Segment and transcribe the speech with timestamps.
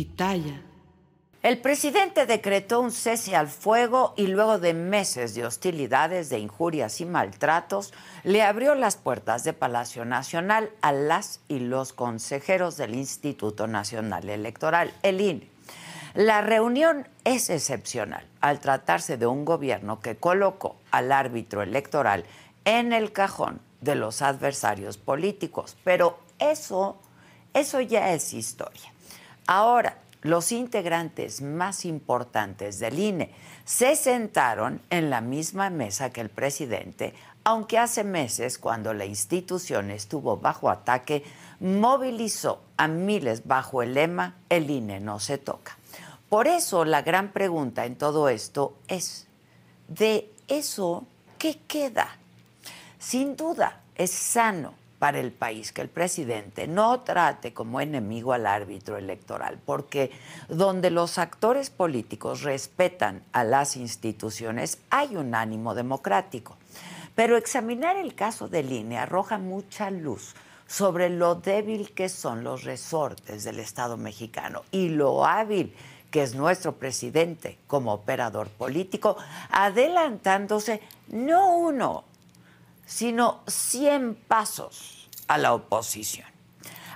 [0.00, 0.62] Pitaya.
[1.42, 7.02] El presidente decretó un cese al fuego y luego de meses de hostilidades, de injurias
[7.02, 7.92] y maltratos,
[8.24, 14.30] le abrió las puertas de Palacio Nacional a las y los consejeros del Instituto Nacional
[14.30, 15.50] Electoral, el INE.
[16.14, 22.24] La reunión es excepcional al tratarse de un gobierno que colocó al árbitro electoral
[22.64, 26.96] en el cajón de los adversarios políticos, pero eso,
[27.52, 28.89] eso ya es historia.
[29.52, 33.34] Ahora, los integrantes más importantes del INE
[33.64, 39.90] se sentaron en la misma mesa que el presidente, aunque hace meses, cuando la institución
[39.90, 41.24] estuvo bajo ataque,
[41.58, 45.76] movilizó a miles bajo el lema El INE no se toca.
[46.28, 49.26] Por eso la gran pregunta en todo esto es,
[49.88, 52.06] ¿de eso qué queda?
[53.00, 58.46] Sin duda, es sano para el país que el presidente no trate como enemigo al
[58.46, 60.12] árbitro electoral, porque
[60.48, 66.58] donde los actores políticos respetan a las instituciones hay un ánimo democrático.
[67.14, 70.34] Pero examinar el caso de línea arroja mucha luz
[70.66, 75.74] sobre lo débil que son los resortes del Estado mexicano y lo hábil
[76.10, 79.16] que es nuestro presidente como operador político,
[79.50, 82.04] adelantándose no uno,
[82.90, 86.26] sino 100 pasos a la oposición.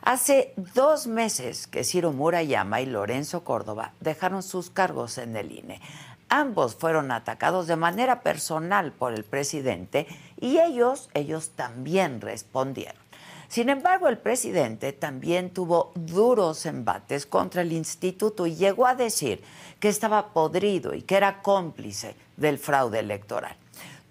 [0.03, 5.81] Hace dos meses que Ciro Murayama y Lorenzo Córdoba dejaron sus cargos en el INE.
[6.29, 10.09] Ambos fueron atacados de manera personal por el presidente
[10.41, 13.01] y ellos, ellos también respondieron.
[13.47, 19.45] Sin embargo, el presidente también tuvo duros embates contra el instituto y llegó a decir
[19.79, 23.57] que estaba podrido y que era cómplice del fraude electoral.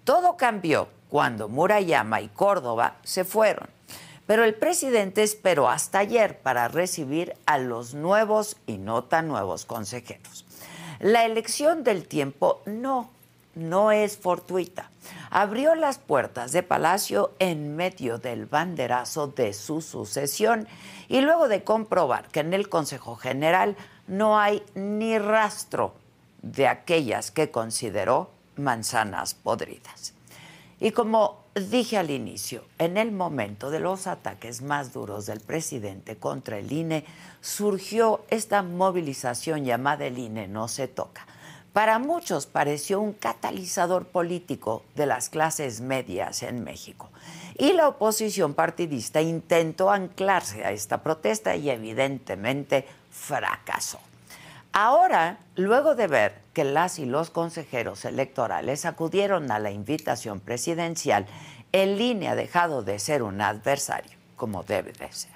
[0.04, 3.68] Todo cambió cuando Murayama y Córdoba se fueron.
[4.26, 9.64] Pero el presidente esperó hasta ayer para recibir a los nuevos y no tan nuevos
[9.64, 10.44] consejeros.
[10.98, 13.12] La elección del tiempo no,
[13.54, 14.90] no es fortuita.
[15.30, 20.66] Abrió las puertas de Palacio en medio del banderazo de su sucesión
[21.08, 23.76] y luego de comprobar que en el Consejo General
[24.08, 25.94] no hay ni rastro
[26.42, 30.13] de aquellas que consideró manzanas podridas.
[30.80, 36.16] Y como dije al inicio, en el momento de los ataques más duros del presidente
[36.16, 37.04] contra el INE,
[37.40, 41.26] surgió esta movilización llamada el INE no se toca.
[41.72, 47.10] Para muchos pareció un catalizador político de las clases medias en México.
[47.58, 53.98] Y la oposición partidista intentó anclarse a esta protesta y evidentemente fracasó.
[54.76, 61.26] Ahora, luego de ver que las y los consejeros electorales acudieron a la invitación presidencial,
[61.70, 65.30] el INE ha dejado de ser un adversario, como debe de ser.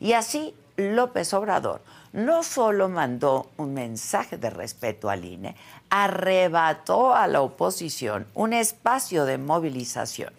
[0.00, 1.80] Y así, López Obrador
[2.12, 5.56] no solo mandó un mensaje de respeto al INE,
[5.88, 10.34] arrebató a la oposición un espacio de movilización,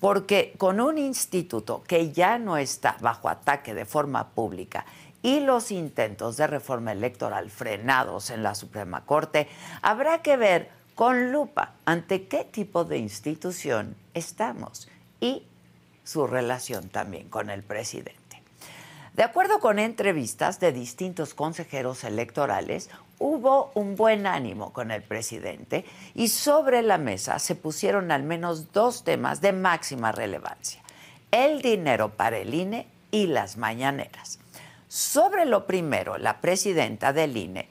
[0.00, 4.86] porque con un instituto que ya no está bajo ataque de forma pública
[5.26, 9.48] y los intentos de reforma electoral frenados en la Suprema Corte,
[9.82, 14.88] habrá que ver con lupa ante qué tipo de institución estamos
[15.20, 15.42] y
[16.04, 18.40] su relación también con el presidente.
[19.14, 22.88] De acuerdo con entrevistas de distintos consejeros electorales,
[23.18, 28.72] hubo un buen ánimo con el presidente y sobre la mesa se pusieron al menos
[28.72, 30.84] dos temas de máxima relevancia,
[31.32, 34.38] el dinero para el INE y las mañaneras.
[34.96, 37.68] Sobre lo primero, la presidenta del INE,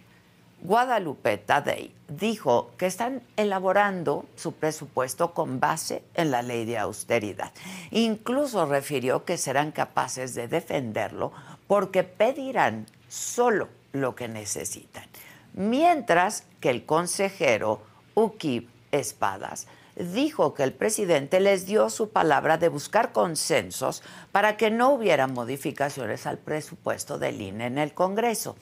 [0.61, 7.51] Guadalupe Tadei, dijo que están elaborando su presupuesto con base en la ley de austeridad.
[7.89, 11.31] Incluso refirió que serán capaces de defenderlo
[11.65, 15.05] porque pedirán solo lo que necesitan.
[15.53, 17.81] Mientras que el consejero
[18.13, 24.69] Ukib Espadas dijo que el presidente les dio su palabra de buscar consensos para que
[24.71, 28.55] no hubiera modificaciones al presupuesto del INE en el Congreso.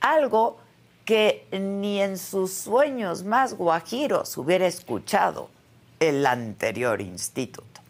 [0.00, 0.58] Algo
[1.04, 5.50] que ni en sus sueños más guajiros hubiera escuchado
[6.00, 7.80] el anterior instituto.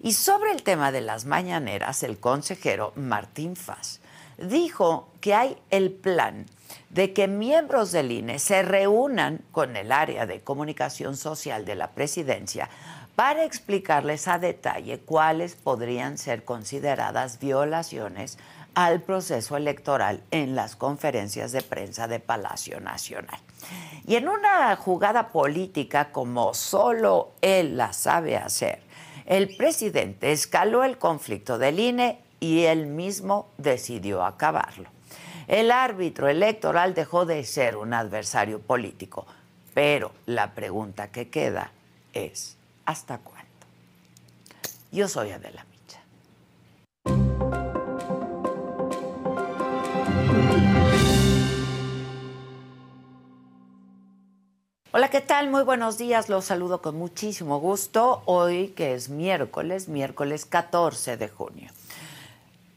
[0.00, 4.00] Y sobre el tema de las mañaneras, el consejero Martín Faz
[4.38, 6.46] dijo que hay el plan
[6.90, 11.90] de que miembros del INE se reúnan con el área de comunicación social de la
[11.90, 12.68] presidencia
[13.16, 18.38] para explicarles a detalle cuáles podrían ser consideradas violaciones
[18.74, 23.38] al proceso electoral en las conferencias de prensa de Palacio Nacional.
[24.06, 28.82] Y en una jugada política como solo él la sabe hacer,
[29.26, 34.90] el presidente escaló el conflicto del INE y él mismo decidió acabarlo.
[35.48, 39.26] El árbitro electoral dejó de ser un adversario político,
[39.72, 41.72] pero la pregunta que queda
[42.12, 43.48] es, ¿hasta cuándo?
[44.92, 46.00] Yo soy Adela Micha.
[54.92, 55.48] Hola, ¿qué tal?
[55.48, 56.28] Muy buenos días.
[56.28, 58.22] Los saludo con muchísimo gusto.
[58.26, 61.70] Hoy que es miércoles, miércoles 14 de junio.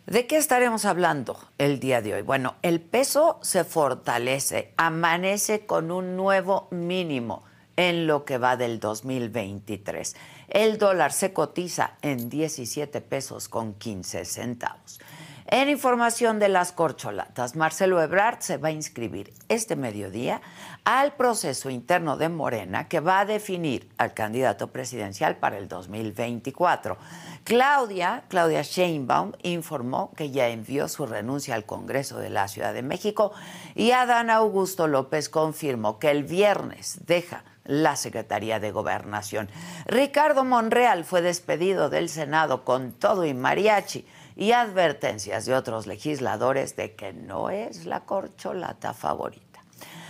[0.08, 2.22] ¿De qué estaremos hablando el día de hoy?
[2.22, 7.44] Bueno, el peso se fortalece, amanece con un nuevo mínimo
[7.76, 10.16] en lo que va del 2023.
[10.48, 15.02] El dólar se cotiza en 17 pesos con 15 centavos.
[15.50, 20.42] En información de las corcholatas, Marcelo Ebrard se va a inscribir este mediodía
[20.84, 26.98] al proceso interno de Morena que va a definir al candidato presidencial para el 2024.
[27.46, 32.82] Claudia, Claudia Sheinbaum, informó que ya envió su renuncia al Congreso de la Ciudad de
[32.82, 33.32] México
[33.74, 39.48] y Adán Augusto López confirmó que el viernes deja la Secretaría de Gobernación.
[39.86, 44.06] Ricardo Monreal fue despedido del Senado con todo y mariachi
[44.38, 49.64] y advertencias de otros legisladores de que no es la corcholata favorita.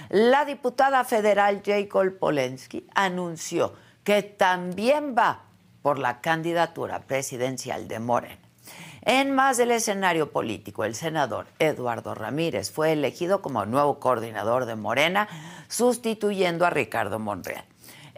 [0.10, 5.44] La diputada federal Jacob Polensky anunció que también va
[5.82, 8.42] por la candidatura presidencial de Morena.
[9.02, 14.76] En más del escenario político, el senador Eduardo Ramírez fue elegido como nuevo coordinador de
[14.76, 15.30] Morena,
[15.70, 17.64] sustituyendo a Ricardo Monreal.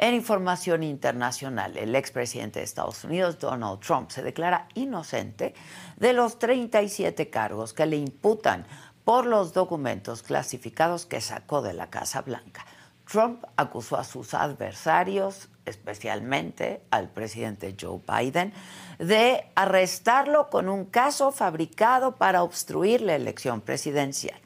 [0.02, 5.54] En información internacional, el expresidente de Estados Unidos, Donald Trump, se declara inocente
[5.98, 8.66] de los 37 cargos que le imputan
[9.04, 12.66] por los documentos clasificados que sacó de la Casa Blanca.
[13.12, 18.54] Trump acusó a sus adversarios, especialmente al presidente Joe Biden,
[19.00, 24.40] de arrestarlo con un caso fabricado para obstruir la elección presidencial.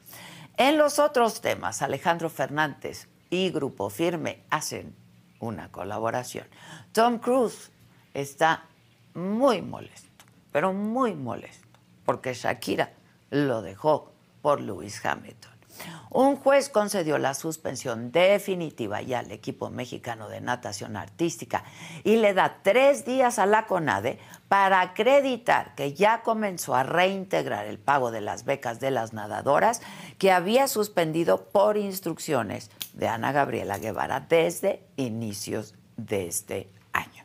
[0.57, 5.02] En los otros temas, Alejandro Fernández y Grupo Firme hacen
[5.43, 6.47] una colaboración.
[6.91, 7.71] Tom Cruise
[8.13, 8.65] está
[9.13, 11.67] muy molesto, pero muy molesto,
[12.05, 12.91] porque Shakira
[13.29, 14.11] lo dejó
[14.41, 15.53] por Lewis Hamilton.
[16.11, 21.63] Un juez concedió la suspensión definitiva ya al equipo mexicano de natación artística
[22.03, 27.65] y le da tres días a la CONADE para acreditar que ya comenzó a reintegrar
[27.65, 29.81] el pago de las becas de las nadadoras
[30.19, 37.23] que había suspendido por instrucciones de Ana Gabriela Guevara desde inicios de este año.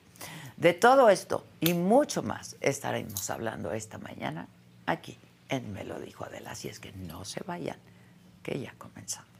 [0.56, 4.48] De todo esto y mucho más estaremos hablando esta mañana
[4.86, 5.16] aquí
[5.48, 7.78] en Me lo dijo Adela, así es que no se vayan,
[8.42, 9.37] que ya comenzamos.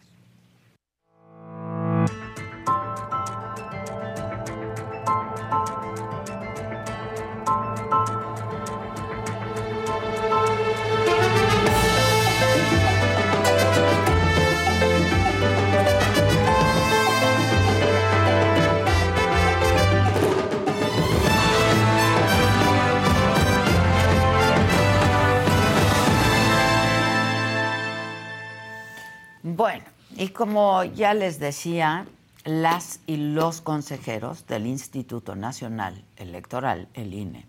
[29.58, 29.82] Bueno,
[30.16, 32.06] y como ya les decía,
[32.44, 37.44] las y los consejeros del Instituto Nacional Electoral, el INE,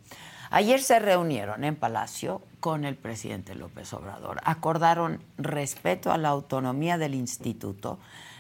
[0.50, 4.42] ayer se reunieron en Palacio con el presidente López Obrador.
[4.44, 8.00] Acordaron respeto a la autonomía del instituto,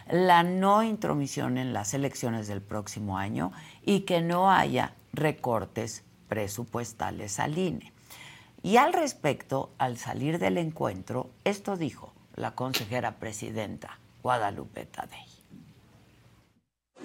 [0.09, 3.51] la no intromisión en las elecciones del próximo año
[3.85, 7.93] y que no haya recortes presupuestales al INE.
[8.63, 15.27] Y al respecto, al salir del encuentro, esto dijo la consejera presidenta Guadalupe Tadei.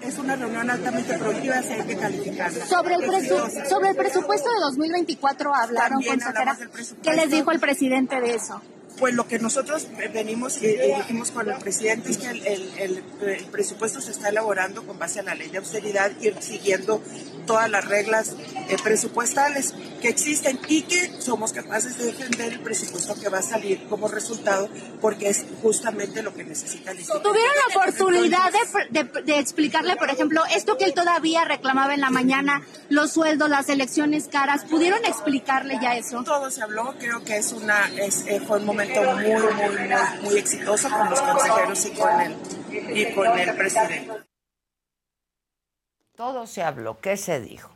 [0.01, 2.65] Es una reunión altamente productiva, se hay que calificarla.
[2.65, 3.27] Sobre el,
[3.69, 6.57] sobre el presupuesto de 2024 hablaron, consejera.
[7.01, 8.61] ¿Qué les dijo el presidente de eso?
[8.97, 13.03] Pues lo que nosotros venimos y, dijimos con el presidente es que el,
[13.51, 17.01] presupuesto se está elaborando con base a la ley de austeridad, ir siguiendo
[17.45, 18.35] todas las reglas
[18.69, 23.41] eh, presupuestales que existen y que somos capaces de defender el presupuesto que va a
[23.41, 24.69] salir como resultado
[25.01, 27.29] porque es justamente lo que necesita el Instituto.
[27.29, 28.51] ¿Tuvieron la oportunidad
[28.89, 33.49] de, de, explicarle, por ejemplo, esto que él todavía reclamaba en la mañana, los sueldos,
[33.49, 34.65] las elecciones caras?
[34.65, 36.23] ¿Pudieron explicarle ya eso?
[36.23, 40.37] Todo se habló, creo que es una es, eh, fue un momento muy, muy, muy,
[40.37, 44.11] exitoso con los consejeros y con el, y con el presidente.
[46.15, 46.99] Todo se habló.
[47.01, 47.69] ¿Qué se dijo?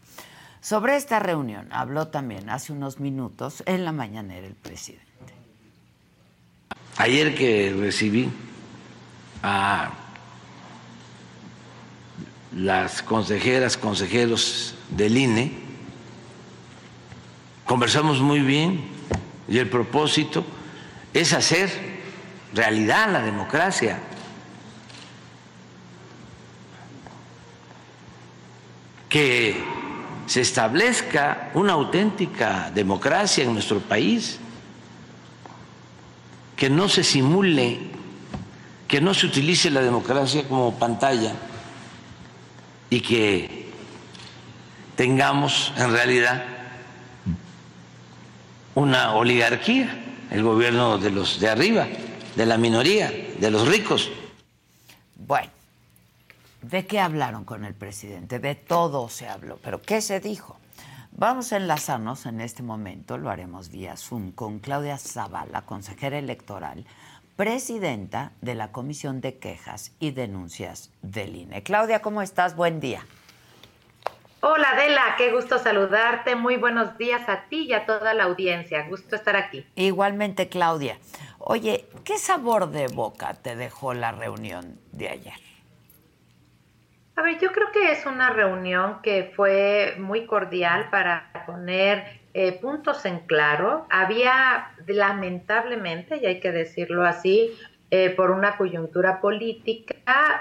[0.61, 5.05] Sobre esta reunión habló también hace unos minutos en la mañanera el presidente.
[6.97, 8.29] Ayer que recibí
[9.41, 9.91] a
[12.53, 15.51] las consejeras, consejeros del INE,
[17.65, 18.83] conversamos muy bien
[19.47, 20.43] y el propósito
[21.13, 21.69] es hacer
[22.53, 23.99] realidad la democracia.
[29.07, 29.63] Que
[30.27, 34.39] se establezca una auténtica democracia en nuestro país,
[36.55, 37.79] que no se simule,
[38.87, 41.33] que no se utilice la democracia como pantalla
[42.89, 43.69] y que
[44.95, 46.43] tengamos en realidad
[48.75, 51.87] una oligarquía el gobierno de los de arriba,
[52.35, 54.11] de la minoría, de los ricos.
[55.15, 55.49] Bueno,
[56.61, 58.39] ¿de qué hablaron con el presidente?
[58.39, 60.57] De todo se habló, pero ¿qué se dijo?
[61.11, 66.85] Vamos a enlazarnos en este momento, lo haremos vía Zoom, con Claudia Zavala, consejera electoral,
[67.35, 71.63] presidenta de la Comisión de Quejas y Denuncias del INE.
[71.63, 72.55] Claudia, ¿cómo estás?
[72.55, 73.05] Buen día.
[74.41, 76.37] Hola Adela, qué gusto saludarte.
[76.37, 78.87] Muy buenos días a ti y a toda la audiencia.
[78.87, 79.65] Gusto estar aquí.
[79.75, 80.97] Igualmente, Claudia.
[81.39, 85.33] Oye, ¿qué sabor de boca te dejó la reunión de ayer?
[87.17, 92.53] A ver, yo creo que es una reunión que fue muy cordial para poner eh,
[92.53, 93.87] puntos en claro.
[93.89, 97.51] Había, lamentablemente, y hay que decirlo así,
[97.91, 99.95] eh, por una coyuntura política,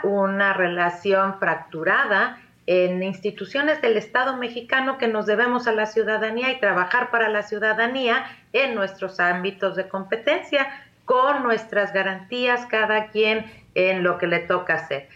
[0.05, 2.39] una relación fracturada
[2.71, 7.43] en instituciones del Estado mexicano que nos debemos a la ciudadanía y trabajar para la
[7.43, 10.69] ciudadanía en nuestros ámbitos de competencia,
[11.07, 15.09] con nuestras garantías, cada quien en lo que le toca hacer.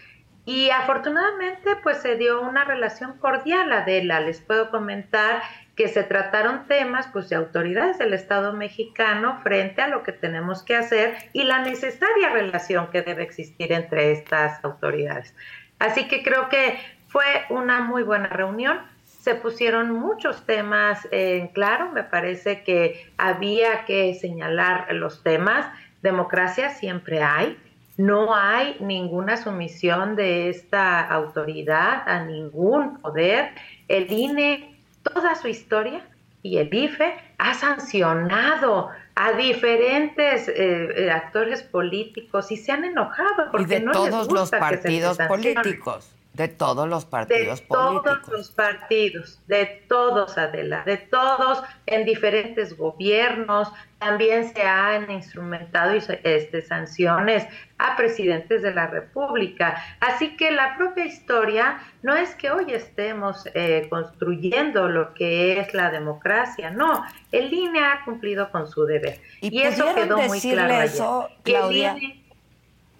[0.45, 4.19] Y afortunadamente, pues se dio una relación cordial, Adela.
[4.19, 5.43] Les puedo comentar
[5.75, 10.63] que se trataron temas pues de autoridades del Estado mexicano frente a lo que tenemos
[10.63, 15.35] que hacer y la necesaria relación que debe existir entre estas autoridades.
[15.77, 16.79] Así que creo que
[17.13, 18.79] fue una muy buena reunión.
[19.05, 21.91] Se pusieron muchos temas en claro.
[21.91, 25.67] Me parece que había que señalar los temas.
[26.01, 27.55] Democracia siempre hay.
[27.97, 33.51] No hay ninguna sumisión de esta autoridad a ningún poder.
[33.87, 36.01] El INE, toda su historia,
[36.41, 43.51] y el IFE ha sancionado a diferentes eh, eh, actores políticos y se han enojado
[43.51, 46.13] porque y de no todos les gusta los partidos políticos.
[46.33, 48.03] De todos los partidos de políticos.
[48.03, 53.71] todos los partidos, de todos, Adela, de todos en diferentes gobiernos.
[53.99, 57.45] También se han instrumentado este, sanciones
[57.77, 59.81] a presidentes de la República.
[59.99, 65.73] Así que la propia historia no es que hoy estemos eh, construyendo lo que es
[65.75, 67.05] la democracia, no.
[67.31, 69.21] El INE ha cumplido con su deber.
[69.39, 70.81] Y, eso quedó muy claro.
[70.81, 71.95] Eso, Claudia,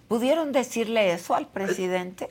[0.08, 2.30] ¿Pudieron decirle eso al presidente?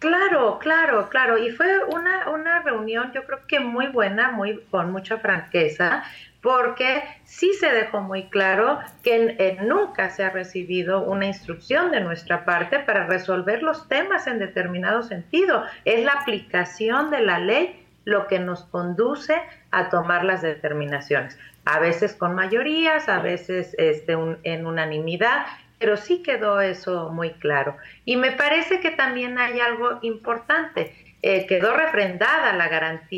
[0.00, 1.36] Claro, claro, claro.
[1.36, 6.04] Y fue una, una reunión, yo creo que muy buena, muy con mucha franqueza,
[6.40, 12.46] porque sí se dejó muy claro que nunca se ha recibido una instrucción de nuestra
[12.46, 15.64] parte para resolver los temas en determinado sentido.
[15.84, 19.34] Es la aplicación de la ley lo que nos conduce
[19.70, 21.38] a tomar las determinaciones.
[21.66, 25.44] A veces con mayorías, a veces este, en unanimidad,
[25.80, 27.74] pero sí quedó eso muy claro.
[28.04, 30.94] Y me parece que también hay algo importante.
[31.22, 32.68] Eh, quedó refrendada la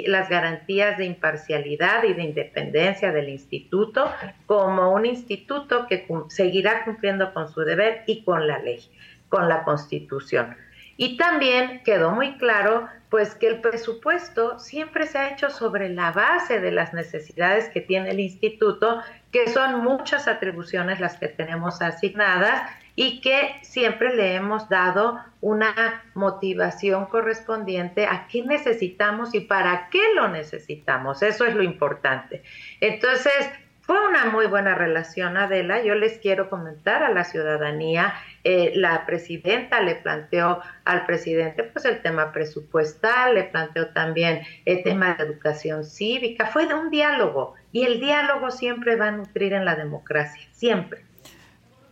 [0.06, 4.10] las garantías de imparcialidad y de independencia del instituto
[4.46, 8.80] como un instituto que seguirá cumpliendo con su deber y con la ley,
[9.28, 10.56] con la constitución.
[10.96, 16.12] Y también quedó muy claro pues que el presupuesto siempre se ha hecho sobre la
[16.12, 21.82] base de las necesidades que tiene el instituto, que son muchas atribuciones las que tenemos
[21.82, 22.62] asignadas
[22.96, 30.00] y que siempre le hemos dado una motivación correspondiente a qué necesitamos y para qué
[30.14, 31.22] lo necesitamos.
[31.22, 32.42] Eso es lo importante.
[32.80, 33.50] Entonces,
[33.82, 35.82] fue una muy buena relación, Adela.
[35.82, 41.84] Yo les quiero comentar a la ciudadanía, eh, la presidenta le planteó al presidente pues
[41.84, 47.54] el tema presupuestal, le planteó también el tema de educación cívica, fue de un diálogo
[47.70, 51.04] y el diálogo siempre va a nutrir en la democracia, siempre.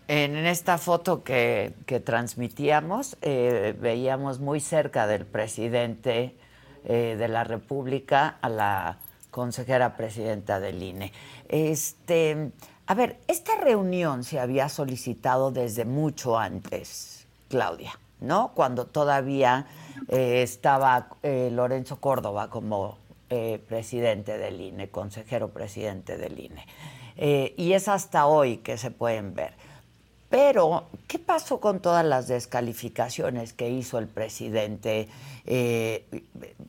[0.09, 1.73] En esta foto que,
[2.05, 6.35] transmitíamos, eh, veíamos muy cerca del presidente
[6.85, 8.99] eh, de la República a la
[9.31, 11.13] consejera presidenta del INE.
[11.49, 12.51] Este,
[12.91, 18.51] a ver, esta reunión se había solicitado desde mucho antes, Claudia, ¿no?
[18.53, 19.69] Cuando todavía
[20.09, 26.67] eh, estaba eh, Lorenzo Córdoba como eh, presidente del INE, consejero presidente del INE.
[27.57, 29.55] y es hasta hoy que se pueden ver.
[30.31, 35.09] Pero, ¿qué pasó con todas las descalificaciones que hizo el presidente?
[35.45, 36.07] Eh,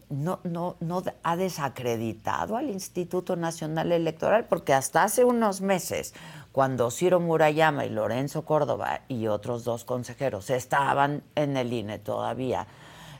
[0.09, 6.15] no, no, no ha desacreditado al Instituto Nacional Electoral, porque hasta hace unos meses,
[6.51, 12.65] cuando Ciro Murayama y Lorenzo Córdoba y otros dos consejeros estaban en el INE todavía,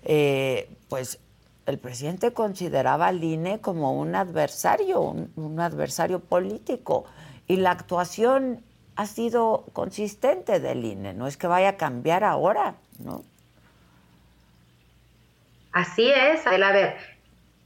[0.02, 1.20] eh, pues
[1.68, 7.06] el presidente consideraba al INE como un adversario, un adversario político.
[7.48, 8.64] Y la actuación
[9.02, 13.24] ha sido consistente del INE, no es que vaya a cambiar ahora, ¿no?
[15.72, 16.98] Así es, a ver,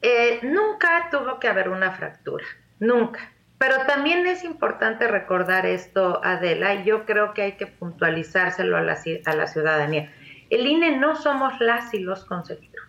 [0.01, 2.46] eh, nunca tuvo que haber una fractura,
[2.80, 3.32] nunca.
[3.58, 8.82] Pero también es importante recordar esto, Adela, y yo creo que hay que puntualizárselo a
[8.82, 10.13] la, a la ciudadanía.
[10.50, 12.88] El INE no somos las y los consejeros.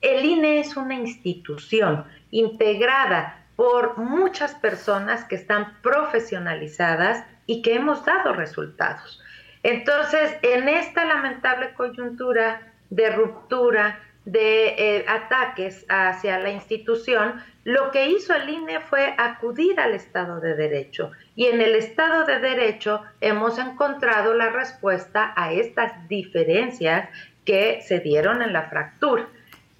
[0.00, 8.04] El INE es una institución integrada por muchas personas que están profesionalizadas y que hemos
[8.04, 9.20] dado resultados.
[9.62, 18.08] Entonces, en esta lamentable coyuntura de ruptura, de eh, ataques hacia la institución, lo que
[18.08, 21.12] hizo el INE fue acudir al Estado de Derecho.
[21.34, 27.08] Y en el Estado de Derecho hemos encontrado la respuesta a estas diferencias
[27.44, 29.28] que se dieron en la fractura.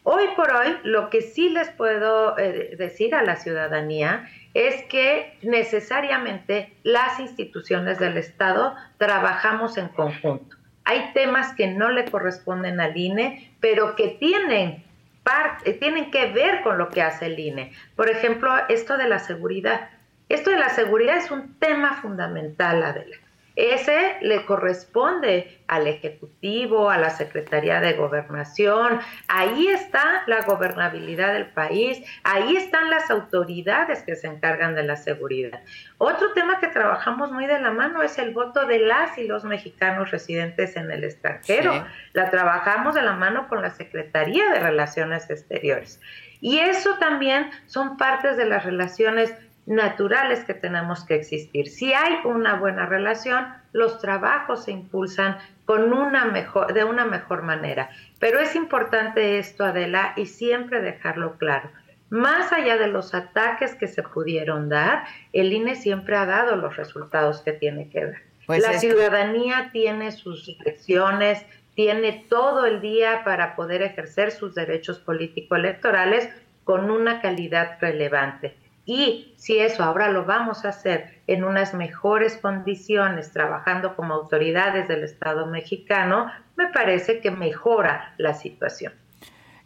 [0.07, 5.39] Hoy por hoy, lo que sí les puedo eh, decir a la ciudadanía es que
[5.41, 10.59] necesariamente las instituciones del Estado trabajamos en conjunto.
[10.85, 14.85] Hay temas que no le corresponden al INE, pero que tienen,
[15.23, 17.73] parte, tienen que ver con lo que hace el INE.
[17.97, 19.89] Por ejemplo, esto de la seguridad.
[20.29, 23.17] Esto de la seguridad es un tema fundamental, Adela.
[23.57, 28.99] Ese le corresponde al Ejecutivo, a la Secretaría de Gobernación.
[29.29, 34.97] Ahí está la gobernabilidad del país, ahí están las autoridades que se encargan de la
[34.97, 35.61] seguridad.
[35.99, 39.45] Otro tema que trabajamos muy de la mano es el voto de las y los
[39.45, 41.87] mexicanos residentes en el extranjero.
[42.13, 46.01] La trabajamos de la mano con la Secretaría de Relaciones Exteriores.
[46.41, 49.33] Y eso también son partes de las relaciones
[49.67, 51.69] naturales que tenemos que existir.
[51.69, 57.43] Si hay una buena relación, los trabajos se impulsan con una mejor, de una mejor
[57.43, 57.91] manera.
[58.19, 61.71] Pero es importante esto, Adela, y siempre dejarlo claro.
[62.11, 66.77] Más allá de los ataques que se pudieron dar, el INE siempre ha dado los
[66.77, 68.23] resultados que tiene que dar.
[68.47, 74.99] Pues La ciudadanía tiene sus elecciones, tiene todo el día para poder ejercer sus derechos
[74.99, 76.29] político-electorales
[76.63, 78.55] con una calidad relevante.
[78.87, 84.89] Y si eso ahora lo vamos a hacer en unas mejores condiciones, trabajando como autoridades
[84.89, 88.93] del Estado mexicano, me parece que mejora la situación.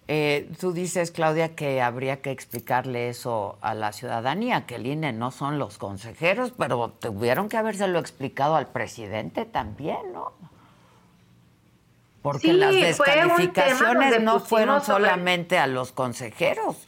[0.07, 5.13] Eh, tú dices, Claudia, que habría que explicarle eso a la ciudadanía, que el INE
[5.13, 10.33] no son los consejeros, pero tuvieron que habérselo explicado al presidente también, ¿no?
[12.23, 16.87] Porque las descalificaciones no fueron solamente a los consejeros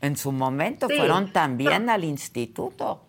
[0.00, 3.04] en su momento, fueron también al instituto.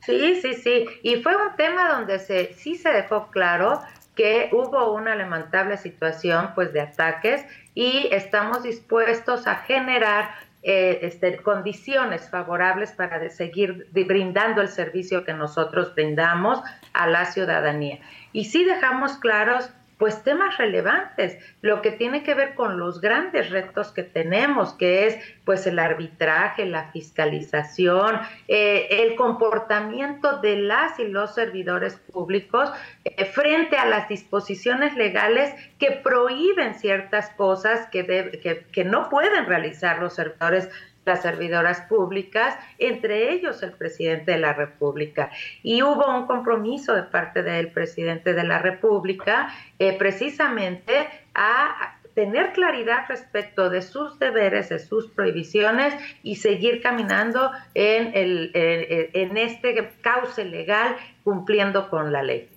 [0.00, 0.86] Sí, sí, sí.
[1.02, 3.80] Y fue un tema donde se, sí se dejó claro
[4.14, 10.30] que hubo una lamentable situación pues de ataques y estamos dispuestos a generar
[10.62, 16.60] eh, este, condiciones favorables para seguir brindando el servicio que nosotros brindamos
[16.92, 18.00] a la ciudadanía.
[18.32, 23.50] Y sí dejamos claros pues temas relevantes, lo que tiene que ver con los grandes
[23.50, 30.98] retos que tenemos, que es pues el arbitraje, la fiscalización, eh, el comportamiento de las
[31.00, 32.70] y los servidores públicos
[33.04, 39.46] eh, frente a las disposiciones legales que prohíben ciertas cosas que, que, que no pueden
[39.46, 40.70] realizar los servidores
[41.08, 45.30] las servidoras públicas, entre ellos el presidente de la República.
[45.62, 52.52] Y hubo un compromiso de parte del presidente de la República eh, precisamente a tener
[52.52, 59.88] claridad respecto de sus deberes, de sus prohibiciones y seguir caminando en, el, en este
[60.00, 62.48] cauce legal cumpliendo con la ley.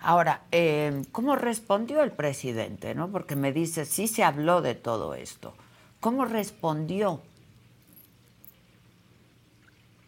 [0.00, 2.94] Ahora, eh, ¿cómo respondió el presidente?
[2.94, 3.08] ¿no?
[3.10, 5.54] Porque me dice, sí se habló de todo esto.
[6.00, 7.22] ¿Cómo respondió?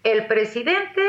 [0.07, 1.03] El presidente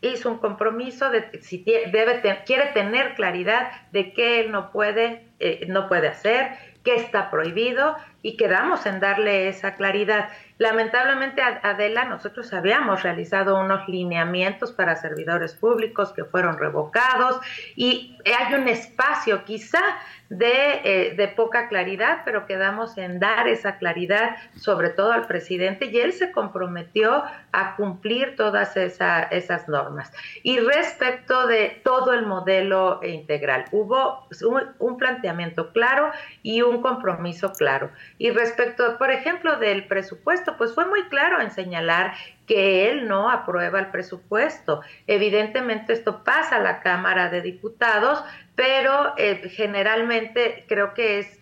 [0.00, 5.88] hizo un compromiso de si quiere tener claridad de qué él no puede, eh, no
[5.88, 6.52] puede hacer,
[6.84, 10.28] qué está prohibido y quedamos en darle esa claridad.
[10.58, 17.40] Lamentablemente, Adela, nosotros habíamos realizado unos lineamientos para servidores públicos que fueron revocados
[17.74, 19.82] y hay un espacio quizá
[20.28, 25.86] de, eh, de, poca claridad, pero quedamos en dar esa claridad sobre todo al presidente
[25.86, 30.12] y él se comprometió a cumplir todas esas normas.
[30.42, 36.10] Y respecto de todo el modelo integral, hubo un, un planteamiento claro
[36.42, 37.90] y un compromiso claro.
[38.18, 42.14] Y respecto, por ejemplo, del presupuesto, pues fue muy claro en señalar
[42.46, 44.82] que él no aprueba el presupuesto.
[45.06, 48.22] Evidentemente esto pasa a la Cámara de Diputados,
[48.54, 51.40] pero eh, generalmente creo que es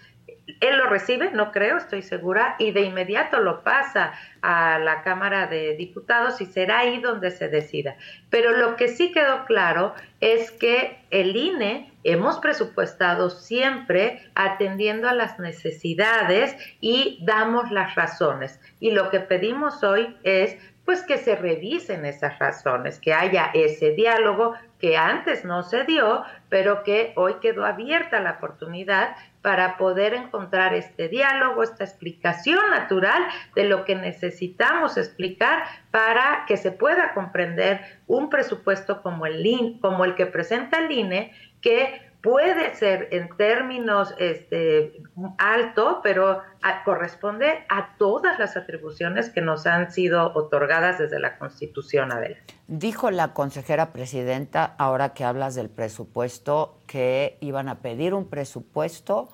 [0.60, 5.46] él lo recibe, no creo, estoy segura, y de inmediato lo pasa a la Cámara
[5.46, 7.96] de Diputados y será ahí donde se decida.
[8.28, 15.14] Pero lo que sí quedó claro es que el INE hemos presupuestado siempre atendiendo a
[15.14, 18.60] las necesidades y damos las razones.
[18.80, 23.92] Y lo que pedimos hoy es pues que se revisen esas razones, que haya ese
[23.92, 30.12] diálogo que antes no se dio, pero que hoy quedó abierta la oportunidad para poder
[30.14, 33.22] encontrar este diálogo, esta explicación natural
[33.54, 40.04] de lo que necesitamos explicar para que se pueda comprender un presupuesto como el, como
[40.04, 45.02] el que presenta el INE, que puede ser en términos este,
[45.38, 46.40] alto, pero
[46.84, 52.36] corresponde a todas las atribuciones que nos han sido otorgadas desde la Constitución, Adela.
[52.68, 59.28] Dijo la consejera presidenta, ahora que hablas del presupuesto, que iban a pedir un presupuesto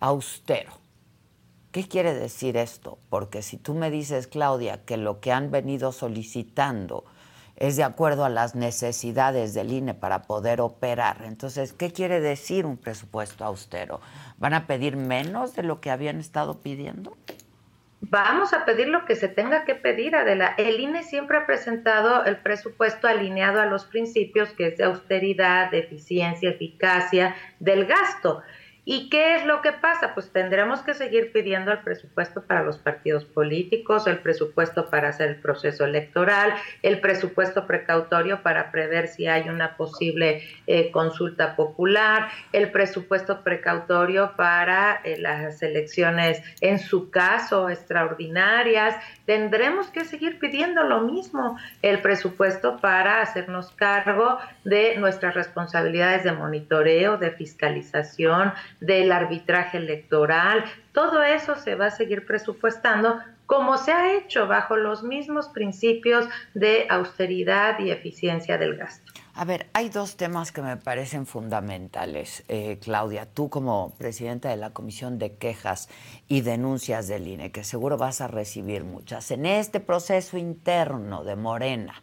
[0.00, 0.72] austero.
[1.70, 2.98] ¿Qué quiere decir esto?
[3.10, 7.04] Porque si tú me dices, Claudia, que lo que han venido solicitando
[7.58, 11.22] es de acuerdo a las necesidades del INE para poder operar.
[11.24, 14.00] Entonces, ¿qué quiere decir un presupuesto austero?
[14.38, 17.16] ¿Van a pedir menos de lo que habían estado pidiendo?
[18.00, 20.54] Vamos a pedir lo que se tenga que pedir, Adela.
[20.56, 25.72] El INE siempre ha presentado el presupuesto alineado a los principios que es de austeridad,
[25.72, 28.42] de eficiencia, eficacia del gasto.
[28.90, 30.14] ¿Y qué es lo que pasa?
[30.14, 35.28] Pues tendremos que seguir pidiendo el presupuesto para los partidos políticos, el presupuesto para hacer
[35.28, 42.30] el proceso electoral, el presupuesto precautorio para prever si hay una posible eh, consulta popular,
[42.54, 48.96] el presupuesto precautorio para eh, las elecciones, en su caso, extraordinarias.
[49.26, 56.32] Tendremos que seguir pidiendo lo mismo, el presupuesto para hacernos cargo de nuestras responsabilidades de
[56.32, 63.92] monitoreo, de fiscalización, del arbitraje electoral, todo eso se va a seguir presupuestando como se
[63.92, 69.10] ha hecho bajo los mismos principios de austeridad y eficiencia del gasto.
[69.34, 73.24] A ver, hay dos temas que me parecen fundamentales, eh, Claudia.
[73.24, 75.88] Tú como presidenta de la Comisión de Quejas
[76.26, 81.36] y Denuncias del INE, que seguro vas a recibir muchas, en este proceso interno de
[81.36, 82.02] Morena,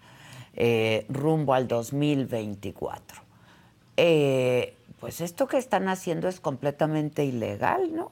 [0.55, 3.21] eh, rumbo al 2024.
[3.97, 8.11] Eh, pues esto que están haciendo es completamente ilegal, ¿no?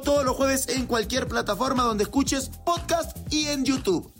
[0.01, 4.11] todos los jueves en cualquier plataforma donde escuches podcast y en YouTube.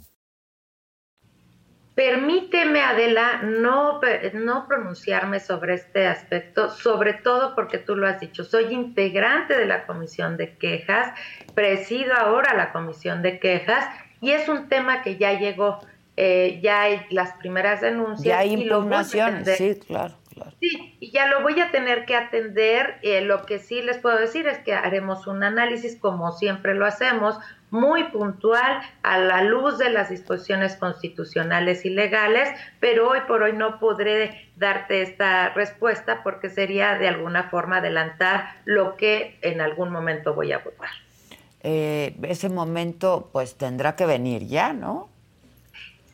[1.96, 4.00] Permíteme, Adela, no,
[4.34, 8.44] no pronunciarme sobre este aspecto, sobre todo porque tú lo has dicho.
[8.44, 11.14] Soy integrante de la Comisión de Quejas,
[11.54, 13.86] presido ahora la Comisión de Quejas
[14.22, 15.80] y es un tema que ya llegó
[16.18, 18.24] eh, ya hay las primeras denuncias.
[18.24, 20.21] Ya hay impugnaciones, sí, claro.
[20.60, 23.00] Sí, y ya lo voy a tener que atender.
[23.02, 26.86] Eh, lo que sí les puedo decir es que haremos un análisis, como siempre lo
[26.86, 27.38] hacemos,
[27.72, 32.50] muy puntual a la luz de las disposiciones constitucionales y legales,
[32.80, 38.56] pero hoy por hoy no podré darte esta respuesta porque sería de alguna forma adelantar
[38.66, 40.90] lo que en algún momento voy a votar.
[41.64, 45.11] Eh, ese momento pues tendrá que venir ya, ¿no?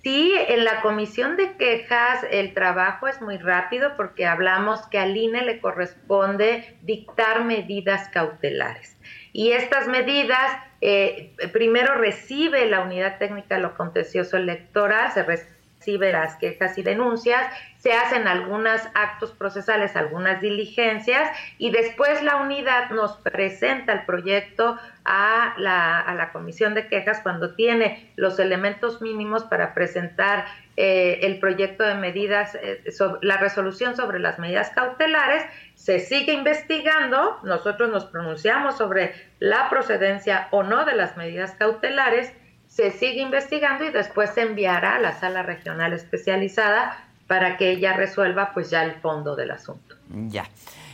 [0.07, 5.17] Sí, en la comisión de quejas el trabajo es muy rápido porque hablamos que al
[5.17, 8.97] INE le corresponde dictar medidas cautelares.
[9.33, 15.56] Y estas medidas, eh, primero recibe la unidad técnica de lo contencioso electoral, se recibe
[15.87, 17.41] las quejas y denuncias,
[17.77, 24.77] se hacen algunos actos procesales, algunas diligencias y después la unidad nos presenta el proyecto
[25.05, 30.45] a la, a la comisión de quejas cuando tiene los elementos mínimos para presentar
[30.79, 32.83] eh, el proyecto de medidas, eh,
[33.21, 40.47] la resolución sobre las medidas cautelares, se sigue investigando, nosotros nos pronunciamos sobre la procedencia
[40.51, 42.31] o no de las medidas cautelares,
[42.77, 47.93] se sigue investigando y después se enviará a la sala regional especializada para que ella
[47.93, 49.95] resuelva pues ya el fondo del asunto.
[50.29, 50.47] Ya.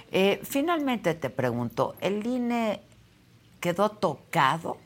[0.10, 2.80] Eh, finalmente te pregunto, ¿el INE
[3.60, 4.78] quedó tocado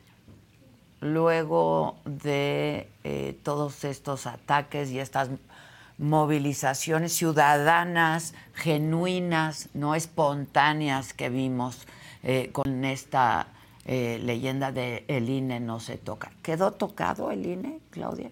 [1.00, 5.30] luego de eh, todos estos ataques y estas
[6.00, 11.86] movilizaciones ciudadanas genuinas, no espontáneas que vimos
[12.24, 13.50] eh, con esta
[13.88, 16.32] leyenda de el INE no se toca.
[16.44, 18.30] ¿Quedó tocado el INE, Claudia?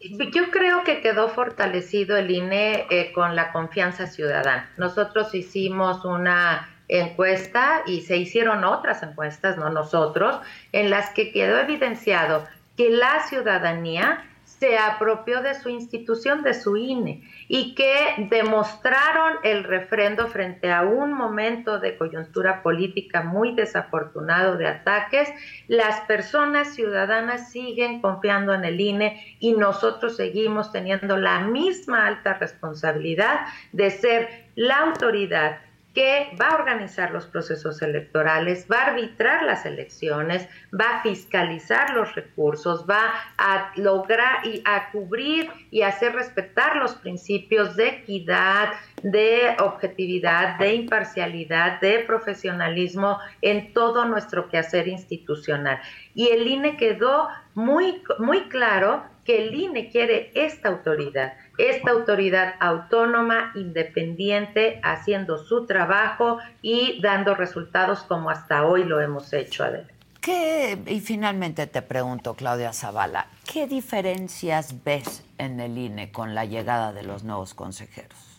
[0.00, 4.70] Yo creo que quedó fortalecido el INE eh, con la confianza ciudadana.
[4.76, 10.40] Nosotros hicimos una encuesta y se hicieron otras encuestas, no nosotros,
[10.72, 12.44] en las que quedó evidenciado
[12.76, 19.64] que la ciudadanía se apropió de su institución, de su INE, y que demostraron el
[19.64, 25.28] refrendo frente a un momento de coyuntura política muy desafortunado de ataques.
[25.68, 32.34] Las personas ciudadanas siguen confiando en el INE y nosotros seguimos teniendo la misma alta
[32.34, 33.40] responsabilidad
[33.72, 35.58] de ser la autoridad
[35.94, 41.90] que va a organizar los procesos electorales, va a arbitrar las elecciones, va a fiscalizar
[41.94, 48.70] los recursos, va a lograr y a cubrir y hacer respetar los principios de equidad,
[49.02, 55.78] de objetividad, de imparcialidad, de profesionalismo en todo nuestro quehacer institucional.
[56.14, 62.54] Y el INE quedó muy, muy claro que el INE quiere esta autoridad esta autoridad
[62.60, 69.88] autónoma, independiente, haciendo su trabajo y dando resultados como hasta hoy lo hemos hecho, Adela.
[70.20, 76.44] ¿Qué, y finalmente te pregunto, Claudia Zavala, ¿qué diferencias ves en el INE con la
[76.44, 78.32] llegada de los nuevos consejeros?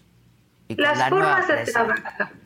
[0.69, 2.42] las formas de.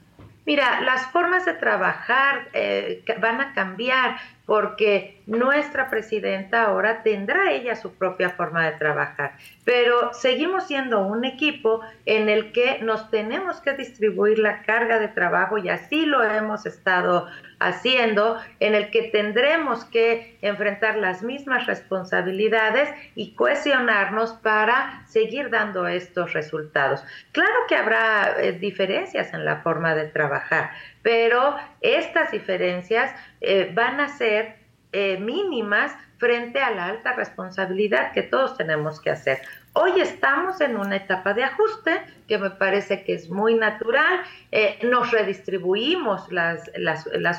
[0.48, 7.76] Mira, las formas de trabajar eh, van a cambiar porque nuestra presidenta ahora tendrá ella
[7.76, 9.34] su propia forma de trabajar,
[9.66, 15.10] pero seguimos siendo un equipo en el que nos tenemos que distribuir la carga de
[15.10, 17.28] trabajo y así lo hemos estado
[17.60, 25.88] haciendo, en el que tendremos que enfrentar las mismas responsabilidades y cohesionarnos para seguir dando
[25.88, 27.04] estos resultados.
[27.32, 34.00] Claro que habrá eh, diferencias en la forma de trabajar, pero estas diferencias eh, van
[34.00, 34.56] a ser
[34.92, 39.42] eh, mínimas frente a la alta responsabilidad que todos tenemos que hacer.
[39.80, 44.22] Hoy estamos en una etapa de ajuste que me parece que es muy natural.
[44.52, 46.68] Eh, nos redistribuimos las,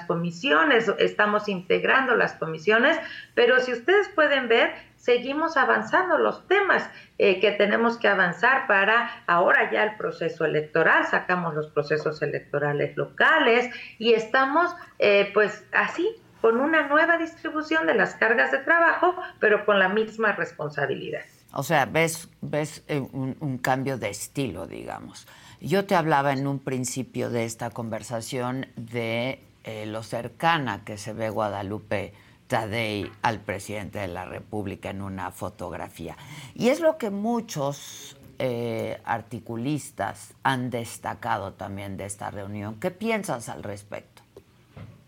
[0.06, 2.96] comisiones, estamos integrando las comisiones,
[3.34, 9.24] pero si ustedes pueden ver, seguimos avanzando los temas eh, que tenemos que avanzar para
[9.26, 14.70] ahora ya el proceso electoral, sacamos los procesos electorales locales y estamos
[15.00, 16.08] eh, pues así
[16.40, 21.24] con una nueva distribución de las cargas de trabajo, pero con la misma responsabilidad.
[21.52, 25.26] O sea, ves, ves eh, un, cambio de estilo, digamos.
[25.60, 31.12] Yo te hablaba en un principio de esta conversación de eh, lo cercana que se
[31.12, 32.12] ve Guadalupe
[32.48, 36.16] Tadei al presidente de la República en una fotografía.
[36.54, 42.78] Y es lo que muchos eh, articulistas han destacado también de esta reunión.
[42.78, 44.17] ¿Qué piensas al respecto?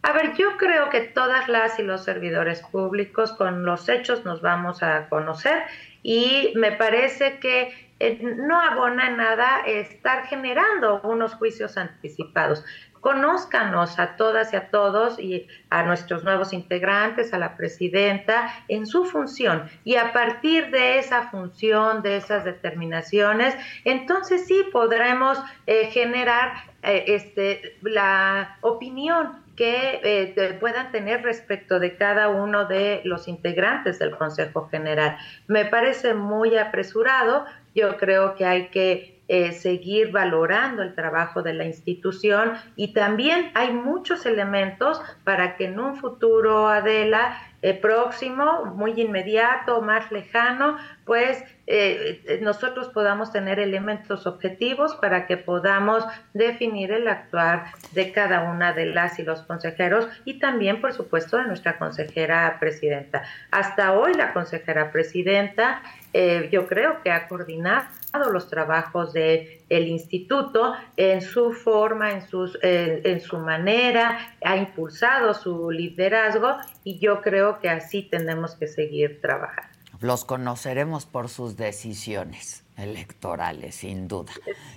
[0.03, 4.41] A ver, yo creo que todas las y los servidores públicos con los hechos nos
[4.41, 5.63] vamos a conocer
[6.03, 12.65] y me parece que eh, no abona nada estar generando unos juicios anticipados.
[13.01, 18.87] conózcanos a todas y a todos y a nuestros nuevos integrantes, a la presidenta, en
[18.87, 19.71] su función.
[19.85, 27.05] Y a partir de esa función, de esas determinaciones, entonces sí podremos eh, generar eh,
[27.07, 34.17] este, la opinión que eh, puedan tener respecto de cada uno de los integrantes del
[34.17, 35.19] Consejo General.
[35.49, 37.45] Me parece muy apresurado,
[37.75, 43.51] yo creo que hay que eh, seguir valorando el trabajo de la institución y también
[43.53, 50.79] hay muchos elementos para que en un futuro, Adela, eh, próximo, muy inmediato, más lejano,
[51.05, 58.51] pues eh, nosotros podamos tener elementos objetivos para que podamos definir el actuar de cada
[58.51, 63.25] una de las y los consejeros y también, por supuesto, de nuestra consejera presidenta.
[63.51, 67.87] Hasta hoy la consejera presidenta eh, yo creo que ha coordinado
[68.19, 75.35] los trabajos del el instituto en su forma, en, sus, en su manera, ha impulsado
[75.35, 79.71] su liderazgo y yo creo que así tenemos que seguir trabajando.
[80.01, 84.33] Los conoceremos por sus decisiones electorales, sin duda.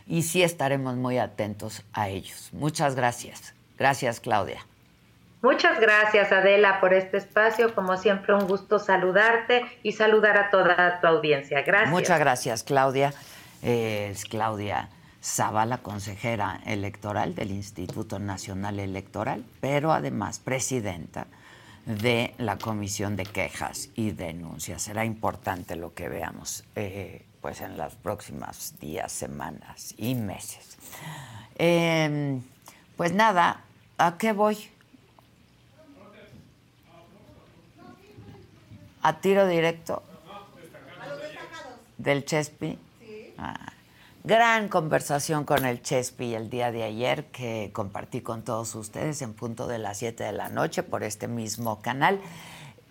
[0.06, 2.50] Y sí estaremos muy atentos a ellos.
[2.52, 3.56] Muchas gracias.
[3.78, 4.66] Gracias, Claudia.
[5.44, 7.76] Muchas gracias, Adela, por este espacio.
[7.76, 11.64] Como siempre, un gusto saludarte y saludar a toda tu audiencia.
[11.64, 11.90] Gracias.
[11.90, 13.14] Muchas gracias, Claudia.
[13.62, 14.88] Es Claudia
[15.22, 21.28] Zavala, consejera electoral del Instituto Nacional Electoral, pero además presidenta
[21.86, 24.82] de la Comisión de Quejas y Denuncias.
[24.82, 30.78] Será importante lo que veamos eh, pues en los próximos días, semanas y meses.
[31.58, 32.42] Em,
[32.96, 33.60] pues nada,
[33.98, 34.73] ¿a qué voy?
[39.04, 40.02] ¿A tiro directo?
[41.98, 42.80] ¿Del Chespi?
[43.38, 43.74] Ah.
[44.24, 49.34] Gran conversación con el Chespi el día de ayer que compartí con todos ustedes en
[49.34, 52.22] punto de las 7 de la noche por este mismo canal.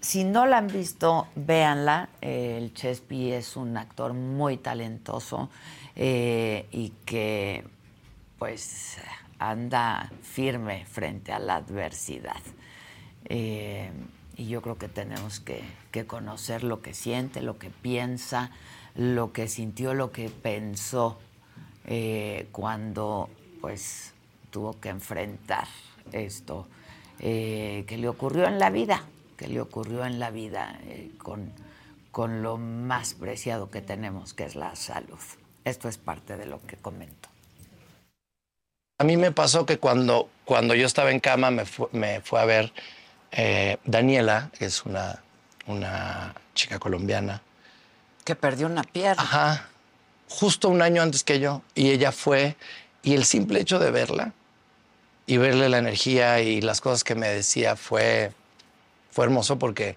[0.02, 2.10] Si no la han visto, véanla.
[2.20, 5.48] el Chespi es un actor muy talentoso
[5.96, 7.64] eh, y que
[8.38, 8.98] pues
[9.38, 12.42] anda firme frente a la adversidad.
[13.24, 13.90] Eh,
[14.42, 18.50] y yo creo que tenemos que, que conocer lo que siente, lo que piensa,
[18.96, 21.18] lo que sintió, lo que pensó
[21.86, 24.12] eh, cuando pues
[24.50, 25.68] tuvo que enfrentar
[26.10, 26.66] esto
[27.20, 29.04] eh, que le ocurrió en la vida,
[29.36, 31.52] que le ocurrió en la vida eh, con,
[32.10, 35.20] con lo más preciado que tenemos, que es la salud.
[35.64, 37.28] Esto es parte de lo que comento.
[38.98, 42.44] A mí me pasó que cuando, cuando yo estaba en cama me, me fue a
[42.44, 42.72] ver
[43.84, 45.22] Daniela, que es una,
[45.66, 47.42] una chica colombiana,
[48.24, 49.22] que perdió una pierna.
[49.22, 49.68] Ajá.
[50.28, 51.62] Justo un año antes que yo.
[51.74, 52.56] Y ella fue.
[53.02, 54.32] Y el simple hecho de verla
[55.26, 58.32] y verle la energía y las cosas que me decía fue,
[59.10, 59.96] fue hermoso porque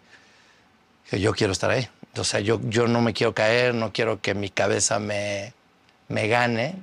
[1.12, 1.88] yo quiero estar ahí.
[2.18, 5.54] O sea, yo, yo no me quiero caer, no quiero que mi cabeza me,
[6.08, 6.76] me gane,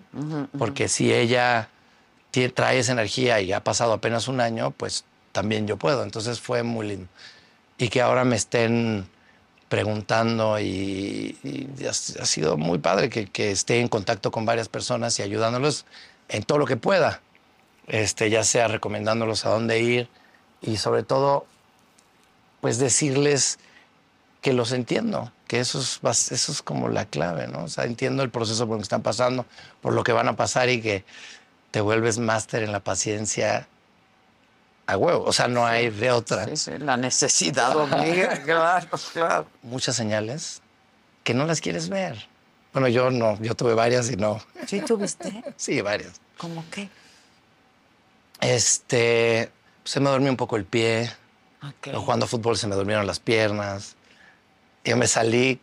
[0.58, 1.68] porque si ella
[2.54, 6.02] trae esa energía y ha pasado apenas un año, pues también yo puedo.
[6.02, 7.08] Entonces fue muy lindo.
[7.78, 9.08] Y que ahora me estén
[9.72, 11.38] preguntando y,
[11.88, 15.86] ha, sido muy padre que, esté en contacto con varias personas y ayudándolos
[16.28, 17.22] en todo lo que pueda,
[17.86, 20.08] este, ya sea recomendándolos a dónde ir
[20.60, 21.46] y sobre todo,
[22.60, 23.58] pues decirles
[24.42, 26.00] que los entiendo, que eso es,
[26.32, 27.64] eso es como la clave, ¿no?
[27.64, 29.46] O sea, entiendo el proceso por el que están pasando,
[29.80, 31.06] por lo que van a pasar y que
[31.70, 33.66] te vuelves máster en la paciencia
[34.86, 36.46] a huevo, o sea, no hay de otra.
[36.46, 39.46] Sí, sí, la necesidad obliga, claro, claro.
[39.62, 40.60] Muchas señales
[41.24, 42.28] que no las quieres ver.
[42.72, 44.40] Bueno, yo no, yo tuve varias y no.
[44.66, 45.44] ¿Sí tuviste?
[45.56, 46.20] Sí, varias.
[46.38, 46.88] ¿Cómo qué?
[48.40, 49.50] Este,
[49.84, 51.10] se me durmió un poco el pie.
[51.78, 51.94] Okay.
[51.94, 53.94] Jugando fútbol se me durmieron las piernas.
[54.84, 55.60] Yo me salí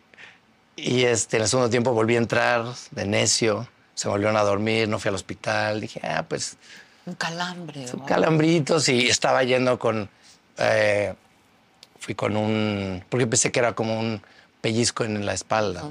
[0.77, 3.67] y este, en el segundo tiempo volví a entrar de necio.
[3.95, 5.81] Se volvieron a dormir, no fui al hospital.
[5.81, 6.57] Dije, ah, pues
[7.09, 7.85] un calambre.
[7.93, 10.09] Un calambritos y estaba yendo con...
[10.57, 11.13] Eh,
[11.99, 13.03] fui con un...
[13.09, 14.21] Porque pensé que era como un
[14.61, 15.83] pellizco en la espalda.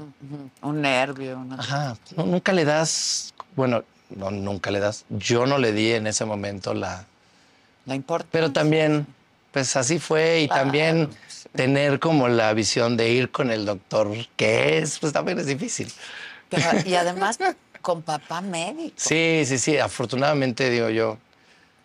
[0.61, 1.45] Un nervio.
[1.57, 1.97] Ajá.
[2.15, 3.33] nunca le das...
[3.55, 3.83] Bueno,
[4.15, 5.05] no, nunca le das.
[5.09, 7.05] Yo no le di en ese momento la...
[7.85, 8.31] La importancia.
[8.31, 9.07] Pero también,
[9.51, 11.09] pues así fue y también
[11.53, 15.91] tener como la visión de ir con el doctor, que es, pues también es difícil.
[16.85, 17.39] y además
[17.81, 18.95] con papá médico.
[18.97, 19.77] Sí, sí, sí.
[19.77, 21.17] Afortunadamente, digo yo.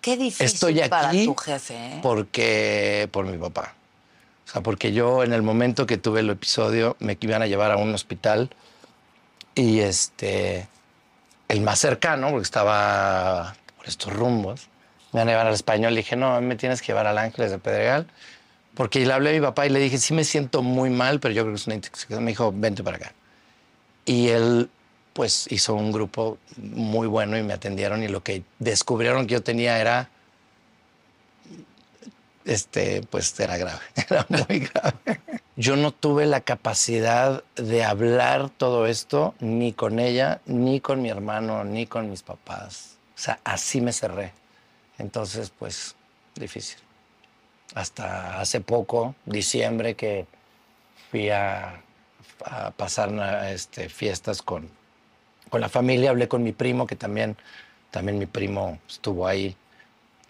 [0.01, 1.75] Qué difícil estoy aquí para tu jefe.
[1.75, 2.01] ¿eh?
[2.03, 3.75] Porque, por mi papá.
[4.47, 7.71] O sea, porque yo en el momento que tuve el episodio me iban a llevar
[7.71, 8.51] a un hospital
[9.55, 10.69] y este,
[11.49, 14.69] el más cercano, porque estaba por estos rumbos,
[15.13, 15.95] me van a llevar al español.
[15.95, 18.07] Le dije, no, me tienes que llevar al Ángeles de Pedregal.
[18.75, 21.33] Porque le hablé a mi papá y le dije, sí me siento muy mal, pero
[21.33, 22.25] yo creo que es una intoxicación.
[22.25, 23.13] Me dijo, vente para acá.
[24.05, 24.69] Y él,
[25.15, 28.03] pues, hizo un grupo muy bueno y me atendieron.
[28.03, 30.11] Y lo que descubrieron que yo tenía era,
[32.45, 33.81] este, pues, era grave.
[33.97, 35.21] Era muy grave.
[35.57, 41.09] Yo no tuve la capacidad de hablar todo esto ni con ella, ni con mi
[41.09, 42.99] hermano, ni con mis papás.
[43.17, 44.33] O sea, así me cerré.
[44.99, 45.95] Entonces, pues,
[46.35, 46.79] difícil.
[47.75, 50.27] Hasta hace poco, diciembre, que
[51.11, 51.81] fui a,
[52.77, 53.11] pasar
[53.47, 54.69] este, fiestas con,
[55.55, 57.37] con la familia, hablé con mi primo, que también,
[57.93, 59.55] también mi primo estuvo ahí,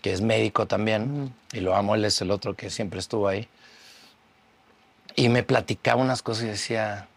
[0.03, 3.49] que es médico también, y lo amo, él es el otro que siempre estuvo ahí.
[5.16, 7.09] Y me platicaba unas cosas y decía,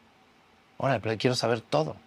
[0.78, 1.98] órale, pero quiero saber todo.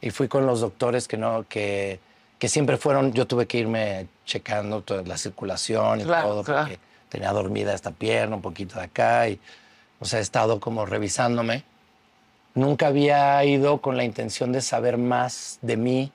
[0.00, 2.00] Y fui con los doctores que no, que,
[2.38, 6.60] que siempre fueron, yo tuve que irme checando toda la circulación y Claro, todo, claro.
[6.62, 6.78] porque
[7.10, 9.38] tenía dormida esta pierna, un poquito de acá, y,
[10.00, 11.64] o sea, he estado como revisándome.
[12.54, 16.12] Nunca había ido con la intención de saber más de mí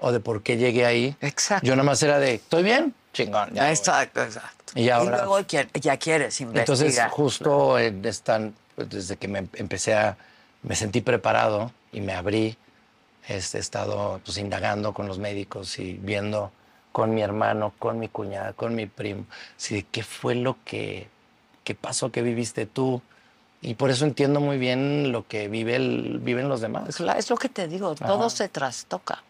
[0.00, 1.16] o de por qué llegué ahí.
[1.20, 1.66] Exacto.
[1.66, 2.94] Yo nomás era de, ¿estoy bien?
[3.12, 3.50] Chingón.
[3.54, 3.70] ya voy".
[3.72, 4.72] Exacto, exacto.
[4.74, 6.62] Y ahora- luego quie- ya quieres investigar.
[6.62, 10.16] Entonces, justo en están, pues, desde que me empecé a,
[10.62, 12.56] me sentí preparado y me abrí,
[13.28, 16.50] este, he estado pues, indagando con los médicos y viendo
[16.92, 19.24] con mi hermano, con mi cuñada, con mi primo,
[19.70, 21.06] de qué fue lo que,
[21.64, 23.00] qué pasó, qué viviste tú.
[23.60, 26.88] Y por eso entiendo muy bien lo que vive el- viven los demás.
[27.00, 29.22] Es lo que te digo, todo se trastoca.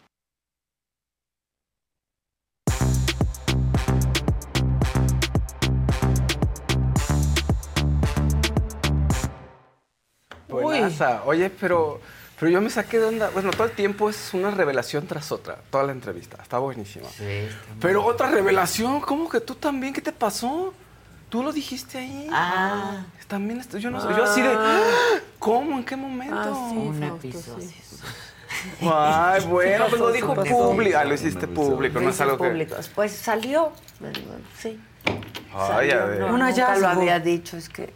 [10.47, 11.23] Buenaza.
[11.25, 11.99] Oye, pero,
[12.39, 13.29] pero yo me saqué de onda.
[13.31, 15.57] Bueno, todo el tiempo es una revelación tras otra.
[15.69, 16.37] Toda la entrevista.
[16.41, 17.07] Está buenísima.
[17.79, 19.01] Pero otra revelación.
[19.01, 19.93] ¿Cómo que tú también?
[19.93, 20.73] ¿Qué te pasó?
[21.29, 22.27] Tú lo dijiste ahí.
[22.31, 23.05] Ah.
[23.27, 24.07] También estoy, yo no sé.
[24.17, 24.49] Yo así de.
[24.57, 24.81] ¡Ah!
[25.37, 25.77] ¿Cómo?
[25.77, 26.35] ¿En qué momento?
[26.35, 27.67] Ah, sí, Un Fausto, episodio.
[27.69, 27.75] sí.
[28.91, 30.97] Ay, bueno, pues lo dijo público.
[30.97, 32.49] Ah, lo hiciste público, no es algo que.
[32.49, 32.75] público.
[32.95, 33.71] Pues salió,
[34.59, 34.79] sí.
[35.53, 36.19] Ay, a Salió, ver.
[36.21, 37.93] no, nunca lo había dicho, es que,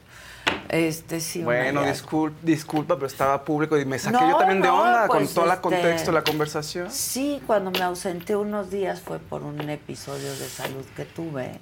[0.70, 1.44] este, sí.
[1.44, 2.28] Bueno, hallazgo.
[2.28, 5.26] discul- disculpa, pero estaba público y me saqué No, yo también de no, onda pues,
[5.26, 6.92] con todo el este, contexto de la conversación.
[6.92, 11.60] Sí, cuando me ausenté unos días fue por un episodio de salud que tuve.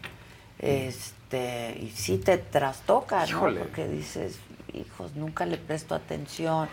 [0.59, 3.39] Este, y sí te trastoca, ¿no?
[3.59, 4.39] Porque dices,
[4.73, 6.69] hijos, nunca le presto atención.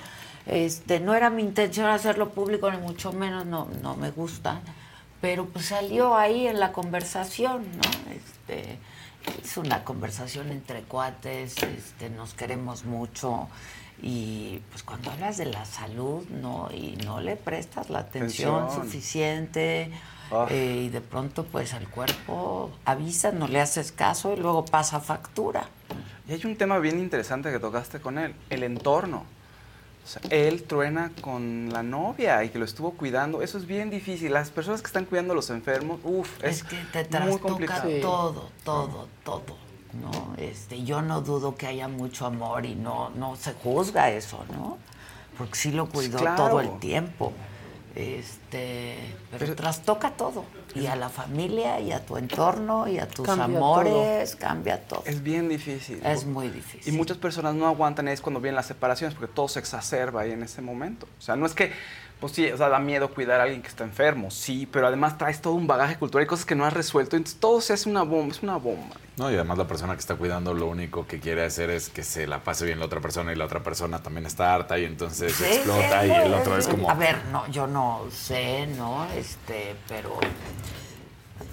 [0.46, 4.60] Este, no era mi intención hacerlo público, ni mucho menos, no, no me gusta.
[5.20, 8.12] Pero pues salió ahí en la conversación, ¿no?
[8.12, 8.78] Este,
[9.42, 13.48] es una conversación entre cuates, este, nos queremos mucho.
[14.00, 18.84] Y pues cuando hablas de la salud, no, y no le prestas la atención Atención.
[18.84, 19.90] suficiente,
[20.30, 20.46] Ah.
[20.50, 25.00] eh, y de pronto pues al cuerpo avisa, no le haces caso y luego pasa
[25.00, 25.68] factura.
[26.28, 29.24] Y hay un tema bien interesante que tocaste con él, el entorno.
[30.04, 33.42] O sea, él truena con la novia y que lo estuvo cuidando.
[33.42, 34.32] Eso es bien difícil.
[34.32, 37.42] Las personas que están cuidando a los enfermos, uff, Es, es, que te muy trastoca
[37.42, 37.90] complicado.
[38.00, 39.56] todo, todo, todo.
[40.00, 40.34] ¿no?
[40.36, 44.78] Este, yo no dudo que haya mucho amor y no, no se juzga eso, ¿no?
[45.36, 46.36] Porque sí lo cuidó claro.
[46.36, 47.32] todo el tiempo.
[47.98, 48.94] Este,
[49.28, 50.44] pero, Pero- trastoca todo.
[50.76, 55.02] Y a la familia, y a tu entorno, y a tus Cambia amores, cambia todo.
[55.04, 56.00] Es bien difícil.
[56.04, 56.94] Es muy difícil.
[56.94, 60.30] Y muchas personas no aguantan es cuando vienen las separaciones porque todo se exacerba ahí
[60.30, 61.08] en ese momento.
[61.18, 61.72] O sea, no es que,
[62.20, 65.18] pues sí, o sea, da miedo cuidar a alguien que está enfermo, sí, pero además
[65.18, 67.16] traes todo un bagaje cultural y cosas que no has resuelto.
[67.16, 68.96] Entonces todo se hace una bomba, es una bomba.
[69.16, 72.02] No, y además la persona que está cuidando lo único que quiere hacer es que
[72.02, 74.84] se la pase bien la otra persona y la otra persona también está harta y
[74.84, 76.90] entonces Sí, explota sí, y el otro es como...
[76.90, 79.04] A ver, no, yo no sé, ¿no?
[79.12, 80.18] Este, pero.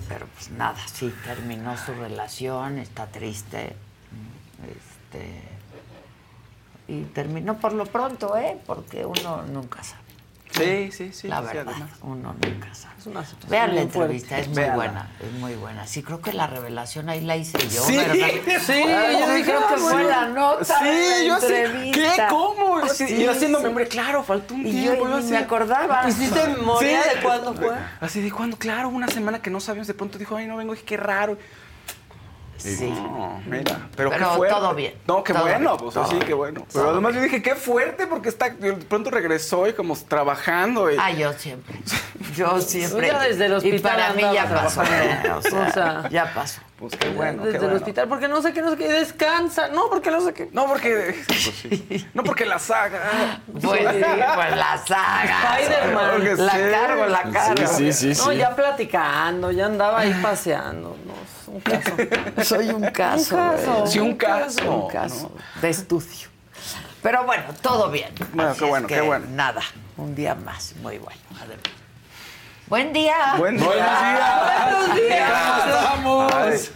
[0.08, 3.76] Pero pues nada, sí, terminó su relación, está triste.
[4.68, 5.42] Este.
[6.88, 8.60] Y terminó por lo pronto, ¿eh?
[8.68, 10.05] Porque uno nunca sabe.
[10.58, 11.28] Sí, sí, sí.
[11.28, 11.90] la sí, verdad, además.
[12.02, 12.96] uno nunca sabe.
[13.00, 14.00] Es una situación Vean la fuerte.
[14.00, 15.86] entrevista, es muy buena, es muy buena.
[15.88, 18.16] Sí, creo que la revelación ahí la hice yo, Sí, ¿verdad?
[18.66, 20.10] sí, Ay, yo dije, creo que ah, fue bueno.
[20.10, 21.64] la nota de Sí, la yo así, ¿qué?
[21.66, 22.28] entrevista.
[22.30, 22.88] ¿Cómo?
[22.88, 23.64] Sí, y yo haciendo sí.
[23.66, 25.08] memoria, claro, faltó un Y tiempo.
[25.08, 26.08] yo así- me acordaba.
[26.10, 27.16] ¿Hiciste memoria Sí.
[27.16, 27.76] de cuándo fue?
[28.02, 30.74] Así de cuándo, claro, una semana que no sabíamos, de pronto dijo, ay, no vengo,
[30.74, 31.38] dije, qué raro.
[32.74, 32.90] Sí.
[32.90, 34.56] No, mira, pero, Pero qué fuerte.
[34.56, 36.60] todo bien, No, qué todo bueno, bien, pues todo así, bien, qué bueno.
[36.62, 37.26] todo Pero además bien.
[37.26, 40.92] yo dije, qué fuerte, porque está, de pronto regresó y como trabajando.
[40.92, 41.76] Y, Ah, yo siempre.
[42.36, 43.08] Yo siempre.
[43.08, 44.82] Yo desde el hospital Y para mí ya pasó.
[44.82, 45.38] trabajando.
[45.70, 46.60] o sea, ya pasó.
[46.78, 49.70] Pues qué bueno, qué Desde el hospital, porque no sé qué, no sé qué, descansa.
[49.70, 50.50] No, porque no sé qué.
[50.52, 51.24] No, porque.
[51.28, 52.08] pues sí.
[52.14, 53.40] No, porque la saga.
[53.62, 53.86] Pues sí,
[54.36, 55.60] pues la saga.
[55.60, 56.46] Spider-Man.
[56.46, 56.60] La sí.
[56.72, 57.68] cargo, la cargo.
[57.68, 58.22] Sí, sí, sí.
[58.22, 58.38] No, sí.
[58.38, 60.98] ya platicando, ya andaba ahí paseando.
[61.06, 61.92] No, es un caso.
[62.44, 63.36] Soy un caso.
[63.36, 63.74] Un caso.
[63.80, 63.88] güey.
[63.92, 64.76] Sí, un caso.
[64.76, 65.32] Un caso
[65.62, 66.30] de estudio.
[67.02, 68.10] Pero bueno, todo bien.
[68.34, 69.26] Bueno, Así qué es bueno, que qué bueno.
[69.32, 69.62] Nada,
[69.98, 70.74] un día más.
[70.82, 71.20] Muy bueno.
[71.40, 71.70] Adelante.
[72.68, 73.36] Buen día.
[73.38, 73.68] Buen día.
[73.68, 75.30] Buenos días.
[75.84, 76.72] ¡Vamos!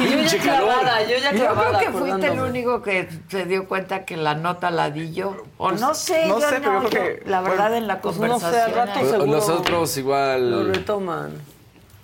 [0.00, 1.78] Y yo ya clavada, yo ya Yo clavada.
[1.80, 5.36] creo que fuiste el único que se dio cuenta que la nota la di yo.
[5.58, 7.86] O no sé, no yo sé, pero no, yo creo yo- que- la verdad en
[7.86, 8.80] la pues no sé, conversación.
[8.80, 9.26] al rato seguro.
[9.26, 10.74] Nosotros Lo igual.
[10.74, 11.32] retoman.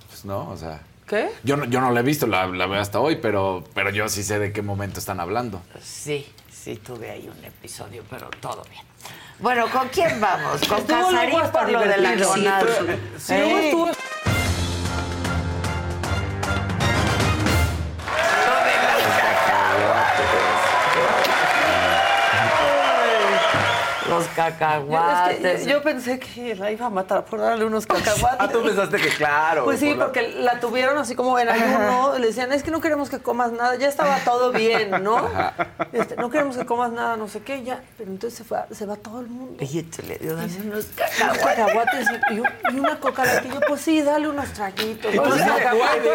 [0.09, 0.81] Pues no, o sea.
[1.11, 1.29] ¿Qué?
[1.43, 4.09] Yo no, yo no la he visto, la, la veo hasta hoy, pero, pero yo
[4.09, 5.61] sí sé de qué momento están hablando.
[5.83, 8.85] Sí, sí tuve ahí un episodio, pero todo bien.
[9.41, 10.61] Bueno, ¿con quién vamos?
[10.69, 12.17] Con Casarín por lo de la.
[13.19, 13.91] Sí, estuvo-
[24.41, 25.61] Los Yo, es cacahuates.
[25.65, 28.21] que yo pensé que la iba a matar por darle unos cacahuates.
[28.41, 29.65] Ah, tú pensaste que claro.
[29.65, 32.15] Pues sí, por porque la tuvieron así como en ayuno.
[32.19, 33.75] Le decían, es que no queremos que comas nada.
[33.77, 35.29] Ya estaba todo bien, ¿no?
[35.93, 37.81] Este, no queremos que comas nada, no sé qué, ya.
[37.99, 39.57] Pero entonces se, fue, se va todo el mundo.
[39.63, 41.43] Y te le dio dame unos cacahuates.
[41.43, 43.25] cacahuates y, y un- y una coca.
[43.45, 45.13] Y yo, pues sí, dale unos traguitos.
[45.15, 46.13] unos sí, cacahuates.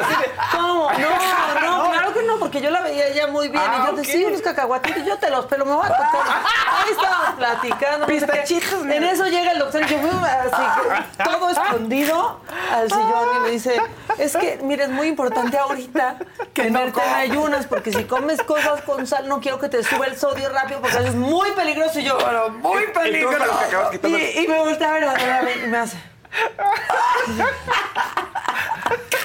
[0.52, 0.90] ¿Cómo?
[0.92, 3.64] No, no, claro que no, porque yo la veía ella muy bien.
[3.66, 3.98] Ah, y yo ok.
[3.98, 6.22] decía, unos cacahuatitos, yo te los pelo, me voy a tocar.
[6.26, 8.06] Ahí estábamos platicando.
[8.96, 10.64] En eso llega el doctor y yo, así,
[11.18, 12.42] que todo escondido
[12.72, 13.82] al sillón y me dice,
[14.18, 16.18] es que, mira, es muy importante ahorita
[16.54, 20.06] que no en ayunas, porque si comes cosas con sal, no quiero que te suba
[20.06, 22.00] el sodio rápido, porque eso es muy peligroso.
[22.00, 23.60] Y yo, Pero muy peligroso.
[24.04, 25.98] y, y me voltea a ver, a ver, a ver, y me hace.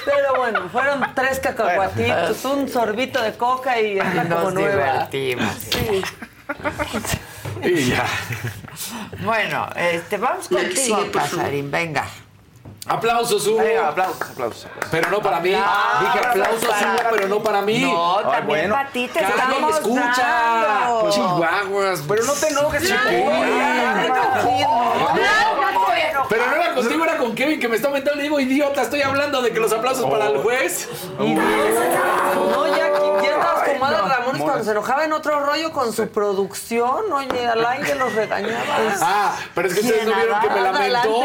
[0.05, 5.07] Pero bueno, fueron tres cacahuatitos, un sorbito de coca y anda como nueva.
[5.07, 5.53] divertimos.
[5.55, 6.01] Sí.
[7.63, 8.05] Y ya.
[9.23, 11.11] Bueno, este, vamos contigo, sigue.
[11.11, 12.05] Casarín, venga.
[12.87, 13.59] Aplausos, Hugo.
[13.59, 14.65] Venga, aplausos, aplausos.
[14.65, 14.89] aplausos.
[14.89, 15.53] Pero no para mí.
[15.53, 17.79] Aplausos Dije aplausos, para- Hugo, pero no para mí.
[17.81, 18.73] No, Ay, también bueno.
[18.75, 20.23] para ti te escucha.
[20.23, 21.09] dando.
[21.11, 22.03] Chihuahuas.
[22.07, 22.99] Pero no te enojes, chico.
[26.29, 28.17] Pero no era contigo, era con Kevin que me está aumentando.
[28.17, 30.87] Le digo, idiota, estoy hablando de que los aplausos para el juez.
[31.17, 32.91] No, ya,
[33.21, 37.11] ya estabas con Madre Ramones cuando se enojaba en otro rollo con su producción.
[37.11, 38.63] Oye, al aire los regañaba.
[39.01, 41.21] Ah, pero es que ustedes no vieron que me lamentó.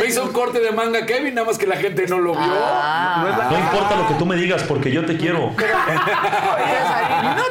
[0.00, 2.40] Me hizo un corte de manga Kevin, nada más que la gente no lo vio.
[2.42, 5.50] Ah, No importa lo que tú me digas porque yo te quiero.
[5.50, 5.54] no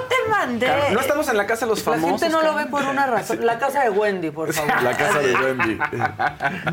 [0.09, 0.67] te mandé.
[0.91, 2.21] No estamos en la casa de los La famosos.
[2.21, 3.45] gente no lo ve por una razón.
[3.45, 4.81] La casa de Wendy, por favor.
[4.81, 5.77] La casa de Wendy.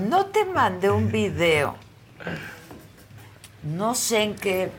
[0.01, 1.77] No te mandé un video.
[3.63, 4.71] No sé en qué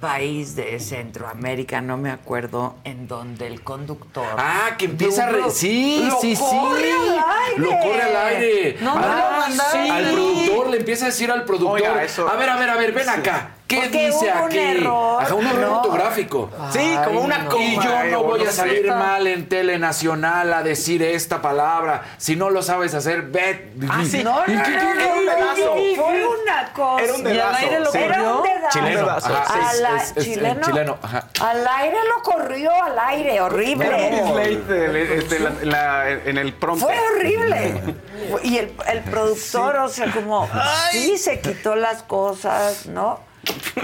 [0.00, 4.26] país de Centroamérica, no me acuerdo, en donde el conductor.
[4.36, 5.30] Ah, que empieza a...
[5.32, 6.42] re- Sí, Lo sí, sí.
[6.42, 7.56] corre al aire.
[7.58, 8.76] Lo corre al aire.
[8.80, 9.88] No, me lo Ah, sí.
[9.90, 11.80] Al productor le empieza a decir al productor.
[11.80, 13.50] Oiga, eso- A ver, a ver, a ver, ven acá.
[13.66, 14.58] ¿Qué Porque dice hubo un aquí?
[14.58, 15.22] error.
[15.24, 15.76] Ajá, un error No.
[15.78, 16.50] ortográfico.
[16.70, 17.50] Sí, como una no.
[17.50, 17.64] coma.
[17.64, 22.02] Y yo no voy a salir mal en Telenacional a decir esta palabra.
[22.16, 23.72] Si no lo sabes hacer, ve.
[23.90, 24.22] Ah, sí.
[24.22, 25.04] No, no, ¿Y no, qué no, tiene?
[25.08, 25.74] no, un dedazo.
[25.96, 27.02] Fue una cosa.
[27.02, 27.56] Era un dedazo.
[27.56, 27.98] aire lo sí.
[27.98, 30.20] Era un dedazo.
[30.20, 30.66] Chileno.
[30.66, 30.98] chileno.
[31.40, 34.52] Al aire lo corrió, al aire, horrible.
[34.54, 36.88] Este, en el prompter.
[36.88, 37.82] Fue horrible.
[38.42, 40.48] Y el, el productor, o sea, como
[40.90, 43.20] sí se quitó las cosas, ¿no?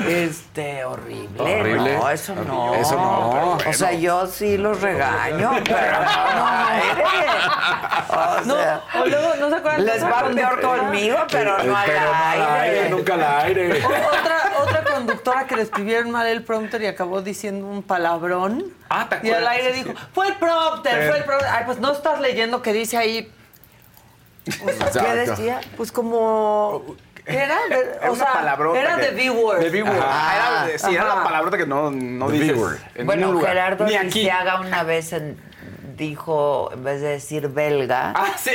[0.09, 1.41] Este, horrible.
[1.41, 1.97] Horrible.
[1.97, 2.75] No, eso no.
[2.75, 7.05] Eso no, O sea, yo sí los regaño, pero no, no, aire.
[8.09, 9.85] O No, sea, o luego, ¿no se acuerdan?
[9.85, 12.91] les va peor conmigo, pero no al Pero no al aire, aire.
[12.91, 13.85] nunca al aire.
[13.85, 18.73] O- Otra, otra conductora que le escribieron mal el prompter y acabó diciendo un palabrón.
[18.91, 21.49] Ah, ¿te Y al aire dijo, fue el prompter, fue el prompter.
[21.51, 23.33] Ay, pues no estás leyendo que dice ahí,
[24.45, 25.61] ¿Qué decía?
[25.77, 26.83] pues como...
[27.25, 27.57] ¿Qué era?
[27.69, 29.59] De- Era o una sea, palabrota era que- de B-word.
[29.61, 29.99] De B-word.
[30.03, 32.49] Ah, sí, era la palabrota que no, no The dices.
[32.57, 32.77] B-word.
[32.97, 33.41] en Bueno.
[33.41, 34.21] Gerardo Ni aquí.
[34.21, 35.53] Lisiaga una vez en-
[35.97, 38.51] dijo, en vez de decir belga, Ah, sí.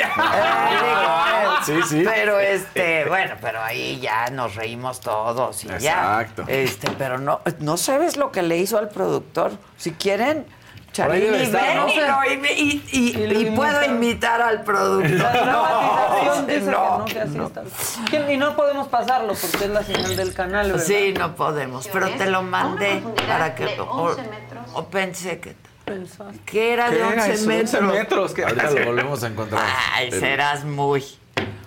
[1.65, 2.03] Sí, sí.
[2.05, 5.75] Pero este, bueno, pero ahí ya nos reímos todos y ya.
[6.21, 6.43] Exacto.
[6.47, 9.51] Este, pero no, no sabes lo que le hizo al productor.
[9.77, 10.45] Si quieren,
[10.97, 11.87] Charly, debe estar, ven ¿no?
[11.87, 15.11] y, y- y- Y puedo imitar al productor.
[15.11, 17.63] La dramatización dice no, que no, que así está.
[18.09, 20.85] Que- Y no podemos pasarlo porque es la señal del canal, ¿verdad?
[20.85, 24.65] Sí, no podemos, pero te lo mandé para que de o, 11 metros.
[24.73, 26.39] o pensé que Pensaste.
[26.45, 27.47] que era de ¿Qué era 11 eso?
[27.47, 27.73] metros.
[27.81, 28.35] 11 metros.
[28.39, 29.63] Ahorita lo volvemos a encontrar.
[29.93, 31.03] Ay, serás muy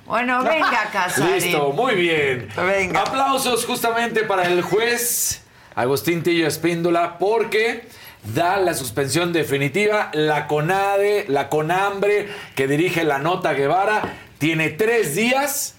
[0.06, 1.34] Bueno, venga, Casarín.
[1.34, 2.48] Listo, muy bien.
[2.56, 3.00] Venga.
[3.02, 5.42] Aplausos justamente para el juez
[5.74, 7.88] Agustín Tillo Espíndola porque
[8.22, 10.10] da la suspensión definitiva.
[10.12, 14.02] La CONADE, la CONAMBRE, que dirige la nota Guevara,
[14.38, 15.74] tiene tres días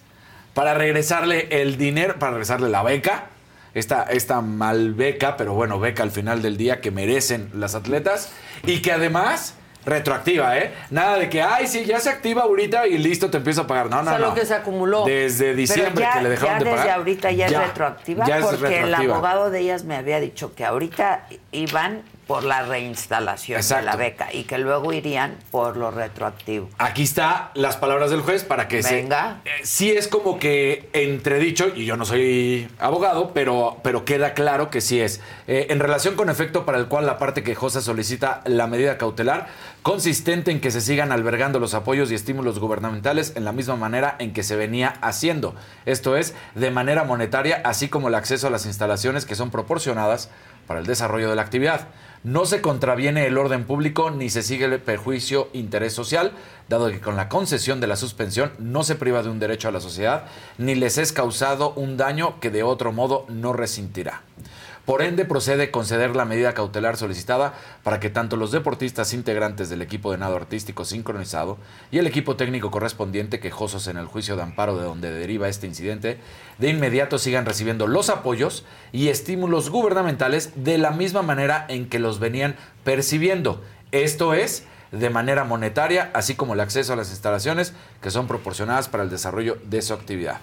[0.54, 3.26] para regresarle el dinero, para regresarle la beca.
[3.74, 8.32] Esta, esta mal beca, pero bueno, beca al final del día que merecen las atletas.
[8.66, 10.74] Y que además retroactiva, ¿eh?
[10.90, 13.90] Nada de que, ay, sí, ya se activa ahorita y listo, te empiezo a pagar.
[13.90, 14.28] No, no, sea, no.
[14.28, 15.06] lo que se acumuló.
[15.06, 16.98] Desde diciembre ya, que le dejaron ya de desde pagar.
[16.98, 19.16] ahorita ya, es retroactiva ya es porque el retroactiva.
[19.16, 24.32] abogado de ellas me había dicho que ahorita iban por la reinstalación de la beca
[24.32, 26.70] y que luego irían por lo retroactivo.
[26.78, 29.42] Aquí está las palabras del juez para que Venga.
[29.44, 29.50] se.
[29.50, 34.70] Eh, sí es como que entredicho, y yo no soy abogado, pero, pero queda claro
[34.70, 35.20] que sí es.
[35.46, 39.48] Eh, en relación con efecto para el cual la parte quejosa solicita la medida cautelar,
[39.82, 44.16] consistente en que se sigan albergando los apoyos y estímulos gubernamentales en la misma manera
[44.20, 45.54] en que se venía haciendo.
[45.86, 50.30] Esto es, de manera monetaria, así como el acceso a las instalaciones que son proporcionadas
[50.66, 51.90] para el desarrollo de la actividad.
[52.24, 56.34] No se contraviene el orden público ni se sigue el perjuicio interés social,
[56.70, 59.72] dado que con la concesión de la suspensión no se priva de un derecho a
[59.72, 60.26] la sociedad
[60.60, 64.22] ni les es causado un daño que de otro modo no resentirá.
[64.92, 69.82] Por ende, procede conceder la medida cautelar solicitada para que tanto los deportistas integrantes del
[69.82, 71.58] equipo de nado artístico sincronizado
[71.92, 75.66] y el equipo técnico correspondiente quejosos en el juicio de amparo de donde deriva este
[75.66, 76.18] incidente,
[76.58, 82.00] de inmediato sigan recibiendo los apoyos y estímulos gubernamentales de la misma manera en que
[82.00, 83.62] los venían percibiendo.
[83.94, 87.72] Esto es, de manera monetaria, así como el acceso a las instalaciones
[88.02, 90.42] que son proporcionadas para el desarrollo de su actividad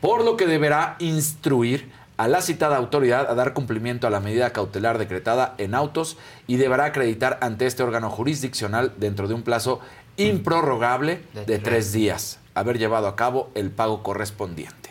[0.00, 4.50] por lo que deberá instruir a la citada autoridad a dar cumplimiento a la medida
[4.50, 9.80] cautelar decretada en autos y deberá acreditar ante este órgano jurisdiccional dentro de un plazo
[10.16, 11.92] improrrogable De tres.
[11.92, 14.90] días haber llevado a cabo el pago correspondiente.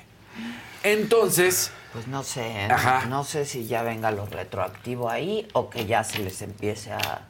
[0.84, 2.68] Entonces, Pues no sé, ¿eh?
[2.70, 3.06] Ajá.
[3.08, 7.22] no sé si ya venga lo retroactivo ahí o que ya se les empiece a,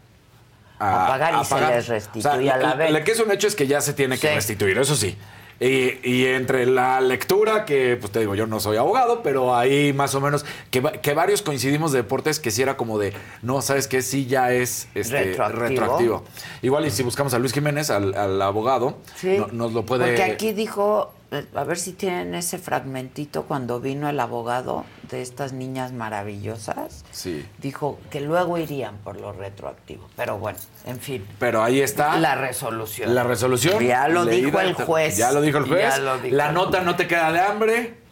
[0.80, 2.98] a, a pagar y a se les restituya O sea, la beca.
[2.98, 5.16] Lo que es un hecho es que ya se tiene que restituir, eso sí.
[5.60, 9.94] Y, y entre la lectura, que pues te digo, yo no soy abogado, pero ahí
[9.94, 13.14] más o menos, que, va- que varios coincidimos de deportes que sí era como de,
[13.42, 14.02] no, ¿sabes qué?
[14.02, 15.60] Sí ya es este, Retroactivo.
[15.70, 16.24] retroactivo.
[16.62, 19.38] Igual y si buscamos a Luis Jiménez, al, al abogado, Sí.
[19.38, 20.06] no- nos lo puede...
[20.08, 21.14] Porque aquí dijo,
[21.56, 27.04] a ver si tienen ese fragmentito cuando vino el abogado de estas niñas maravillosas.
[27.12, 27.46] Sí.
[27.60, 30.10] Dijo que luego irían por lo retroactivo.
[30.16, 31.26] Pero bueno, en fin.
[31.40, 32.18] Pero ahí está.
[32.20, 33.14] La resolución.
[33.14, 33.84] La resolución.
[33.84, 35.18] Ya lo leída, dijo el juez.
[35.18, 35.82] Ya lo dijo el juez.
[35.82, 38.03] Ya lo dijo la el nota no te queda de hambre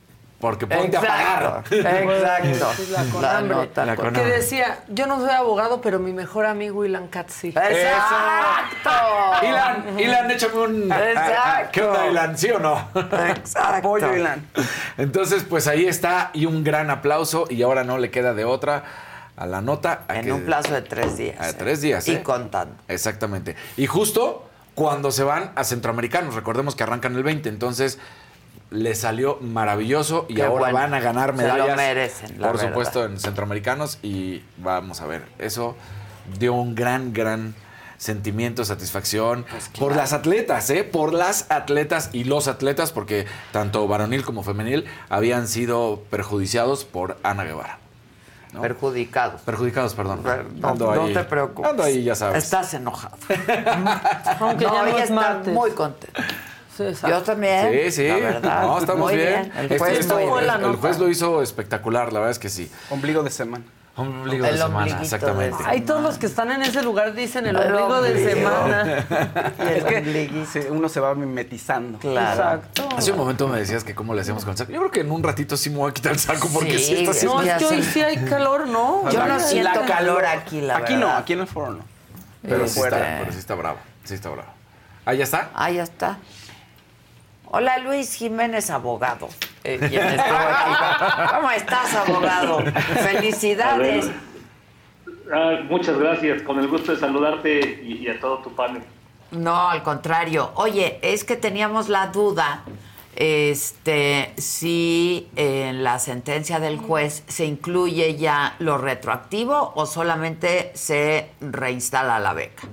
[0.41, 1.63] porque ponte a pagar.
[1.71, 2.71] Exacto.
[2.81, 6.45] Es la La nota La con- Que decía, yo no soy abogado, pero mi mejor
[6.45, 7.47] amigo Ilan Katz sí.
[7.49, 8.89] ¡Exacto!
[9.47, 10.91] Ilan, Ilan, échame un.
[10.91, 11.69] Exacto.
[11.71, 12.37] ¿Qué onda, Ilan?
[12.37, 12.89] ¿Sí o no?
[12.95, 13.59] Exacto.
[13.87, 14.45] Apoyo, Ilan.
[14.97, 16.31] Entonces, pues ahí está.
[16.33, 17.45] Y un gran aplauso.
[17.49, 18.83] Y ahora no le queda de otra
[19.37, 20.01] a la nota.
[20.07, 21.39] a En que- un plazo de tres días.
[21.39, 21.53] A ¿eh?
[21.53, 22.23] tres días, Y ¿eh?
[22.23, 22.75] contando.
[22.87, 23.55] Exactamente.
[23.77, 27.99] Y justo cuando se van a centroamericanos, recordemos que arrancan el 20, entonces
[28.71, 30.79] les salió maravilloso y Qué ahora bueno.
[30.79, 31.77] van a ganar Se lo medallas.
[31.77, 32.69] merecen, la por verdad.
[32.69, 35.75] supuesto, en centroamericanos y vamos a ver, eso
[36.39, 37.53] dio un gran, gran
[37.97, 40.83] sentimiento, satisfacción Pues por las atletas, ¿eh?
[40.83, 47.17] Por las atletas y los atletas, porque tanto varonil como femenil habían sido perjudiciados por
[47.21, 47.77] Ana Guevara.
[48.53, 48.61] ¿no?
[48.61, 49.41] Perjudicados.
[49.41, 50.21] Perjudicados, perdón.
[50.55, 51.69] No, no ahí- te preocupes.
[51.71, 52.43] Ando ahí, ya sabes.
[52.43, 53.15] Estás enojado.
[54.39, 55.53] Aunque no, ya no ella es está martes.
[55.53, 56.23] muy contenta.
[56.95, 57.07] Sí.
[57.07, 57.71] Yo también.
[57.71, 58.07] Sí, sí.
[58.07, 58.61] La verdad.
[58.63, 59.51] No, estamos muy bien.
[59.57, 62.49] El Este- juez esto- muy fue el, juez lo hizo espectacular, la verdad es que
[62.49, 62.71] sí.
[62.89, 63.63] Ombligo de semana.
[63.97, 65.61] Ombligo El de semana, exactamente.
[65.63, 69.05] de- Ahí todos los que están en ese lugar dicen el El ombligo de semana.
[69.59, 71.99] Y Es que sí, uno se va mimetizando.
[71.99, 72.31] Claro.
[72.31, 72.87] Exacto.
[72.97, 74.71] Hace un momento me decías que cómo le hacemos con el saco.
[74.71, 76.85] Yo creo que en un ratito sí me voy a quitar el saco porque Sí,
[76.85, 79.09] sí, está haciendo- No, es que hoy sí hay calor, ¿no?
[79.11, 81.17] Yo no siento la- calor aquí, la aquí no, verdad.
[81.17, 81.83] aquí en el foro no.
[82.43, 83.77] Pero sí, Este- está, pero sí está bravo.
[84.05, 84.49] Sí está bravo.
[85.05, 85.49] ¿Ah, ya está?
[85.53, 86.17] Ah, ya está.
[87.53, 89.27] Hola, Luis Jiménez, abogado.
[89.65, 91.35] Eh, quien estuvo aquí.
[91.35, 92.59] ¿Cómo estás, abogado?
[93.03, 94.09] Felicidades.
[95.33, 98.81] Ah, muchas gracias, con el gusto de saludarte y, y a todo tu panel.
[99.31, 100.51] No, al contrario.
[100.55, 102.63] Oye, es que teníamos la duda
[103.17, 111.31] este si en la sentencia del juez se incluye ya lo retroactivo o solamente se
[111.41, 112.63] reinstala la beca.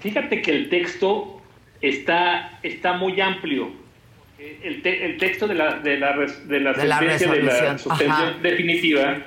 [0.00, 1.39] Fíjate que el texto
[1.80, 3.70] está, está muy amplio.
[4.38, 7.32] Eh, El, te- el texto de la, de la, res- de la De la sentencia
[7.32, 9.18] de la suspensión definitiva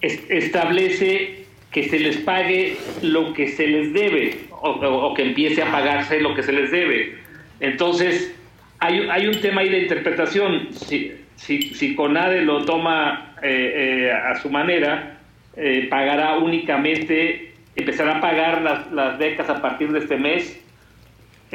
[0.00, 5.22] es- establece que se les pague lo que se les debe o, o- o que
[5.22, 7.16] empiece a pagarse lo que se les debe.
[7.60, 8.34] Entonces,
[8.80, 10.68] hay, hay un tema ahí de interpretación.
[10.72, 15.18] Si, si, si CONADE lo toma eh, eh, a su manera,
[15.56, 20.60] eh, pagará únicamente, empezará a pagar las, las becas a partir de este mes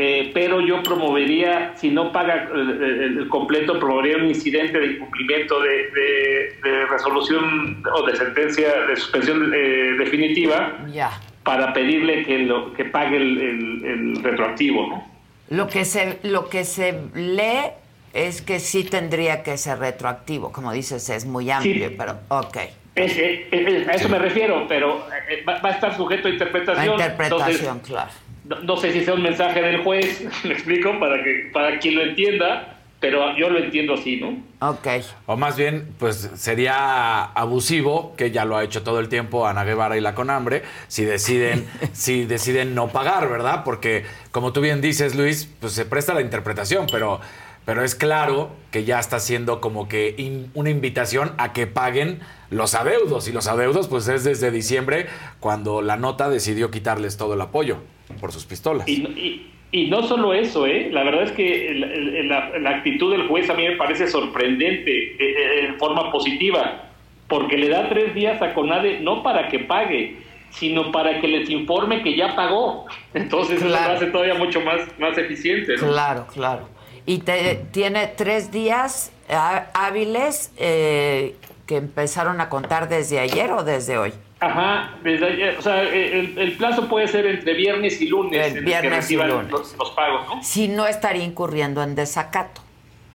[0.01, 5.59] eh, pero yo promovería, si no paga el, el, completo, promovería un incidente de incumplimiento
[5.61, 11.11] de, de, de resolución o de sentencia de suspensión eh, definitiva Ya.
[11.43, 14.87] para pedirle que, lo, que pague el, el- el retroactivo.
[14.87, 15.05] ¿no?
[15.49, 17.71] Lo que se lo que se lee
[18.13, 21.95] es que sí tendría que ser retroactivo, como dices, es muy amplio, Sí.
[21.97, 22.57] pero ok.
[22.95, 26.31] Es- es- es- a eso me refiero, pero eh, va, va a estar sujeto a
[26.31, 26.93] interpretación.
[26.93, 28.11] interpretación, Entonces, claro.
[28.49, 31.95] No, no sé si sea un mensaje del juez, me explico, para, que, para quien
[31.95, 34.37] lo entienda, pero yo lo entiendo así, ¿no?
[34.67, 34.85] Ok.
[35.25, 39.63] O más bien, pues sería abusivo, que ya lo ha hecho todo el tiempo Ana
[39.63, 43.63] Guevara y la Conambre, si deciden, si deciden no pagar, ¿verdad?
[43.63, 47.21] Porque, como tú bien dices, Luis, pues se presta la interpretación, pero,
[47.63, 52.19] pero es claro que ya está siendo como que in- una invitación a que paguen
[52.49, 53.29] los adeudos.
[53.29, 55.07] Y los adeudos, pues es desde diciembre,
[55.39, 57.77] cuando la nota decidió quitarles todo el apoyo
[58.19, 58.87] por sus pistolas.
[58.87, 60.89] Y, y- y no solo eso, ¿eh?
[60.91, 64.07] la verdad es que el- el- la, la actitud del juez a mí me parece
[64.07, 66.85] sorprendente eh, eh, en forma positiva,
[67.27, 70.17] porque le da tres días a CONADE no para que pague,
[70.49, 72.87] sino para que les informe que ya pagó.
[73.13, 73.89] Entonces eso Claro.
[73.91, 75.75] lo hace todavía mucho más, más eficiente.
[75.77, 75.87] ¿no?
[75.89, 76.67] Claro, claro.
[77.05, 81.35] Y te- tiene tres días ah, hábiles eh,
[81.67, 84.11] que empezaron a contar desde ayer o desde hoy.
[84.41, 88.51] Ajá, desde ayer, o sea, el, el plazo puede ser entre viernes y lunes El
[88.51, 89.51] en el viernes que y lunes.
[89.51, 90.41] Los, los pagos, ¿no?
[90.43, 92.61] Si no estaría incurriendo en desacato.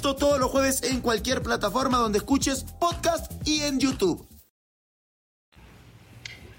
[0.00, 4.26] Esto todos los jueves en cualquier plataforma donde escuches podcast y en YouTube.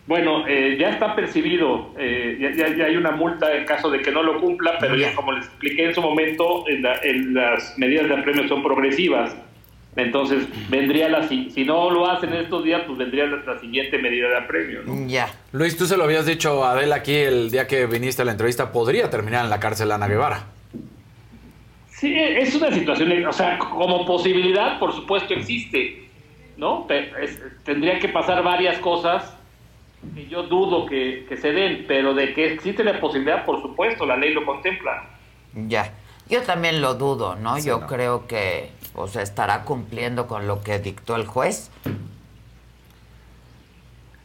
[0.05, 3.99] Bueno, eh, ya está percibido, eh, ya, ya- ya hay una multa en caso de
[4.03, 7.33] que no lo cumpla, pero ya como les expliqué en su momento, en la- en
[7.33, 9.33] las medidas de apremio son progresivas.
[9.95, 13.97] Entonces, vendría la, si, si no lo hacen estos días, pues vendría la, la siguiente
[13.97, 14.83] medida de apremio.
[14.85, 15.07] ¿no?
[15.07, 15.33] Ya.
[15.51, 18.33] Luis, tú se lo habías dicho a Adela aquí el día que viniste a la
[18.33, 20.43] entrevista, podría terminar en la cárcel Ana Guevara.
[22.01, 26.09] Sí, es una situación, o sea, como posibilidad, por supuesto, existe,
[26.57, 26.87] ¿no?
[26.89, 29.37] Es- tendría que pasar varias cosas
[30.15, 34.07] que yo dudo que, que se den, pero de que existe la posibilidad, por supuesto,
[34.07, 35.09] la ley lo contempla.
[35.53, 35.93] Ya.
[36.27, 37.59] Yo también lo dudo, ¿no?
[37.59, 41.69] Yo creo que pues estará cumpliendo con lo que dictó el juez.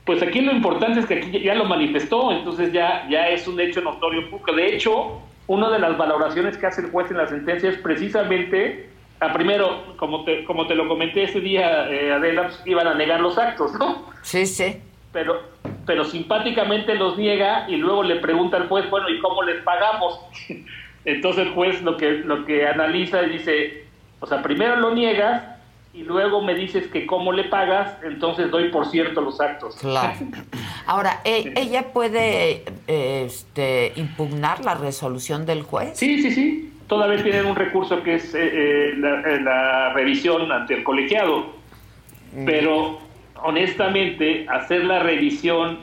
[0.07, 3.61] Pues aquí lo importante es que aquí ya lo manifestó, entonces ya, ya es un
[3.61, 4.53] hecho notorio público.
[4.55, 8.91] De hecho, una de las valoraciones que hace el juez en la sentencia es precisamente,
[9.21, 12.95] a primero, como te, como te lo comenté ese día, eh, Adela, pues, iban a
[12.95, 14.07] negar los actos, ¿no?
[14.23, 14.81] Sí, sí.
[15.13, 15.41] Pero,
[15.87, 20.21] pero simpáticamente los niega y luego le pregunta al juez, bueno, ¿y cómo les pagamos?
[21.05, 23.85] Entonces el juez lo que, lo que analiza y dice,
[24.19, 25.45] o sea, primero lo niegas
[25.95, 29.77] y luego me dices que cómo le pagas, entonces doy por cierto los actos.
[29.77, 30.13] Claro.
[30.87, 35.99] Ahora, ¿e- ¿ella puede eh, este, impugnar la resolución del juez?
[35.99, 36.73] Sí, sí, sí.
[36.87, 41.57] Todavía tienen un recurso que es eh, eh, la, eh, la revisión ante el colegiado.
[42.45, 43.01] Pero
[43.43, 45.79] honestamente, hacer la revisión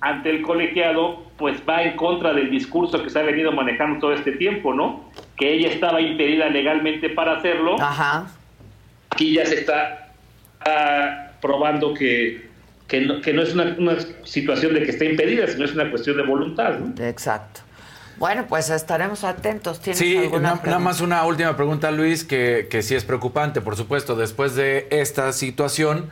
[0.00, 4.12] ante el colegiado, pues va en contra del discurso que se ha venido manejando todo
[4.12, 5.10] este tiempo, ¿no?
[5.36, 7.76] Que ella estaba impedida legalmente para hacerlo.
[7.80, 8.28] Ajá.
[9.10, 10.12] Aquí ya se está
[10.60, 12.48] ah, probando que,
[12.86, 15.90] que, no, que no es una, una situación de que esté impedida, sino es una
[15.90, 17.04] cuestión de voluntad, ¿no?
[17.04, 17.60] Exacto.
[18.18, 19.80] Bueno, pues estaremos atentos.
[19.80, 23.60] ¿Tienes Sí, alguna na- nada más una última pregunta, Luis, que, que sí es preocupante,
[23.60, 24.16] por supuesto.
[24.16, 26.08] Después de esta situación,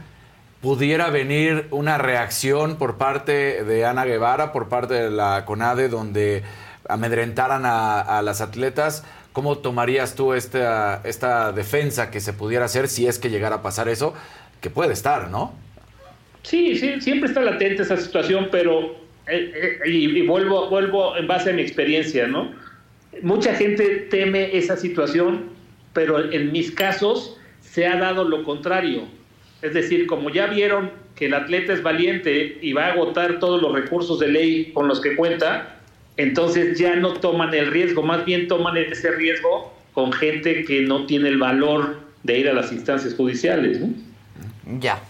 [0.60, 6.42] ¿pudiera venir una reacción por parte de Ana Guevara, por parte de la CONADE, donde
[6.88, 12.86] amedrentaran a, a las atletas ¿Cómo tomarías tú esta, esta defensa que se pudiera hacer
[12.86, 14.14] si es que llegara a pasar eso?
[14.60, 15.52] Que puede estar, ¿no?
[16.44, 21.26] Sí, sí, siempre está latente esa situación, pero eh, eh, y, y vuelvo, vuelvo en
[21.26, 22.52] base a mi experiencia, ¿no?
[23.22, 25.50] Mucha gente teme esa situación,
[25.92, 29.04] pero en mis casos se ha dado lo contrario.
[29.62, 33.62] Es decir, como ya vieron que el atleta es valiente y va a agotar todos
[33.62, 35.80] los recursos de ley con los que cuenta,
[36.16, 41.06] entonces ya no toman el riesgo, más bien toman ese riesgo con gente que no
[41.06, 43.80] tiene el valor de ir a las instancias judiciales.
[43.80, 43.94] ¿no?
[44.80, 45.00] Ya.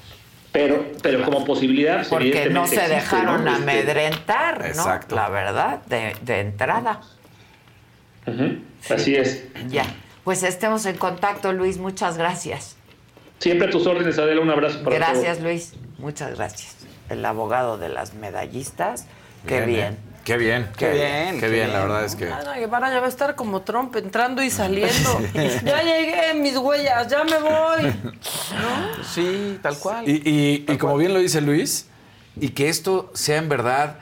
[0.55, 3.51] Pero, pero como posibilidad, Porque no se existe, dejaron ¿no?
[3.51, 4.67] Este, amedrentar, ¿no?
[4.67, 5.17] Exacto.
[5.17, 7.01] La verdad, de, de entrada.
[8.89, 9.49] Así es.
[9.69, 9.85] Ya.
[10.23, 11.79] Pues estemos en contacto, Luis.
[11.79, 12.77] Muchas gracias.
[13.41, 14.41] Siempre a tus órdenes, Adela.
[14.43, 15.41] Un abrazo para Gracias, todos.
[15.41, 15.73] Luis.
[15.99, 16.77] Muchas gracias.
[17.11, 19.07] El abogado de las medallistas.
[19.49, 19.93] Qué Bien, bien.
[19.95, 20.14] ¿eh?
[20.25, 20.71] Qué bien.
[20.79, 22.31] Qué bien, Qué qué bien, la verdad es que.
[22.33, 25.21] Ana Guevara ya va a estar como Trump entrando y saliendo.
[25.65, 27.93] Ya llegué, mis huellas, ya me voy.
[29.15, 30.09] Sí, tal cual.
[30.09, 31.87] Y, y- y como bien lo dice Luis,
[32.41, 33.97] y que esto sea en verdad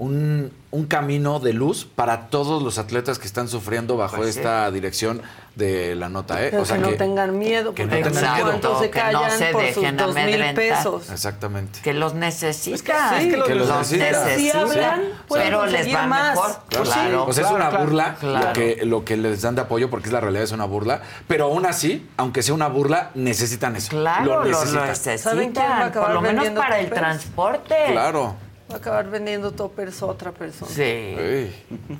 [0.00, 4.40] un, un camino de luz para todos los atletas que están sufriendo bajo Pues sí.
[4.40, 5.20] esta dirección
[5.56, 6.42] de la nota.
[6.42, 6.56] ¿eh?
[6.56, 8.80] O sea que no que- tengan miedo, que no tengan miedo.
[8.80, 10.54] se Que no callan se por sus dejen dos mil amedrentar.
[10.54, 11.10] pesos.
[11.10, 11.80] Exactamente.
[11.82, 13.20] Que los necesitan.
[13.20, 14.10] sí, que los Que los necesitan.
[14.24, 14.38] necesitan.
[14.38, 16.30] Si hablan, pueden pero les va más.
[16.34, 16.50] mejor.
[16.68, 17.24] Claro, Claro.
[17.26, 17.84] O sea, es una claro.
[17.84, 18.46] burla Claro.
[18.46, 21.02] lo, que, lo que les dan de apoyo, porque es la realidad, es una burla.
[21.28, 23.90] Pero aún así, aunque sea una burla, necesitan eso.
[23.90, 24.88] Claro, lo lo necesitan.
[24.88, 25.18] necesitan.
[25.18, 27.74] ¿Saben quién va a acabar Por lo menos para el transporte.
[27.92, 28.36] Claro.
[28.70, 30.70] Va a acabar vendiendo toppers a otra persona.
[30.70, 31.52] Sí,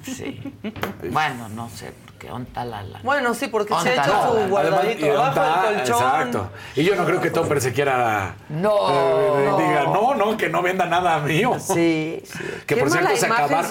[0.05, 0.41] sí.
[1.11, 2.99] Bueno, no sé, porque onta la la.
[3.03, 5.97] Bueno, sí, porque se ha Onta hecho su Además, guardadito está- del colchón.
[6.05, 6.51] Exacto.
[6.77, 8.35] Y yo no creo que Topper se quiera.
[8.51, 9.57] No, eh, no.
[9.59, 11.57] Diga, no, no, que no venda nada mío.
[11.59, 12.39] Sí, sí.
[12.67, 13.17] Que Qué por cierto se,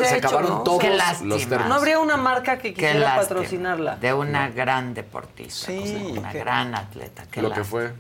[0.05, 0.63] se hecho, acabaron ¿no?
[0.63, 0.83] todos
[1.23, 1.67] los termos.
[1.69, 3.97] No habría una marca que quisiera patrocinarla.
[3.97, 5.67] De una gran deportista.
[5.67, 7.23] Sí, o sea, una qué- gran atleta.
[7.29, 7.81] Qué Lo que lástima.
[7.81, 7.93] fue.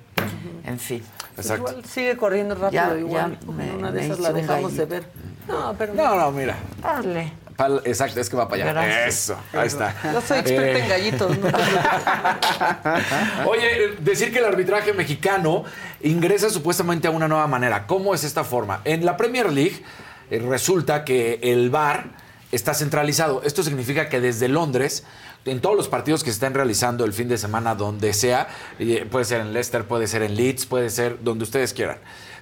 [0.65, 1.03] En fin.
[1.37, 1.69] Exacto.
[1.69, 3.37] Igual sigue corriendo rápido, Ya- igual.
[3.39, 5.09] ya me- una de esas la dejamos de ver.
[5.47, 6.55] No, pero No, no, mira.
[6.81, 7.31] Dale.
[7.59, 8.71] Pal- exacto, es que va para allá.
[8.71, 9.07] Gracias.
[9.23, 9.93] Eso, ahí está.
[10.13, 11.37] Yo soy experta Eh, en gallitos.
[11.37, 11.47] ¿no?
[13.47, 15.65] Oye, decir que el arbitraje mexicano
[16.01, 17.85] ingresa supuestamente a una nueva manera.
[17.87, 18.81] ¿Cómo es esta forma?
[18.85, 19.83] En la Premier League
[20.31, 22.05] eh, resulta que el VAR
[22.51, 23.41] está centralizado.
[23.43, 25.03] Esto significa que desde Londres,
[25.45, 28.47] en todos los partidos que se están realizando el fin de semana, donde sea,
[28.79, 31.97] eh, puede ser en Leicester, puede ser en Leeds, puede ser donde ustedes quieran.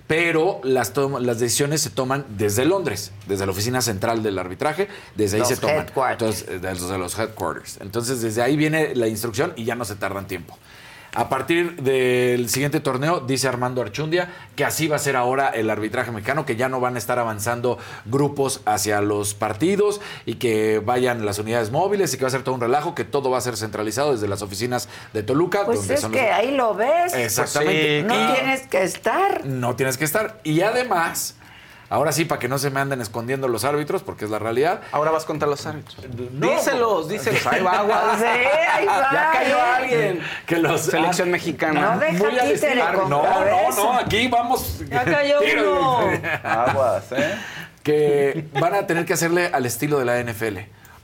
[0.07, 5.35] Pero las, las decisiones se toman desde Londres, desde la oficina central del arbitraje, desde
[5.35, 5.85] ahí Los se toman.
[6.11, 7.77] Entonces, eh, de los, de los headquarters.
[7.81, 10.57] Entonces, desde ahí viene la instrucción y ya no se tardan tiempo.
[11.19, 15.67] A partir del siguiente torneo, dice Armando Archundia, que así va a ser ahora el
[15.71, 20.79] arbitraje mexicano, que ya no van a estar avanzando grupos hacia los partidos y que
[20.85, 23.39] vayan las unidades móviles y que va a ser todo un relajo, que todo va
[23.39, 25.65] a ser centralizado desde las oficinas de Toluca.
[25.65, 27.15] Pues donde es son que los- ahí lo ves.
[27.15, 28.03] Exactamente.
[28.03, 29.43] No Y- tienes que estar.
[29.43, 30.39] no tienes que estar.
[30.43, 31.35] Y además,
[31.89, 34.81] ahora sí, para que no se me anden escondiendo los árbitros, porque es la realidad.
[34.91, 35.97] Ahora vas contra los árbitros.
[36.33, 36.49] No.
[36.51, 37.45] díselos, díselos.
[37.47, 38.15] Ahí va agua.
[38.17, 39.09] Sí, ahí va.
[39.11, 40.19] Ya cayó alguien.
[40.45, 41.95] Que los Selección mexicana.
[41.95, 44.79] No deja títere estilo- con No, no, no, aquí vamos.
[44.89, 45.99] Ya cayó uno.
[46.43, 47.35] Aguas, ¿eh?
[47.83, 50.57] Que van a tener que hacerle al estilo de la NFL.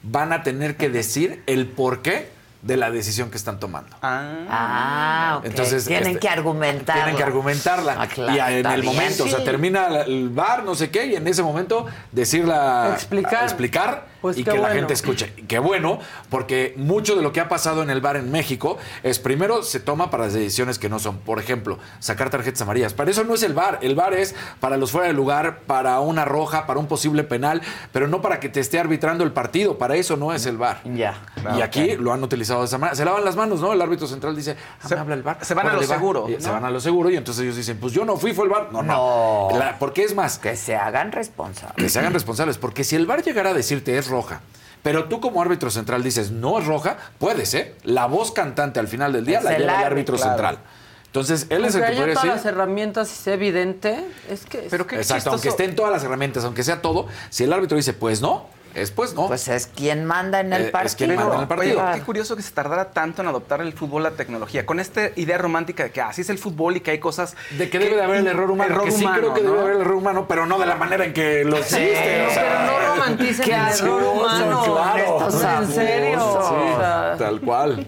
[0.04, 2.28] Van a tener que decir el porqué
[2.64, 3.96] de la decisión que están tomando.
[4.02, 5.46] Ah, ok.
[5.46, 7.04] Entonces, tienen este, que argumentarla.
[7.04, 7.96] Tienen que argumentarla.
[8.00, 8.96] Ah, claro, y en el bien.
[8.96, 12.92] momento, o sea, termina el bar, no sé qué, y en ese momento decirla.
[12.94, 13.44] Explicar.
[13.44, 15.34] explicar Pues y que la gente escuche.
[15.50, 16.00] Qué bueno,
[16.30, 19.82] porque mucho de lo que ha pasado en el bar en México es primero se
[19.82, 21.18] toma para las decisiones que no son.
[21.20, 22.94] Por ejemplo, sacar tarjetas amarillas.
[22.94, 23.80] Para eso no es el bar.
[23.82, 27.62] El bar es para los fuera de lugar, para una roja, para un posible penal,
[27.92, 29.78] pero no para que te esté arbitrando el partido.
[29.78, 30.82] Para eso no es el bar.
[30.86, 31.16] Ya.
[31.58, 32.96] y aquí lo han utilizado de esa manera.
[32.96, 33.74] Se lavan las manos, ¿no?
[33.74, 35.38] El árbitro central dice, ah, Se- me habla el bar.
[35.42, 37.78] se van a lo seguro, Y Se van a lo seguro y entonces ellos dicen,
[37.78, 38.70] pues yo no fui, fue el bar.
[38.72, 39.50] No, no.
[39.52, 39.60] No.
[39.60, 41.76] La- porque es más, Que se hagan responsables.
[41.76, 42.58] que se hagan responsables.
[42.58, 44.42] Porque si el bar llegara a decirte es roja,
[44.84, 47.74] pero tú como árbitro central dices no es roja, puedes, ¿eh?
[47.84, 50.32] La voz cantante al final del día Es la lleva el árbitro, claro.
[50.32, 50.60] central.
[51.08, 52.32] Entonces, él es el que podría todas decir.
[52.32, 54.68] las herramientas y sea evidente, es que...
[54.70, 57.94] Pero qué Exacto, aunque estén todas las herramientas, aunque sea todo, si el árbitro dice
[57.94, 59.28] pues no, es pues no.
[59.28, 60.96] Pues es quien manda en Eh, el es partido.
[60.98, 61.84] quien manda en el partido.
[61.84, 64.66] Oye, qué curioso que se tardara tanto en adoptar el fútbol la tecnología.
[64.66, 67.36] Con esta idea romántica de que así es el fútbol y que hay cosas.
[67.52, 69.50] de que debe de haber el error humano, Error que sí humano, creo que ¿no?
[69.52, 72.26] debe haber el error humano, pero no de la manera en que lo existe.
[72.28, 74.64] o sea, pero no romanticen el error humano.
[74.64, 75.28] claro.
[75.28, 76.20] Estos En serio.
[76.20, 76.48] abusos.
[76.50, 77.80] Sí, O sea, tal cual.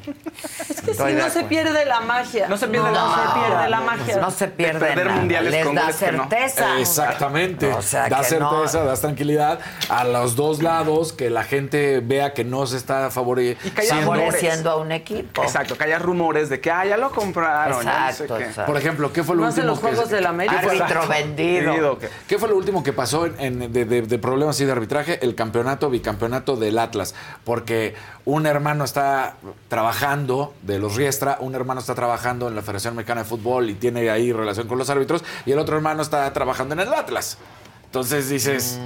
[0.69, 1.47] es que Estoy si no se acuerdo.
[1.49, 2.47] pierde la magia.
[2.47, 3.25] No se pierde no, la magia.
[3.33, 4.17] se pierde la magia.
[4.17, 5.17] No se pierde perder nada.
[5.19, 5.93] mundiales Les con da no.
[5.93, 6.79] certeza.
[6.79, 7.73] Exactamente.
[7.73, 9.59] O sea, da que no- certeza, das tranquilidad
[9.89, 10.74] a los dos lados,
[11.17, 14.05] que la gente vea que no se está Y que haya favoreciendo.
[14.05, 15.43] Favoreciendo a un equipo.
[15.43, 17.83] Exacto, que haya rumores de que ah, ya lo compraron.
[17.85, 18.43] no sé Exacto, qué.
[18.45, 18.71] exacto.
[18.71, 20.59] Por ejemplo, ¿qué fue lo Más en último los que Juegos del América.
[20.61, 21.99] ¿Qué fue- Árbitro vendido.
[21.99, 24.71] Que- ¿Qué fue lo último que pasó en, en- de, de- de problemas así de
[24.71, 25.19] arbitraje?
[25.23, 27.15] El campeonato, bicampeonato del Atlas.
[27.43, 27.95] Porque
[28.25, 29.35] un hermano está
[29.67, 33.75] trabajando de los Riestra, un hermano está trabajando en la Federación Mexicana de Fútbol y
[33.75, 37.37] tiene ahí relación con los árbitros, y el otro hermano está trabajando en el Atlas.
[37.85, 38.79] Entonces dices.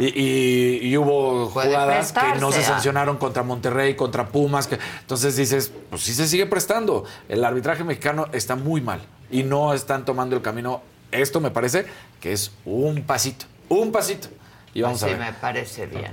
[0.00, 4.66] Y, y- y hubo Puede jugadas que no se sancionaron contra Monterrey, contra Pumas.
[4.66, 7.04] Que, entonces dices, pues sí se sigue prestando.
[7.28, 10.82] El arbitraje mexicano está muy mal y no están tomando el camino.
[11.12, 11.86] Esto me parece
[12.20, 14.28] que es un pasito, un pasito.
[14.74, 15.32] Y vamos Pues a sí, ver.
[15.32, 16.12] me parece bien.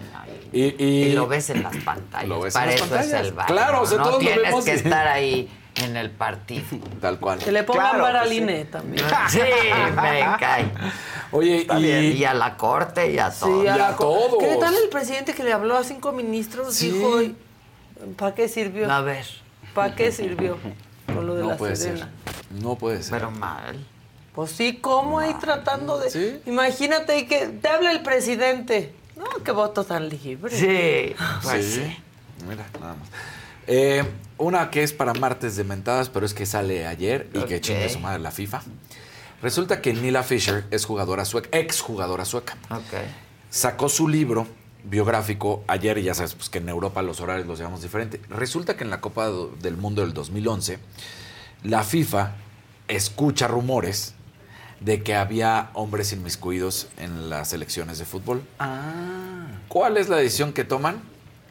[0.53, 2.29] Y, y- lo ves en las pantallas.
[2.29, 3.13] Lo ves en Para las eso pantallas.
[3.21, 3.47] es el baño.
[3.47, 6.63] Claro, o sea, no todos lo tienes vemos que estar ahí en el partido.
[7.01, 7.39] Tal cual.
[7.39, 8.37] Que le pongan Claro, vara al sí.
[8.37, 9.05] INE también.
[9.29, 10.65] Sí, me cae.
[11.31, 13.61] Oye, y, Y a la corte y a todo.
[13.61, 14.37] Sí, a Y a la todos.
[14.39, 16.75] ¿Qué tal el presidente que le habló a cinco ministros?
[16.75, 16.91] Sí.
[16.91, 17.19] Dijo,
[18.17, 18.91] ¿para qué sirvió?
[18.91, 19.25] A ver,
[19.73, 20.57] ¿Para qué sirvió?
[21.07, 22.09] Con lo de no la puede Serena.
[22.51, 22.61] ser.
[22.61, 23.11] No puede ser.
[23.13, 23.85] pero mal.
[24.35, 26.09] Pues sí, ¿cómo ahí tratando de...?
[26.09, 26.41] Sí.
[26.47, 28.93] Imagínate que te habla el presidente.
[29.15, 30.55] No, qué voto tan libre.
[30.55, 31.81] Sí, pues Sí.
[31.81, 31.97] sí.
[32.47, 33.07] Mira, nada más.
[33.67, 34.03] Eh,
[34.43, 37.89] una que es para martes de mentadas, pero es que sale ayer y que chingue
[37.89, 38.61] su madre la FIFA.
[39.41, 42.55] Resulta que Nila Fisher es jugadora sueca, ex jugadora sueca.
[42.69, 42.93] Ok.
[43.49, 44.47] Sacó su libro
[44.83, 48.21] biográfico ayer y ya sabes pues, que en Europa los horarios los llevamos diferente.
[48.29, 49.29] Resulta que en la Copa
[49.61, 50.79] del Mundo del 2011
[51.63, 52.35] la FIFA
[52.87, 54.13] escucha rumores
[54.79, 58.43] de que había hombres inmiscuidos en las elecciones de fútbol.
[58.59, 59.47] Ah.
[59.69, 61.01] ¿Cuál es la decisión que toman?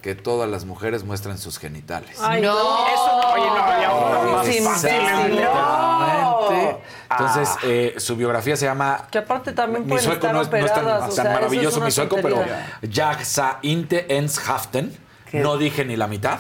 [0.03, 2.19] Que todas las mujeres muestren sus genitales.
[2.21, 2.53] Ay, No.
[2.89, 4.91] Eso, oye, no, ya otra más Sí, fácil.
[4.91, 6.77] Exactamente.
[7.11, 7.59] Entonces, Ah.
[7.65, 10.57] eh, su biografía se llama Que aparte también mi pueden sueco estar no es, no
[10.57, 11.03] es tan, operadas.
[11.03, 12.79] o tan sea, eso es maravilloso mi sueco, pero tontería.
[12.91, 14.97] Jag sa inte ens haften.
[15.33, 16.39] No dije ni la mitad.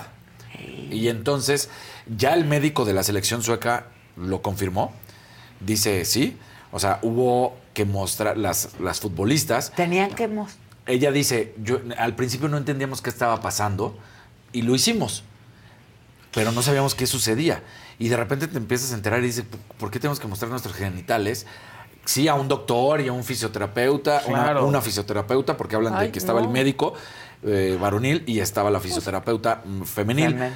[0.91, 1.71] Y entonces,
[2.07, 3.85] ya el médico de la selección sueca
[4.17, 4.93] lo confirmó.
[5.61, 6.37] Dice sí.
[6.73, 9.73] O sea, hubo que mostrar las, las futbolistas.
[9.73, 10.62] Tenían que mostrar.
[10.87, 13.97] Ella dice, yo al principio no entendíamos qué estaba pasando
[14.53, 15.23] y lo hicimos,
[16.35, 17.63] pero no sabíamos qué sucedía.
[17.99, 19.45] Y de repente te empiezas a enterar y dices,
[19.79, 21.47] ¿por qué tenemos que mostrar nuestros genitales?
[22.05, 24.67] Sí, a un doctor y a un fisioterapeuta, una- Claro.
[24.67, 26.47] una, fisioterapeuta, porque hablan Ay, de que estaba no.
[26.47, 26.95] el médico
[27.45, 30.31] eh, varonil y estaba la fisioterapeuta mm, femenil.
[30.33, 30.53] Femen.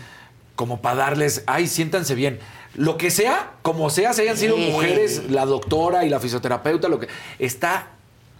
[0.57, 2.41] Como para darles, ay, siéntanse bien.
[2.75, 4.71] Lo que sea, como sea, se hayan sido Sí.
[4.73, 7.09] mujeres, la doctora y la fisioterapeuta, lo que
[7.39, 7.89] está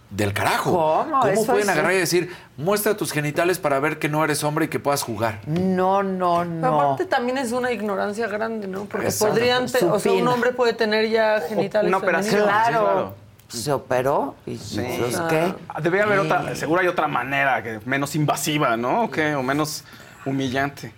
[0.09, 0.71] del carajo.
[0.71, 1.25] ¿Cómo?
[1.27, 4.67] Eso pueden agarrar y decir, muestra tus genitales para ver que no eres hombre y
[4.69, 5.39] que puedas jugar?
[5.45, 6.81] No, no, Pero no.
[6.81, 8.85] Aparte también es una ignorancia grande, ¿no?
[8.85, 9.33] Porque Exacto.
[9.33, 12.43] podrían, te- o sea, un hombre puede tener ya genitales una operación.
[12.43, 12.63] Claro.
[12.65, 13.15] Sí, claro.
[13.49, 14.81] Se operó y Sí.
[15.29, 15.53] ¿qué?
[15.69, 19.03] Ah, Debe haber otra, seguro hay otra manera, que menos invasiva, ¿no?
[19.05, 19.35] ¿O qué?
[19.35, 19.83] O menos
[20.27, 20.93] humillante.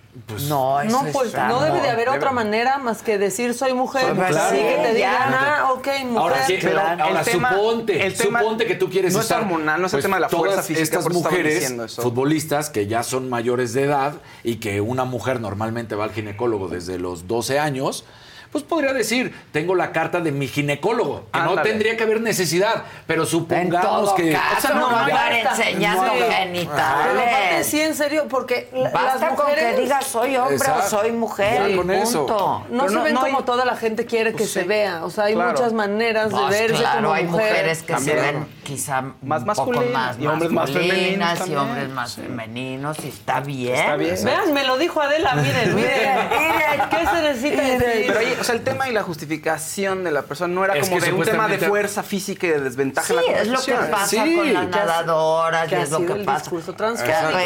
[0.48, 3.54] no, eso No, pues está no debe de haber debe- otra manera más que decir
[3.54, 4.02] soy mujer.
[4.06, 4.36] Soy mujer.
[4.36, 6.18] Así que te digan, ah, ok, mujer.
[6.18, 7.04] Ahora sí, pero claro.
[7.04, 9.40] ahora El tema- suponte, el tema suponte que tú quieres no es estar.
[9.42, 12.02] hormonal, no es el tema de la todas fuerza física, Estas mujeres eso.
[12.02, 14.14] futbolistas que ya son mayores de edad
[14.44, 18.04] y que una mujer normalmente va al ginecólogo desde los 12 años.
[18.52, 21.70] Pues podría decir, tengo la carta de mi ginecólogo, que no Ándale.
[21.70, 24.32] tendría que haber necesidad, pero En supongamos todo que...
[24.32, 25.50] caso, O sea, no, no, va a ya estar está.
[25.68, 26.08] enseñando Sí.
[26.18, 27.26] Pero genitales.
[27.28, 29.74] aparte sí, en serio, porque la- Basta las con mujeres...
[29.76, 30.84] que digas soy hombre Exacto.
[30.84, 31.76] o soy mujer.
[31.76, 32.26] Con eso.
[32.26, 32.66] punto.
[32.70, 34.62] No Pero se no- ven no hay- como toda la gente quiere que Pues se
[34.62, 34.66] sí.
[34.68, 35.04] vea.
[35.04, 35.52] O sea, hay Claro.
[35.52, 37.50] muchas maneras de Pues verse claro, como hay mujer.
[37.50, 38.16] mujeres que También.
[38.18, 42.14] se ven quizá Más un poco masculinas más y hombres más femeninos y hombres más
[42.16, 43.74] femeninos y está bien.
[43.76, 44.16] Está bien.
[44.24, 48.04] Vean, me lo dijo Adela, miren, miren, miren, ¿qué se necesita decir?
[48.08, 50.88] Pero oye, o sea, el tema y la justificación de la persona no era Es
[50.88, 53.60] como de un tema de fuerza física y de desventaja Sí, en la es lo
[53.62, 56.50] que pasa Sí, con las nadadoras es lo que el pasa.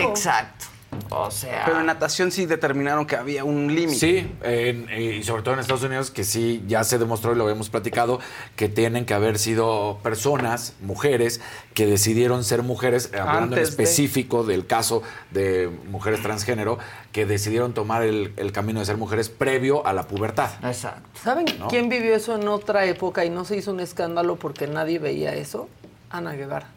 [0.08, 0.66] Exacto.
[1.10, 3.98] O sea, Pero en natación sí determinaron que había un límite.
[3.98, 7.36] Sí, en- eh, y sobre todo en Estados Unidos, que sí, ya se demostró y
[7.36, 8.20] lo habíamos platicado,
[8.56, 11.40] que tienen que haber sido personas, mujeres,
[11.74, 16.78] que decidieron ser mujeres, hablando en de- específico del caso de mujeres transgénero,
[17.12, 20.50] que decidieron tomar el, el camino de ser mujeres previo a la pubertad.
[20.64, 21.08] exacto.
[21.22, 21.68] ¿Saben ¿No?
[21.68, 25.34] quién vivió eso en otra época y no se hizo un escándalo porque nadie veía
[25.34, 25.68] eso?
[26.10, 26.68] Ana Guevara.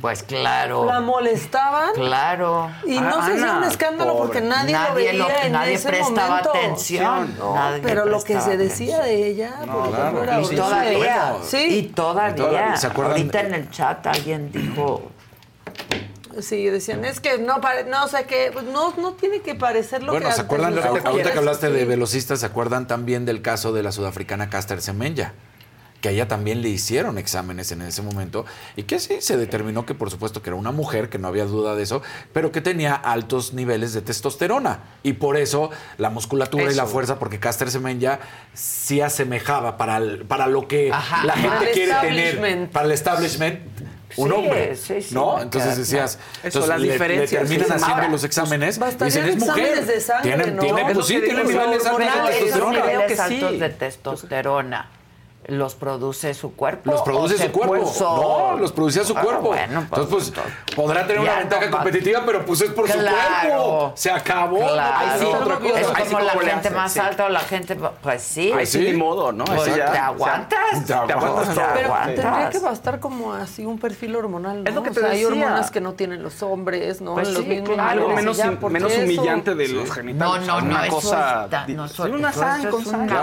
[0.00, 0.84] Pues claro.
[0.84, 2.70] La molestaban Claro.
[2.86, 4.22] y no Ah, se hacía un escándalo pobre.
[4.26, 6.50] porque nadie, lo veía lo- en nadie ese prestaba momento.
[6.50, 7.34] atención.
[7.36, 10.22] No, Nadie pero lo que se decía de ella, No, por claro.
[10.22, 11.78] era Y todavía, Sí.
[11.78, 12.34] y todavía.
[12.36, 13.16] todavía, ¿se acuerdan?
[13.16, 15.02] Ahorita en el chat alguien dijo,
[16.40, 20.02] Sí, decían, es que no, pare- no sé qué, pues no, no tiene que parecer
[20.02, 20.74] lo Bueno, que ¿se antes acuerdan?
[20.74, 24.48] lo que Ahorita que hablaste de velocistas, ¿se acuerdan también del caso de la sudafricana
[24.48, 25.34] Caster Semenya?
[26.02, 28.44] Que a ella también le hicieron exámenes en ese momento
[28.76, 31.44] y que sí se determinó que, por supuesto, que era una mujer, que no había
[31.46, 32.02] duda de eso,
[32.34, 34.80] pero que tenía altos niveles de testosterona.
[35.04, 38.18] Y por eso la musculatura y la fuerza, porque Caster Semenya
[38.52, 41.24] sí asemejaba para, el- para lo que Ajá.
[41.24, 42.72] la Para gente el quiere tener, establishment.
[42.72, 43.60] para el establishment.
[44.16, 45.40] Un Sí, hombre, sí, sí, ¿no?
[45.40, 46.18] Entonces decías.
[46.42, 47.36] Eso, entonces las le- terminan sí.
[47.36, 49.64] haciendo Ahora, los exámenes y bastarían dicen, es mujer.
[49.64, 50.62] exámenes de sangre, tienen, ¿no?
[50.62, 52.86] tienen, Es pues lo sí, que tienen digo, niveles altos de hormonales, Esos testosterona.
[52.86, 53.22] niveles que sí.
[53.44, 54.90] altos de testosterona
[55.46, 56.90] los produce su cuerpo.
[56.92, 57.76] Los produce su cuerpo.
[57.76, 59.48] puso- No, los producía su Ah, cuerpo.
[59.48, 62.98] bueno, pues, entonces, pues, podrá tener una ventaja no competitiva, pero pues es por su
[62.98, 63.92] cuerpo.
[63.94, 64.58] Se acabó.
[64.58, 65.30] Claro.
[65.42, 65.80] otra cosa.
[65.80, 66.98] Es sí, como la ¿cómo le gente más Sí.
[67.00, 68.52] alta o la gente, pues sí.
[68.52, 69.44] Ahí sí, ni modo, ¿no?
[69.44, 70.58] Pues, ya, ¿Te aguantas?
[70.86, 71.54] te aguantas.
[71.54, 72.14] Te Pero aguantas.
[72.24, 74.68] tendría que bastar como así un perfil hormonal, ¿no?
[74.70, 75.28] Es lo que O te sea, hay decía.
[75.28, 77.14] hormonas que no tienen los hombres, ¿no?
[77.14, 78.08] Pues los sí, mismos claro.
[78.10, 80.46] Menos, ya, menos humillante de los genitales.
[80.46, 81.48] no, no, cosa.
[81.50, 82.32] no, una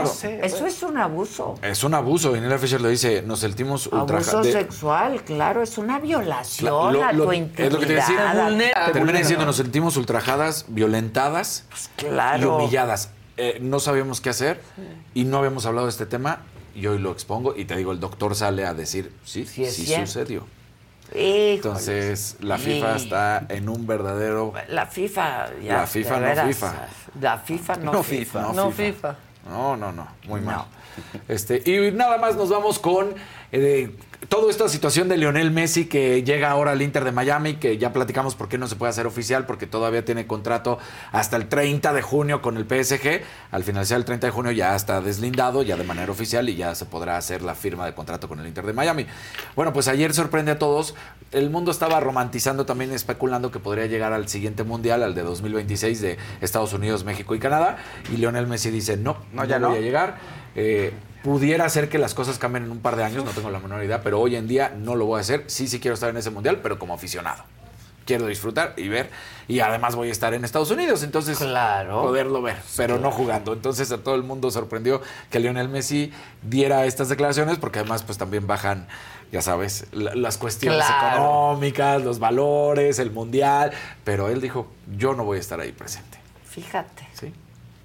[0.05, 1.55] sé, Eso es un abuso.
[1.61, 2.08] Es un abuso.
[2.09, 4.17] Y Nela Fisher le dice, nos sentimos ultra...
[4.17, 7.93] Abuso de- sexual, claro, es una violación Lo- a lo- tu es lo que te
[7.93, 8.33] decía.
[8.43, 8.91] Vulnera.
[8.91, 11.65] Termina diciendo, nos sentimos ultrajadas, violentadas
[11.97, 12.57] y Claro.
[12.57, 13.11] humilladas.
[13.37, 14.61] Eh, no sabíamos qué hacer
[15.13, 16.39] y no habíamos hablado de este tema
[16.75, 19.85] y hoy lo expongo y te digo, el doctor sale a decir, sí, Sí, sí
[19.95, 20.45] sucedió.
[21.11, 23.03] Entonces, la FIFA Sí.
[23.05, 24.53] está en un verdadero...
[24.67, 25.77] La FIFA, ya.
[25.77, 26.73] La FIFA no veras, FIFA.
[27.21, 28.39] La FIFA no, No FIFA.
[28.41, 28.53] FIFA.
[28.53, 29.15] No, FIFA.
[29.49, 30.65] No, no, no, muy mal.
[31.27, 33.13] Este, y nada más nos vamos con
[33.51, 33.95] eh,
[34.27, 37.93] toda esta situación de Lionel Messi que llega ahora al Inter de Miami, que ya
[37.93, 40.77] platicamos por qué no se puede hacer oficial, porque todavía tiene contrato
[41.11, 43.21] hasta el 30 de junio con el PSG.
[43.51, 46.75] Al finalizar el 30 de junio ya está deslindado, ya de manera oficial, y ya
[46.75, 49.05] se podrá hacer la firma de contrato con el Inter de Miami.
[49.55, 50.95] Bueno, pues ayer sorprende a todos.
[51.31, 56.01] El mundo estaba romantizando también, especulando que podría llegar al siguiente mundial, al de 2026
[56.01, 57.77] de Estados Unidos, México y Canadá.
[58.11, 59.75] Y Lionel Messi dice, no, No, no, ya voy no.
[59.75, 60.38] a llegar.
[60.55, 60.91] Eh,
[61.23, 63.83] pudiera ser que las cosas cambien en un par de años, no tengo la menor
[63.83, 65.43] idea, pero hoy en día no lo voy a hacer.
[65.47, 67.43] Sí, sí quiero estar en ese mundial, pero como aficionado.
[68.05, 69.11] Quiero disfrutar y ver.
[69.47, 72.01] Y además voy a estar en Estados Unidos, entonces Claro.
[72.01, 73.53] poderlo ver, pero no jugando.
[73.53, 78.17] Entonces a todo el mundo sorprendió que Lionel Messi diera estas declaraciones, porque además pues
[78.17, 78.87] también bajan,
[79.31, 81.17] ya sabes, la- las cuestiones Claro.
[81.17, 83.71] económicas, los valores, el mundial.
[84.03, 86.17] Pero él dijo, yo no voy a estar ahí presente.
[86.47, 87.07] Fíjate.
[87.13, 87.31] ¿Sí?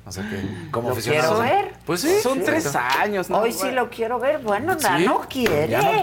[0.06, 1.40] O sea que como Lo aficionado.
[1.40, 1.72] quiero ver.
[1.86, 2.20] Pues sí.
[2.22, 3.38] Son sí, tres años, ¿no?
[3.38, 4.36] Hoy sí lo quiero ver.
[4.38, 4.86] Bueno, Sí.
[5.06, 5.66] no quiere.
[5.68, 6.02] No-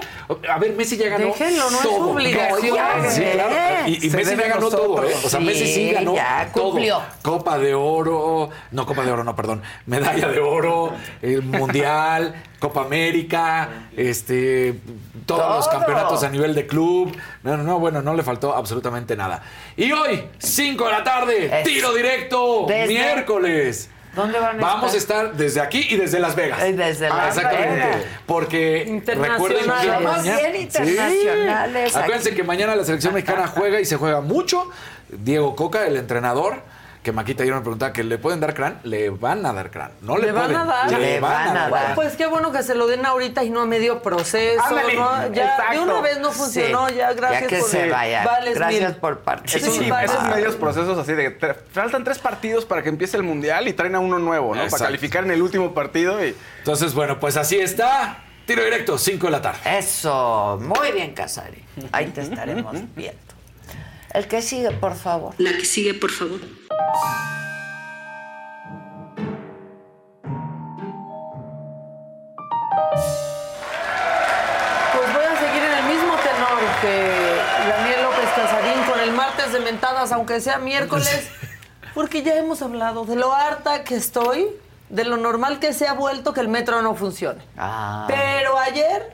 [0.52, 1.98] A ver, Messi ya ganó Déjenlo, no es todo.
[1.98, 2.78] su obligación.
[3.12, 3.88] Sí, claro.
[3.88, 5.14] Y, Messi ya ganó todo, ¿eh?
[5.24, 6.72] O sea, Sí, Messi sí ganó ya todo.
[6.72, 7.00] cumplió.
[7.22, 12.82] Copa de oro, no Copa de oro, no, perdón, medalla de oro, el mundial, Copa
[12.82, 14.80] América, este,
[15.28, 17.16] todos los campeonatos a nivel de club.
[17.44, 19.44] No, no, no, bueno, no le faltó absolutamente nada.
[19.78, 23.90] Y hoy, 5 de la tarde, Es- tiro directo, Desde- miércoles.
[24.16, 25.34] ¿Dónde van a Vamos a estar?
[25.34, 26.62] desde aquí y desde Las Vegas.
[26.62, 27.76] Desde Las exactamente.
[27.76, 27.98] Vegas.
[28.26, 30.22] Porque recuerden que mañana.
[30.22, 31.98] bien internacionales Sí.
[31.98, 34.70] Acuérdense que mañana la selección mexicana juega y se juega mucho.
[35.10, 36.62] Diego Coca, el entrenador,
[37.04, 39.92] que Maquita ayer me preguntaba que le pueden dar crán, le van a dar crán.
[40.02, 40.92] No le, ¿Le van pueden, a dar?
[40.92, 41.96] Le, van, a dar.
[41.96, 45.34] Pues qué bueno que se lo den ahorita y no a medio proceso, Ándale, ¿no?
[45.34, 46.96] Ya de una vez no funcionó, Sí.
[46.96, 48.24] ya gracias Ya que por se vaya.
[48.24, 49.00] Vales Gracias mil.
[49.00, 50.08] por Sí, participar.
[50.08, 53.68] Sí, esos medios procesos así de tre- faltan tres partidos para que empiece el mundial
[53.68, 54.62] y traen a uno nuevo, ¿no?
[54.62, 54.78] Exacto.
[54.78, 58.20] Para calificar en el último partido y Entonces, bueno, pues así está.
[58.46, 59.60] Tiro directo, 5 de la tarde.
[59.78, 61.64] Eso, muy bien, Casari.
[61.92, 63.20] Ahí te estaremos viendo.
[64.14, 65.34] El que sigue, por favor.
[65.40, 66.40] La que sigue, por favor.
[74.94, 77.38] Pues voy a seguir en el mismo tenor que
[77.70, 81.30] Daniel López Casarín con el martes de mentadas, aunque sea miércoles,
[81.94, 84.48] porque ya hemos hablado de lo harta que estoy,
[84.90, 87.42] de lo normal que se ha vuelto que el metro no funcione.
[87.58, 89.14] Ah, Pero ayer,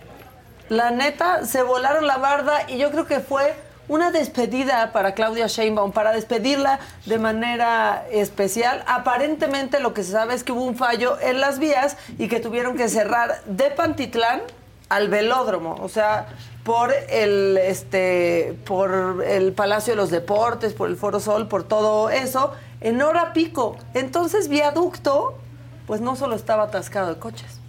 [0.69, 3.55] la neta, se volaron la barda y yo creo que fue
[3.87, 8.83] una despedida para Claudia Sheinbaum, para despedirla de manera especial.
[8.87, 12.39] Aparentemente lo que se sabe es que hubo un fallo en las vías y que
[12.39, 14.41] tuvieron que cerrar de Pantitlán
[14.89, 16.27] al velódromo, o sea,
[16.63, 22.09] por el este por el Palacio de los Deportes, por el Foro Sol, por todo
[22.09, 23.77] eso, en hora pico.
[23.93, 25.37] Entonces, viaducto,
[25.87, 27.59] pues no solo estaba atascado de coches.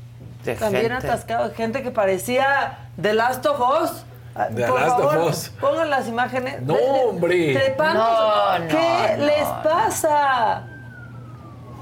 [0.44, 1.06] de También gente.
[1.06, 4.04] atascado de gente que parecía The Last of Us.
[4.38, 5.50] Ah, Por Last of favor, Us.
[5.60, 6.62] pongan las imágenes.
[6.62, 7.54] No, hombre.
[7.54, 8.00] trepando.
[8.00, 9.62] No, no, ¿Qué no, les no.
[9.64, 10.62] pasa?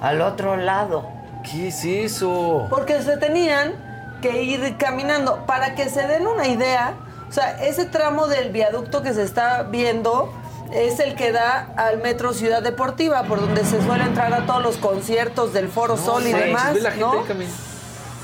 [0.01, 1.07] Al otro lado.
[1.45, 2.67] ¿Qué es eso?
[2.71, 3.75] Porque se tenían
[4.23, 5.45] que ir caminando.
[5.47, 6.95] Para que se den una idea,
[7.29, 10.33] o sea, ese tramo del viaducto que se está viendo
[10.73, 14.63] es el que da al Metro Ciudad Deportiva, por donde se suele entrar a todos
[14.63, 16.75] los conciertos del Foro Sol y Sí, demás.
[16.75, 17.17] ve la gente.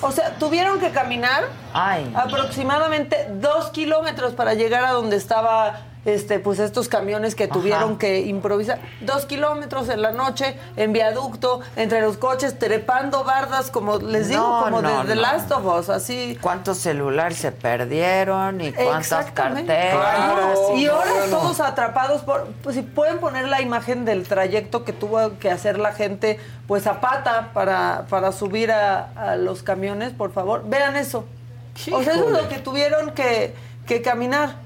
[0.03, 2.13] O sea, tuvieron que caminar Ay.
[2.15, 8.21] aproximadamente dos kilómetros para llegar a donde estaba este, pues estos camiones que tuvieron que
[8.21, 8.81] improvisar.
[9.01, 14.43] Dos kilómetros en la noche, en viaducto, entre los coches, trepando bardas, como les digo,
[14.43, 15.21] No, como no, de The no.
[15.23, 16.37] Last of Us, así.
[16.41, 20.59] ¿Cuántos celulares se perdieron y cuántas carteras?
[20.75, 25.39] y ahora todos atrapados por pues si pueden poner la imagen del trayecto que tuvo
[25.39, 30.33] que hacer la gente pues a pata para, para subir a, a los camiones, por
[30.33, 30.63] favor.
[30.67, 31.27] Vean eso.
[31.75, 32.43] O sea, eso es Híjole.
[32.43, 33.55] lo que tuvieron que,
[33.87, 34.57] que caminar.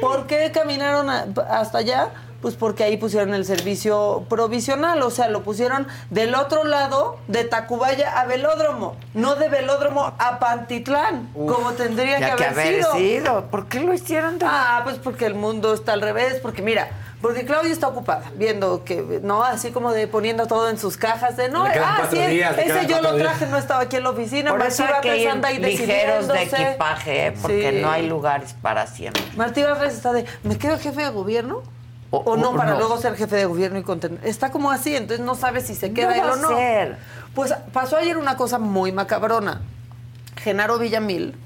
[0.00, 2.08] ¿Por qué caminaron a- hasta allá?
[2.40, 7.44] Pues porque ahí pusieron el servicio provisional, o sea, lo pusieron del otro lado de
[7.44, 13.44] Tacubaya a Velódromo, no de Velódromo a Pantitlán, como tendría que haber, sido.
[13.50, 14.38] ¿Por qué lo hicieron?
[14.38, 16.88] de- Ah, pues porque el mundo está al revés, porque mira,
[17.20, 21.36] porque Claudia está ocupada, viendo que, no, así como de poniendo todo en sus cajas,
[21.36, 23.28] de no, ah, sí, días, ese yo lo cuatro días.
[23.38, 27.34] traje, no estaba aquí en la oficina, Martí ir anda ahí ligeros de equipaje, ¿eh?
[27.40, 27.78] porque Sí.
[27.82, 29.22] no hay lugares para siempre.
[29.36, 31.62] Martí Batres está de, ¿me quedo jefe de gobierno?
[32.12, 32.78] O, no, o para no.
[32.78, 34.18] luego ser jefe de gobierno y contener.
[34.26, 36.48] Está como así, entonces no sabe si se queda No él va o a no.
[36.48, 36.96] ser.
[37.34, 39.60] Pues pasó ayer una cosa muy macabrona.
[40.42, 41.36] Genaro Villamil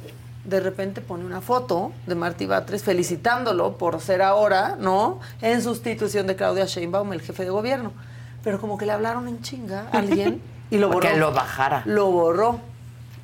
[0.44, 5.20] de repente pone una foto de Martí Batres felicitándolo por ser ahora, ¿no?
[5.40, 7.92] En sustitución de Claudia Sheinbaum, el jefe de gobierno.
[8.42, 11.08] Pero como que le hablaron en chinga a alguien y lo borró.
[11.08, 11.82] Que lo bajara.
[11.86, 12.60] Lo borró.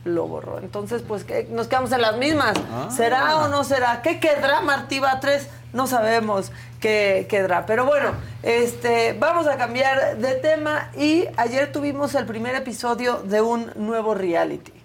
[0.04, 0.58] Lo borró.
[0.60, 1.46] Entonces, pues ¿qué?
[1.50, 2.54] nos quedamos en las mismas.
[2.72, 2.88] Ah.
[2.90, 4.00] ¿Será o no será?
[4.00, 5.48] ¿Qué quedará Martí Batres?
[5.74, 7.66] No sabemos qué quedará.
[7.66, 13.42] Pero bueno, este, vamos a cambiar de tema y ayer tuvimos el primer episodio de
[13.42, 14.79] un nuevo reality.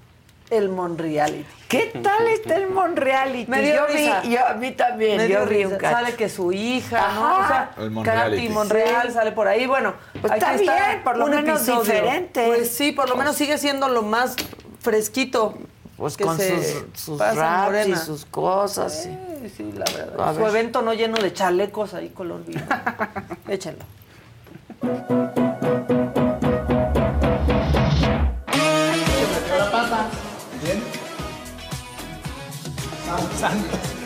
[0.52, 1.46] El Mon Reality.
[1.68, 3.50] ¿Qué tal está el Mon Reality?
[3.50, 4.22] Me dio yo risa.
[4.22, 5.78] vi, yo, a mí también, Me dio yo vi un risa.
[5.80, 5.96] cacho.
[5.96, 7.26] Sale que su hija, ¿no?
[7.28, 7.44] Ajá.
[7.44, 8.50] O sea, El Mon Katy.
[8.50, 9.14] Monreal Sí.
[9.14, 9.66] sale por ahí.
[9.66, 10.56] Bueno, Pues aquí está
[10.90, 11.82] bien, por lo un menos episodio.
[11.82, 12.46] diferente.
[12.46, 14.36] Pues sí, por lo menos sigue siendo lo más
[14.82, 15.56] fresquito.
[15.98, 19.04] Pues que con se sus, sus raps y sus cosas.
[19.04, 19.18] sí.
[19.42, 20.30] Sí, sí, la verdad.
[20.30, 20.50] A Su ver.
[20.50, 22.62] evento no lleno de chalecos ahí color vino.
[23.48, 23.86] Échenlo.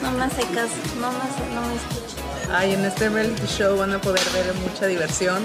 [0.02, 2.10] No me hace caso, no me, hace, no me escucha.
[2.52, 5.44] Ay, en este reality show van a poder ver mucha diversión.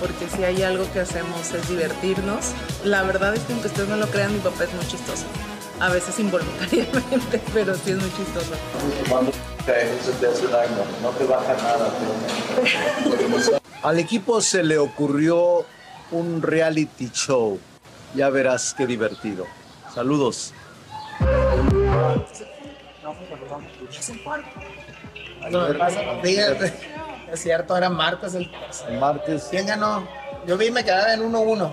[0.00, 2.52] Porque si hay algo que hacemos es divertirnos.
[2.84, 5.24] La verdad es que aunque ustedes no lo crean, mi papá es muy chistoso.
[5.80, 8.52] A veces involuntariamente, pero sí es muy chistoso.
[11.02, 11.90] no te baja nada.
[13.82, 15.64] Al equipo se le ocurrió
[16.10, 17.58] un reality show.
[18.14, 19.44] Ya verás qué divertido.
[19.94, 20.52] Saludos.
[27.30, 28.50] Es cierto, era martes el
[28.98, 30.08] martes ¿Quién ganó?
[30.46, 31.70] Yo vi me quedaba en 1-1.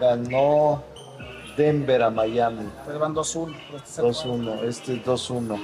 [0.00, 0.82] ganó
[1.56, 2.66] Denver a Miami.
[2.80, 3.54] Ustedes van 2-1.
[3.66, 4.64] pero este es el 2-1.
[4.64, 5.60] Este es 2-1.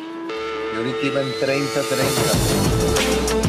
[0.72, 3.45] Y ahorita iba en 30-30.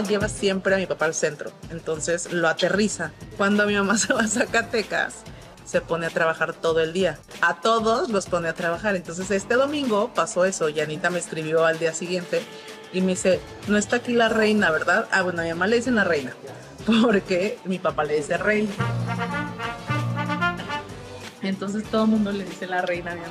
[0.00, 3.12] Lleva siempre a mi papá al centro, entonces lo aterriza.
[3.36, 5.24] Cuando mi mamá se va a Zacatecas,
[5.64, 7.18] se pone a trabajar todo el día.
[7.42, 8.96] A todos los pone a trabajar.
[8.96, 10.70] Entonces este domingo pasó eso.
[10.70, 12.42] Y Anita me escribió al día siguiente
[12.92, 15.06] y me dice, no está aquí la reina, ¿verdad?
[15.10, 16.32] Ah, bueno, a mi mamá le dicen la reina,
[17.02, 18.38] porque mi papá le dice
[21.48, 23.22] Entonces todo el mundo le dice la reina a mi.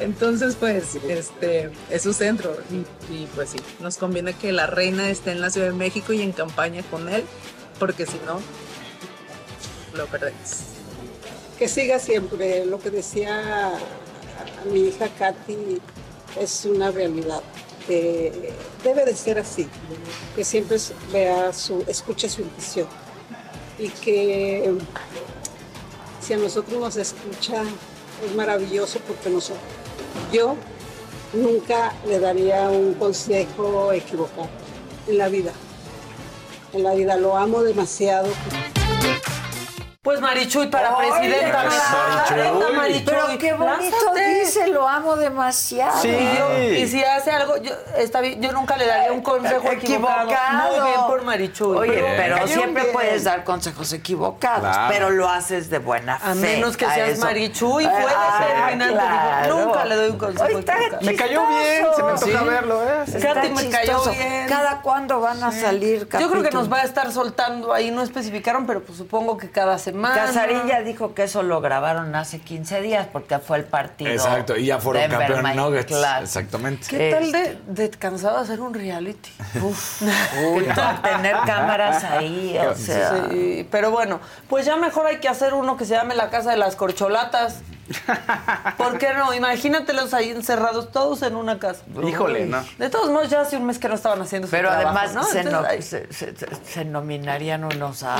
[0.00, 2.56] Entonces, pues, este, es su centro.
[3.10, 6.22] Y, pues sí, nos conviene que la reina esté en la Ciudad de México y
[6.22, 7.24] en campaña con él,
[7.78, 8.40] porque si no,
[9.96, 10.62] lo perdemos.
[11.58, 12.64] que siga siempre.
[12.64, 13.72] Lo que decía
[14.72, 15.80] mi hija Katy
[16.40, 17.42] es una realidad.
[17.86, 18.52] que
[18.84, 19.68] debe de ser así,
[20.36, 20.78] que siempre
[21.12, 22.86] vea su, escuche su intuición
[23.78, 24.72] y que
[26.20, 27.62] si a nosotros nos escucha
[28.24, 29.62] es maravilloso porque nosotros,
[30.32, 30.54] yo
[31.32, 34.48] nunca le daría un consejo equivocado
[35.06, 35.52] en la vida.
[36.72, 38.28] En la vida lo amo demasiado.
[40.10, 41.62] Pues Marichuy para Oye, presidenta.
[41.62, 43.02] Neta, Marichuy.
[43.06, 43.96] Pero qué bonito
[44.40, 46.04] dice, lo amo demasiado.
[46.04, 49.70] Y, yo- y si hace algo, yo, está bien, yo nunca le daría un consejo
[49.70, 50.22] equivocado.
[50.28, 50.68] Equivocado.
[50.80, 51.76] Muy bien por Marichuy.
[51.76, 52.92] Oye, Pero siempre bien.
[52.92, 54.92] puedes dar consejos equivocados, Claro.
[54.92, 56.30] pero lo haces de buena fe.
[56.30, 57.20] A menos que a seas eso.
[57.24, 58.94] Marichuy, fue Ah, determinante.
[58.94, 59.58] claro.
[59.64, 60.98] Nunca le doy un consejo Oye, equivocado.
[61.02, 62.44] Me cayó bien, se me antoja Sí.
[62.48, 63.04] verlo, ¿eh?
[63.06, 64.46] Está me cayó bien.
[64.48, 68.02] ¿Cada cuándo van a salir Yo creo que nos va a estar soltando ahí, no
[68.02, 69.99] especificaron, pero pues supongo que cada semana.
[70.02, 74.10] Casarín ya dijo que eso lo grabaron hace 15 días porque fue el partido.
[74.10, 75.86] Exacto, y ya fueron Denver, campeón Mike, Nuggets.
[75.86, 76.24] claro.
[76.24, 76.86] Exactamente.
[76.88, 79.30] ¿Qué tal de, de cansado de hacer un reality?
[79.62, 83.26] Uf, uy, no, tener cámaras ahí, o sea.
[83.30, 86.50] Sí, pero bueno, pues ya mejor hay que hacer uno que se llame La Casa
[86.50, 87.60] de las Corcholatas.
[88.76, 89.34] ¿Por qué no?
[89.34, 91.82] Imagínatelos ahí encerrados todos en una casa.
[92.06, 92.64] Híjole, no.
[92.78, 95.14] De todos modos, ya hace un mes que no estaban haciendo su Pero trabajo, además
[95.14, 95.24] ¿no?
[95.24, 96.34] se, Entonces, no- ahí- se, se-
[96.64, 98.16] se- nominarían unos a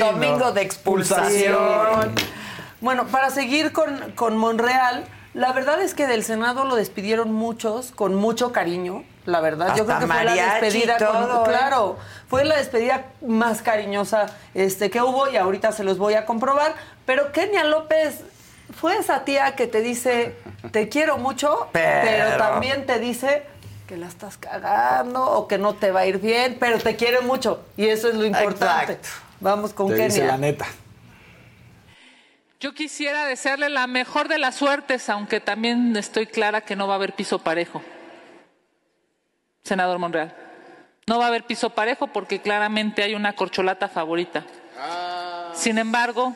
[0.00, 2.14] domingo de expulsación.
[2.80, 7.92] Bueno, para seguir con, con Monreal, la verdad es que del Senado lo despidieron muchos
[7.92, 9.04] con mucho cariño.
[9.26, 11.48] La verdad, yo creo que fue la despedida con- todo, ¿eh?
[11.48, 11.96] claro,
[12.28, 16.74] fue la despedida más cariñosa este, que hubo y ahorita se los voy a comprobar.
[17.06, 18.20] Pero Kenia López
[18.78, 20.36] fue esa tía que te dice
[20.72, 23.44] te quiero mucho, pero, Pero- también te dice
[23.88, 27.20] que la estás cagando o que no te va a ir bien, pero te quiere
[27.20, 28.92] mucho y eso es lo importante.
[28.94, 29.08] Exacto.
[29.40, 30.32] Vamos con Te dice Kenia.
[30.32, 30.66] la neta.
[32.60, 36.94] Yo quisiera desearle la mejor de las suertes, aunque también estoy clara que no va
[36.94, 37.82] a haber piso parejo.
[39.64, 40.34] Senador Monreal.
[41.06, 44.44] No va a haber piso parejo porque claramente hay una corcholata favorita.
[45.54, 46.34] Sin embargo,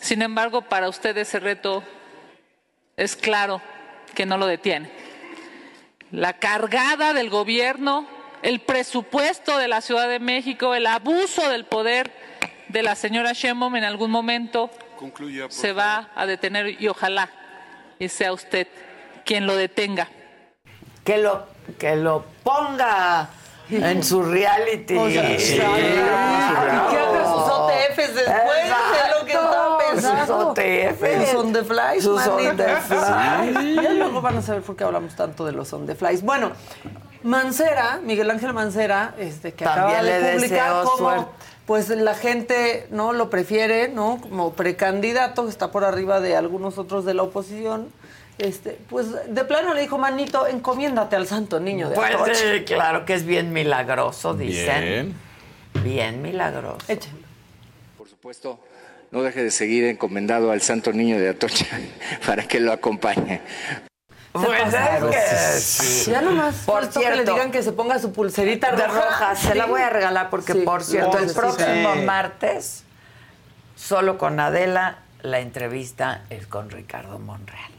[0.00, 1.82] sin embargo, para usted ese reto
[2.96, 3.60] es claro
[4.14, 4.90] que no lo detiene.
[6.10, 8.06] La cargada del gobierno,
[8.42, 12.12] el presupuesto de la Ciudad de México, el abuso del poder
[12.68, 14.70] de la señora Sheinbaum en algún momento
[15.48, 17.30] se va a detener y ojalá
[17.98, 18.68] y sea usted
[19.24, 20.08] quien lo detenga.
[21.04, 21.46] Que lo,
[21.78, 23.28] que lo ponga
[23.70, 24.96] en su reality.
[24.96, 25.74] O sea, Sí, claro.
[25.76, 26.86] claro.
[26.88, 30.26] Y que haga sus OTFs después de lo que estaba Exacto, pensando.
[30.26, 31.30] sus OTFs.
[31.30, 33.82] Sus on the flies, Sus on the flies.
[33.82, 36.22] Ya luego van a saber por qué hablamos tanto de los on the flies.
[36.22, 36.52] Bueno,
[37.22, 41.26] Mancera, Miguel Ángel Mancera, este, que También acaba de publicar cómo suerte.
[41.66, 44.18] pues la gente no lo prefiere, ¿no?
[44.22, 47.88] Como precandidato, que está por arriba de algunos otros de la oposición.
[48.38, 52.34] Este, pues de plano le dijo, manito, encomiéndate al santo niño de Pues Atocha".
[52.34, 55.14] sí, claro que es bien milagroso, dicen.
[55.74, 55.84] Bien.
[55.84, 56.78] Bien milagroso.
[57.96, 58.60] Por supuesto,
[59.10, 61.66] no deje de seguir encomendado al Santo Niño de Atocha
[62.26, 63.40] para que lo acompañe.
[64.32, 66.10] Pues es Sí.
[66.12, 67.32] Ya nomás Por faltó que le cierto.
[67.32, 69.00] digan que se ponga su pulserita de roja.
[69.00, 70.60] roja, se la voy a regalar porque, Sí.
[70.60, 72.00] por cierto, el próximo sí.
[72.02, 72.84] martes,
[73.74, 77.72] solo con Adela, la entrevista es con Ricardo Monreal.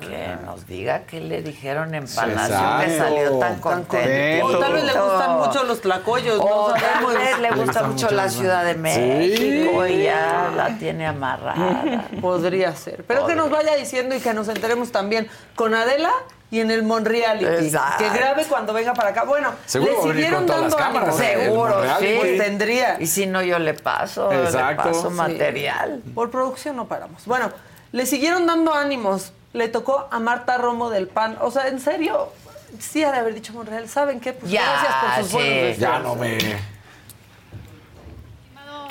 [0.00, 4.46] Que nos diga qué le dijeron en Palacio, que salió tan Tan contento.
[4.46, 7.14] O tal vez le gustan mucho los tlacoyos, O no tal sabemos.
[7.14, 9.92] vez le gusta mucho la Ciudad de México Sí.
[9.94, 12.04] y ya la tiene amarrada.
[12.20, 13.04] Podría ser.
[13.04, 16.10] Pero que nos vaya diciendo y que nos enteremos también con Adela
[16.52, 17.66] y en el Monreality.
[17.66, 18.04] Exacto.
[18.04, 19.24] Que grabe cuando venga para acá.
[19.24, 21.20] Bueno, Seguro le siguieron con todas dando las cámaras.
[21.20, 21.36] ¿eh?
[21.42, 22.14] Seguro, sí.
[22.18, 22.96] Pues tendría.
[23.00, 24.84] Y si no, yo le paso, Exacto.
[24.84, 25.14] le paso Sí.
[25.16, 26.00] material.
[26.14, 27.24] Por producción no paramos.
[27.26, 27.50] Bueno,
[27.90, 29.32] le siguieron dando ánimos.
[29.52, 31.38] Le tocó a Marta Romo del PAN.
[31.40, 32.32] O sea, en serio,
[32.78, 33.88] sí ha de haber dicho Monreal.
[33.88, 34.32] ¿Saben qué?
[34.32, 35.32] Pues Ya, gracias por sus sí.
[35.36, 35.78] buenos deseos.
[35.78, 36.36] Ya no me.
[36.36, 36.58] Estimado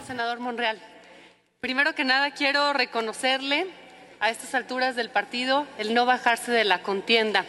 [0.06, 0.82] senador Monreal,
[1.60, 3.68] primero que nada quiero reconocerle
[4.20, 7.46] a estas alturas del partido el no bajarse de la contienda,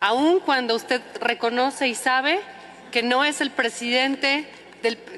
[0.00, 2.40] aun cuando usted reconoce y sabe
[2.90, 4.48] que no es el presidente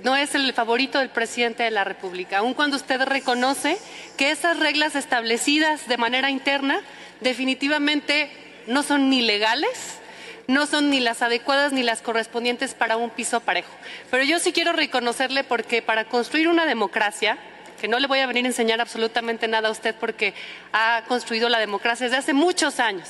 [0.02, 3.78] no es el favorito del presidente de la República, aun cuando usted reconoce
[4.16, 6.80] que esas reglas establecidas de manera interna
[7.20, 8.30] definitivamente
[8.66, 9.98] no son ni legales,
[10.46, 13.70] no son ni las adecuadas ni las correspondientes para un piso parejo.
[14.10, 17.38] Pero yo sí quiero reconocerle porque para construir una democracia,
[17.80, 20.34] que no le voy a venir a enseñar absolutamente nada a usted porque
[20.72, 23.08] ha construido la democracia desde hace muchos años.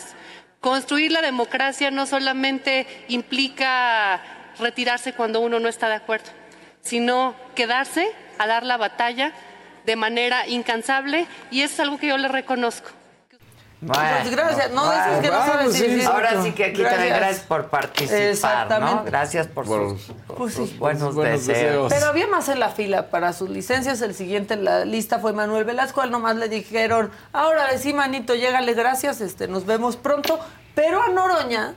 [0.60, 4.20] Construir la democracia no solamente implica
[4.58, 6.30] retirarse cuando uno no está de acuerdo,
[6.84, 8.06] sino quedarse
[8.38, 9.32] a dar la batalla
[9.86, 12.88] de manera incansable y eso es algo que yo le reconozco.
[13.86, 14.70] Pues gracias.
[14.70, 18.22] No, esos que no sabes si es Ahora sí que aquí también gracias por participar,
[18.22, 18.94] Exactamente.
[18.94, 19.04] ¿no?
[19.04, 20.76] Gracias por, sus, por Pues sus sí.
[20.78, 21.90] buenos, buenos deseos.
[21.90, 21.92] deseos.
[21.92, 24.00] Pero había más en la fila para sus licencias.
[24.00, 26.00] El siguiente en la lista fue Manuel Velasco.
[26.00, 30.40] A él nomás le dijeron, ahora sí, manito, llégale, gracias, este, nos vemos pronto.
[30.74, 31.74] Pero a Noroña,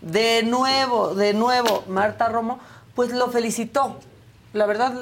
[0.00, 2.58] de nuevo, de nuevo, Marta Romo,
[2.96, 4.00] pues lo felicitó.
[4.52, 4.92] La verdad,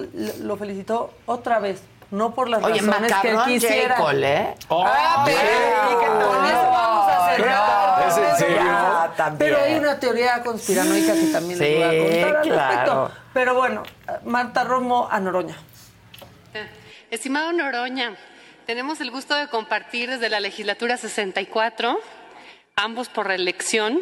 [0.40, 1.82] lo felicitó otra vez.
[2.10, 3.96] No por las Oye, razones que macarrón quisiera.
[3.96, 4.54] Cole, ¿eh?
[4.70, 8.08] Ah, pero con eso vamos a cerrar.
[8.08, 8.56] ¿Es en serio?
[8.58, 9.38] Ya, también.
[9.38, 12.68] Pero hay una teoría conspiranoica que también les voy a Sí, contar al claro.
[12.68, 13.10] respecto.
[13.34, 13.82] Pero bueno,
[14.24, 15.56] Marta Romo a Noroña.
[17.10, 18.16] Estimado Noroña,
[18.66, 21.98] tenemos el gusto de compartir desde la legislatura 64,
[22.76, 24.00] ambos por reelección.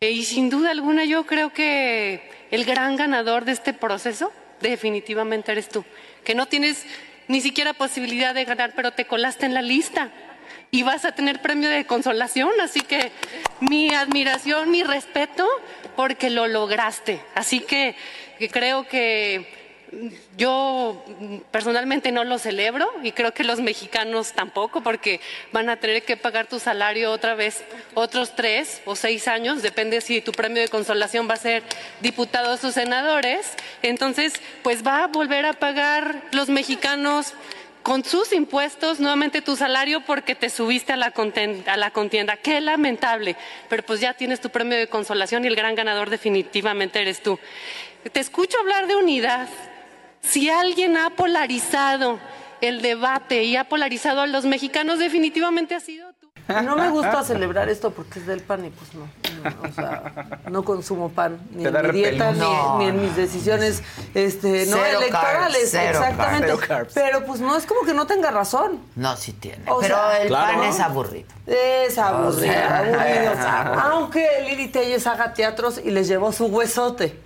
[0.00, 5.68] Y sin duda alguna yo creo que el gran ganador de este proceso definitivamente eres
[5.68, 5.84] tú,
[6.24, 6.84] que no tienes
[7.28, 10.10] ni siquiera posibilidad de ganar, pero te colaste en la lista
[10.70, 13.10] y vas a tener premio de consolación, así que
[13.60, 15.46] mi admiración, mi respeto,
[15.96, 17.20] porque lo lograste.
[17.34, 17.96] Así que,
[18.50, 19.55] creo que
[20.36, 21.04] yo
[21.50, 25.20] personalmente no lo celebro y creo que los mexicanos tampoco porque
[25.52, 27.64] van a tener que pagar tu salario otra vez
[27.94, 31.62] otros tres o seis años, depende si tu premio de consolación va a ser
[32.00, 33.52] diputados o senadores.
[33.82, 37.34] Entonces, pues va a volver a pagar los mexicanos
[37.86, 42.36] con sus impuestos nuevamente tu salario porque te subiste a la, contienda, a la contienda.
[42.36, 43.36] Qué lamentable,
[43.68, 47.38] pero pues ya tienes tu premio de consolación y el gran ganador definitivamente eres tú.
[48.12, 49.48] Te escucho hablar de unidad.
[50.28, 52.18] Si alguien ha polarizado
[52.60, 56.26] el debate y ha polarizado a los mexicanos, definitivamente ha sido tú.
[56.64, 59.08] No me gusta celebrar esto porque es del pan y pues no.
[59.42, 62.30] no, o sea, no consumo pan ni Te en mi dieta
[62.78, 63.82] ni, en mis decisiones
[64.14, 65.72] este, no electorales.
[65.72, 66.56] carbs, exactamente.
[66.68, 66.92] carbs.
[66.94, 68.80] Pero pues no es como que no tenga razón.
[68.94, 69.64] No, sí tiene.
[69.68, 70.58] O Pero sea, el Claro.
[70.60, 71.28] pan es aburrido.
[71.46, 73.32] Es aburrido, O sea, aburrido.
[73.32, 73.80] es aburrido.
[73.82, 77.25] Aunque Lili Telles haga teatros y les llevó su huesote.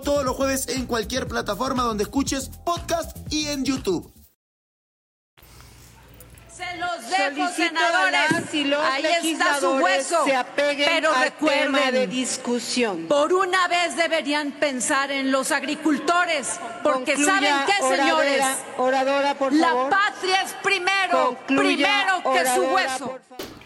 [0.00, 4.12] todos los jueves en cualquier plataforma donde escuches podcast y en YouTube.
[6.50, 8.52] Se los dejo, Solicito senadores.
[8.54, 10.24] y los Ahí está su hueso.
[10.24, 13.06] se apeguen Pero al recuerden, tema de discusión.
[13.06, 18.44] Por una vez deberían pensar en los agricultores, porque Concluya, ¿saben qué, oradora, señores?
[18.76, 19.90] Oradora, por La favor.
[19.90, 21.86] patria es primero, Concluya,
[22.18, 23.18] primero que su hueso.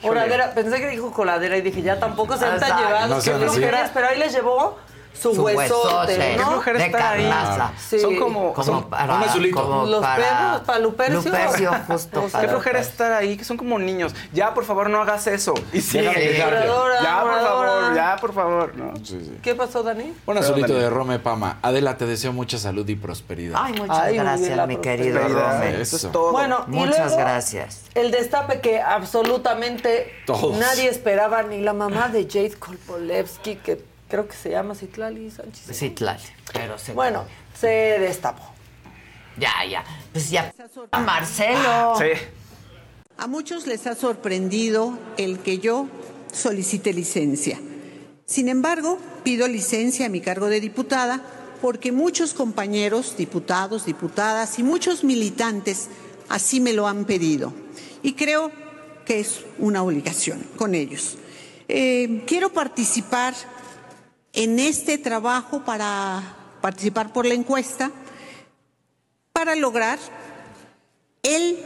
[0.03, 3.91] Oradera, pensé que dijo coladera y dije, ya tampoco se han tan llevados, No flojeras,
[3.95, 4.77] pero ahí les llevó
[5.13, 6.37] su, Su huesote, huesote.
[6.37, 6.43] ¿no?
[6.43, 7.29] Qué flojera De estar ahí.
[7.29, 7.73] carnaza.
[7.79, 7.99] Sí.
[8.01, 9.63] Son como- Como son- para- un azulito.
[9.63, 11.17] como Los para- perros, para Lupercio.
[11.23, 12.23] Lupercio, justo.
[12.25, 14.15] Qué para flojera estar ahí, que son como niños.
[14.33, 15.55] Ya, por favor, no hagas eso.
[15.73, 15.81] Y.
[15.99, 18.77] Oradora, Ya, por favor, ya, por favor.
[18.77, 18.95] No.
[19.43, 20.13] ¿Qué pasó, Dani?
[20.27, 21.59] Un azulito de Rome Pama.
[21.63, 23.61] Adela, te deseo mucha salud y prosperidad.
[23.63, 25.21] Ay, muchas Ay, gracias, mi querido.
[25.29, 25.81] Rome.
[25.81, 26.33] Eso es todo.
[26.33, 27.83] Bueno, y Muchas luego, gracias.
[27.95, 30.57] El destape que absolutamente Todos.
[30.59, 35.75] nadie esperaba, ni la mamá de Jade Kolpolevsky, que creo que se llama Citlali Sánchez.
[35.75, 36.21] Sí, claro.
[36.53, 37.25] Pero se Bueno,
[37.59, 37.67] se
[37.99, 38.43] destapó.
[39.39, 39.83] Ya, ya.
[40.13, 40.53] Pues ya.
[40.93, 41.95] Marcelo.
[41.99, 42.21] Sí.
[43.17, 45.89] A muchos les ha sorprendido el que yo
[46.31, 47.59] solicite licencia.
[48.27, 51.23] Sin embargo, pido licencia a mi cargo de diputada
[51.63, 55.89] porque muchos compañeros, diputados, diputadas y muchos militantes
[56.29, 57.55] así me lo han pedido.
[58.03, 58.53] Y creo
[59.07, 61.17] que es una obligación con ellos.
[61.69, 63.35] Eh, quiero participar
[64.33, 66.23] en este trabajo para
[66.61, 67.91] participar por la encuesta
[69.33, 69.99] para lograr
[71.23, 71.59] el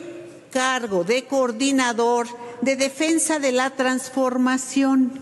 [0.50, 2.26] cargo de coordinador
[2.62, 5.20] de defensa de la transformación.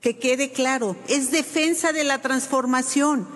[0.00, 3.28] Que quede claro, es defensa de la transformación.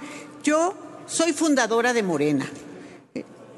[0.43, 0.75] Yo
[1.07, 2.51] soy fundadora de Morena.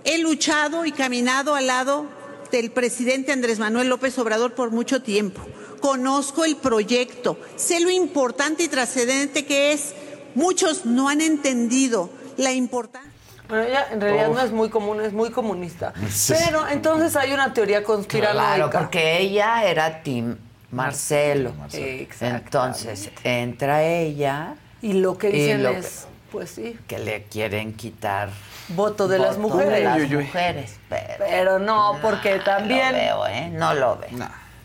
[0.02, 2.06] He luchado y caminado al lado
[2.50, 5.46] del presidente Andrés Manuel López Obrador por mucho tiempo.
[5.80, 9.94] Conozco el proyecto, sé lo importante y trascendente que es.
[10.34, 13.10] Muchos no han entendido la importancia.
[13.48, 14.36] Bueno, ella en realidad Uf.
[14.36, 15.92] no es muy común, es muy comunista.
[16.10, 16.34] Sí.
[16.44, 18.54] Pero entonces hay una teoría conspiranoica.
[18.54, 20.36] Claro, porque ella era Tim
[20.70, 21.52] Marcelo.
[21.72, 22.44] Exactamente.
[22.44, 24.54] Entonces, entra ella.
[24.82, 28.30] Y lo que dicen lo es, pues sí, que le quieren quitar
[28.68, 29.72] voto de las mujeres.
[29.72, 33.50] de las mujeres, pero Pero no, porque también, lo veo, ¿eh?
[33.52, 34.08] No lo ve.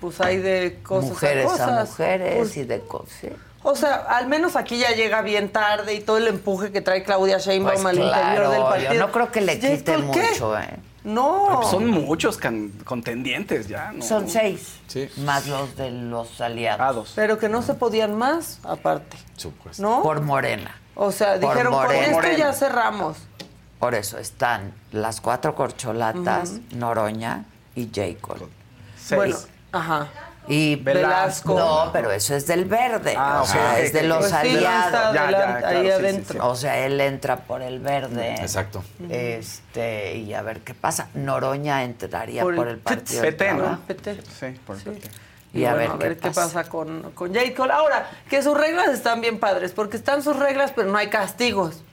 [0.01, 1.69] Pues hay de cosas mujeres a cosas.
[1.69, 3.15] a mujeres Pues, y de cosas.
[3.63, 7.03] o sea, al menos aquí ya llega bien tarde y todo el empuje que trae
[7.03, 8.93] Claudia Sheinbaum Pues al interior del partido.
[8.93, 10.29] yo no creo que le ¿Y esto quite qué?
[10.31, 10.77] mucho, ¿eh?
[11.03, 11.61] No.
[11.63, 14.03] Son muchos can- contendientes ya, ¿no?
[14.03, 14.75] Son seis.
[14.87, 15.09] Sí.
[15.17, 17.13] Más los de los aliados.
[17.15, 19.17] Pero que no se podían más, aparte.
[19.35, 19.81] Supuesto.
[19.81, 20.03] ¿No?
[20.03, 20.79] Por Morena.
[20.93, 22.03] O sea, Por dijeron, con Morena.
[22.03, 22.37] esto Morena.
[22.37, 23.17] ya cerramos.
[23.79, 27.45] Por eso están las cuatro corcholatas, Noroña
[27.75, 28.47] y Jacob.
[29.15, 29.37] Bueno,
[29.71, 30.07] ajá.
[30.47, 31.53] Y Velasco.
[31.57, 33.13] No, pero eso es del verde.
[33.15, 34.85] Ah, o sea, es de los pues aliados.
[34.87, 36.33] está Ya, ya, adelante- claro, ahí sí, sí, adentro.
[36.33, 36.39] sí.
[36.41, 38.33] O sea, él entra por el verde.
[38.35, 38.83] Exacto.
[39.07, 41.09] Este, y a ver qué pasa.
[41.13, 43.21] Noroña entraría por, Por el, partido.
[43.21, 43.79] PT, ¿no?
[43.87, 44.15] PT.
[44.39, 45.09] Sí, por el PT.
[45.53, 46.63] Y, Y, a, bueno, ver qué, pasa.
[46.63, 47.53] con, con J.
[47.55, 47.73] Cole.
[47.73, 51.83] Ahora, que sus reglas están bien padres, porque están sus reglas, pero no hay castigos.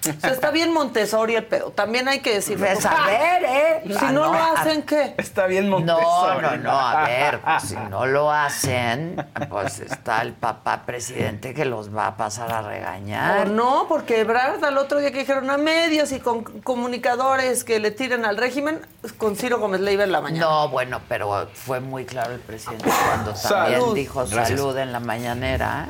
[0.00, 1.70] O sea, está bien Montessori el pedo.
[1.72, 2.66] También hay que decirlo.
[2.66, 3.82] Pues, a ver, ¿eh?
[3.86, 5.14] Si Ah, no, no, lo hacen, ¿qué?
[5.18, 6.42] Está bien No, Montessori.
[6.42, 11.64] no, no, a ver, pues, si no lo hacen, pues está el papá presidente que
[11.66, 13.48] los va a pasar a O regañar.
[13.50, 17.90] no, porque Ebrard al otro día que dijeron a medios y con comunicadores que le
[17.90, 18.80] tiren al régimen,
[19.18, 20.46] con Ciro Gómez Leiva en la mañana.
[20.46, 23.94] No, bueno, pero fue muy claro el presidente cuando también Salud.
[23.94, 24.48] dijo Gracias.
[24.58, 25.88] salud en la mañanera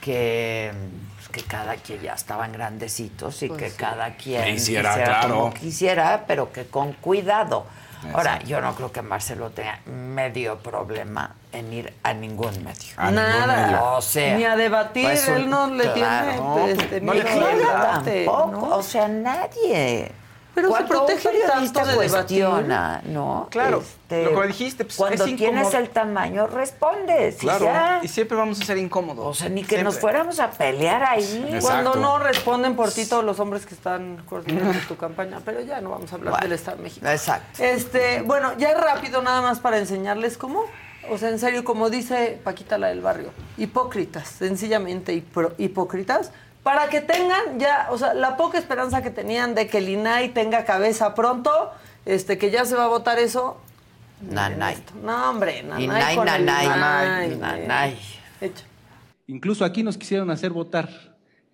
[0.00, 3.76] que, pues, que cada quien ya estaban grandecitos y Pues que sí.
[3.76, 5.28] cada quien claro.
[5.40, 7.66] como quisiera, pero que con cuidado.
[8.14, 12.94] Ahora, yo no creo que Marcelo tenga medio problema en ir a ningún medio.
[12.96, 13.66] A ningún Nada.
[13.66, 13.84] medio.
[13.92, 16.54] O sea, Ni a debatir, pues, él no le claro.
[16.54, 18.76] tiene este, no le debate, Tampoco, ¿no?
[18.76, 20.12] o sea, nadie.
[20.54, 21.52] Pero se periodista
[21.82, 23.46] tanto de cuestiona, ¿no?
[23.50, 25.78] Claro, Este, lo que dijiste, pues, cuando es tienes incómodo.
[25.78, 27.36] el tamaño, respondes.
[27.36, 27.64] y Claro.
[27.66, 28.00] ya.
[28.02, 29.26] Y siempre vamos a ser incómodos.
[29.26, 29.84] O sea, ni que Siempre.
[29.84, 31.44] nos fuéramos a pelear ahí.
[31.52, 31.66] Exacto.
[31.66, 35.80] Cuando no responden por ti todos los hombres que están coordinando tu campaña, pero ya
[35.80, 37.06] no vamos a hablar Bueno, del Estado de México.
[37.06, 37.62] Exacto.
[37.62, 40.64] Este, bueno, ya rápido nada más para enseñarles cómo,
[41.08, 46.32] o sea, en serio, como dice Paquita la del barrio, hipócritas, sencillamente hipro- hipócritas,
[46.62, 50.30] para que tengan ya, o sea, la poca esperanza que tenían de que el INAI
[50.30, 51.70] tenga cabeza pronto,
[52.04, 53.60] este, que ya se va a votar eso.
[54.20, 54.76] Nanay.
[55.02, 57.32] No, hombre, nanay Inay, con el nanay.
[57.32, 57.98] Inay, Nanay.
[58.40, 58.64] Hecho.
[59.26, 60.88] Incluso aquí nos quisieron hacer votar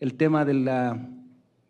[0.00, 0.98] el tema de la,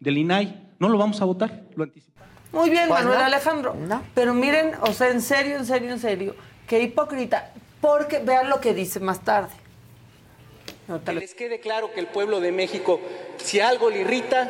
[0.00, 0.68] del INAI.
[0.78, 2.16] No lo vamos a votar, lo anticipamos.
[2.52, 3.24] Muy bien, Pues Manuel no.
[3.26, 3.74] Alejandro.
[3.74, 4.02] No.
[4.14, 6.34] Pero miren, o sea, en serio, en serio, en serio,
[6.66, 7.52] qué hipócrita.
[7.80, 9.50] Porque vean lo que dice más tarde.
[11.04, 13.00] Que les quede claro que el pueblo de México,
[13.38, 14.48] si algo le irrita,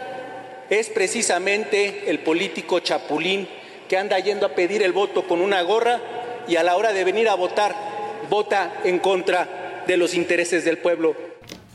[0.68, 3.48] es precisamente el político chapulín
[3.88, 6.00] que anda yendo a pedir el voto con una gorra
[6.48, 7.74] y a la hora de venir a votar,
[8.28, 11.14] vota en contra de los intereses del pueblo.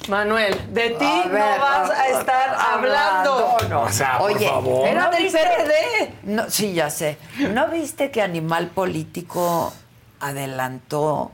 [0.08, 3.58] Manuel, de ti A no ver, vas a estar hablando.
[3.70, 3.84] no.
[3.84, 4.88] O sea, por Oye, favor.
[4.88, 5.40] Era ¿no del viste?
[5.40, 6.14] PRD.
[6.24, 7.18] No, sí, ya sé.
[7.38, 9.72] ¿No viste que Animal Político
[10.20, 11.32] adelantó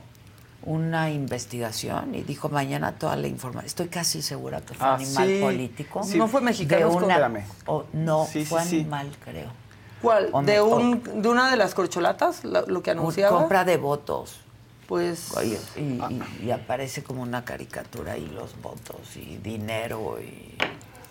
[0.62, 3.66] una investigación y dijo mañana toda la información?
[3.66, 5.38] Estoy casi segura que fue Ah, Animal sí.
[5.40, 6.02] Político.
[6.04, 6.18] Sí.
[6.18, 7.44] No fue mexicano, una, Espérame.
[7.66, 8.80] o- no, Sí, fue sí.
[8.80, 9.50] Animal, creo.
[10.02, 10.30] ¿Cuál?
[10.44, 12.44] ¿De, me- un, ¿De una de las corcholatas?
[12.44, 13.38] Lo, lo que anunciaba.
[13.38, 14.40] Compra de votos.
[14.86, 15.36] Pues.
[15.36, 20.56] Oye, y, y- y aparece como una caricatura y los votos y dinero y...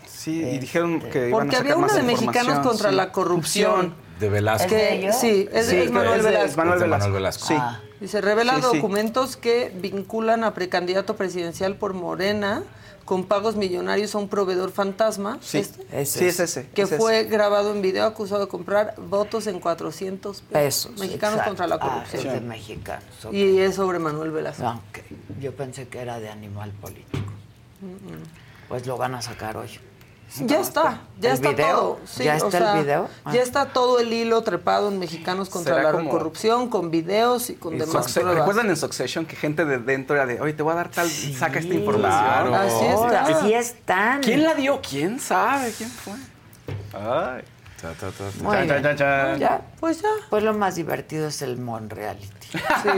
[0.07, 2.89] Sí, y Este, dijeron que iban a Porque sacar había una más de mexicanos contra
[2.89, 2.95] sí.
[2.95, 3.93] la corrupción.
[4.19, 4.65] De Velasco.
[4.65, 5.15] ¿Es de Que, ellos?
[5.15, 6.49] sí, es, Sí, es Manuel es de- Velasco.
[6.49, 7.05] es Manuel Es de Velasco.
[7.05, 7.45] Manuel Velasco.
[7.47, 7.53] Sí.
[7.97, 8.01] Ah.
[8.01, 8.75] Dice, revela Sí, sí.
[8.77, 12.63] documentos que vinculan a precandidato presidencial por Morena
[13.05, 15.37] con pagos millonarios a un proveedor fantasma.
[15.41, 16.39] Sí, este, Ese sí, es.
[16.41, 16.69] es ese.
[16.71, 16.97] que es ese.
[16.97, 20.51] fue grabado en video acusado de comprar votos en 400 pesos.
[20.51, 20.91] Pesos.
[20.99, 21.49] Mexicanos exacto.
[21.49, 22.27] contra la Ah, corrupción.
[22.27, 23.03] es de mexicanos.
[23.31, 24.63] y es sobre Manuel Velasco.
[24.65, 24.99] Ah, ok.
[25.39, 27.23] Yo pensé que era de animal político.
[28.67, 29.69] Pues lo van a sacar hoy.
[30.41, 31.75] Ya está, ya ¿El está video?
[31.77, 31.99] todo.
[32.05, 33.09] Sí, ¿Ya o está el sea, video?
[33.23, 33.31] Ah.
[33.33, 37.55] Ya está todo el hilo trepado en Mexicanos contra la como- corrupción, con videos y
[37.55, 38.35] con En demás Succe- pruebas.
[38.39, 41.09] ¿Recuerdan en Succession que gente de dentro era de, oye, te voy a dar tal,
[41.09, 42.53] saca esta información?
[42.53, 43.21] Así está.
[43.23, 44.21] Así están.
[44.21, 44.81] ¿Quién la dio?
[44.87, 45.71] ¿Quién sabe?
[45.77, 46.13] ¿Quién fue?
[46.93, 47.43] Ay.
[47.81, 47.95] Chan,
[48.83, 49.39] chan, chan.
[49.39, 50.09] Ya, Pues ya.
[50.29, 52.27] pues lo más divertido es el Mon Reality.
[52.51, 52.89] Sí,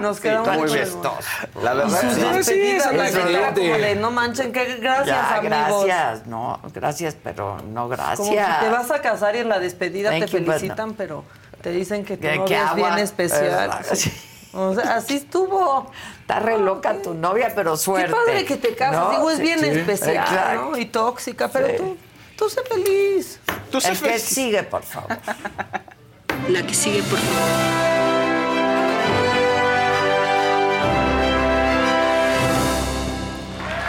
[0.00, 0.88] nos quedamos muy con bien.
[0.88, 2.06] el- La verdad, sí.
[2.20, 5.84] despedidas, Sí, la es de, no manchen, que gracias, Ya, amigos.
[5.84, 6.26] gracias.
[6.26, 8.16] No, gracias, pero no gracias.
[8.18, 10.94] Como si te vas a casar y en la despedida Thank te you, but felicitan,
[10.94, 11.24] pero
[11.62, 13.70] te dicen que tu Que- novia que es bien especial.
[13.92, 14.12] Sí.
[14.54, 15.90] O sea, así estuvo.
[16.20, 18.06] Está re loca tu novia, pero suerte.
[18.08, 18.96] Qué padre que te casas.
[19.04, 19.10] ¿no?
[19.10, 19.66] Digo, es Sí, bien sí.
[19.66, 20.70] especial, Exacto.
[20.70, 20.78] ¿no?
[20.78, 21.74] Y tóxica, pero Sí.
[21.76, 21.96] tú,
[22.38, 23.40] tú sé feliz.
[23.70, 24.22] Tú sé El que feliz.
[24.22, 25.10] sigue, por favor.
[26.48, 27.83] La que sigue, por favor.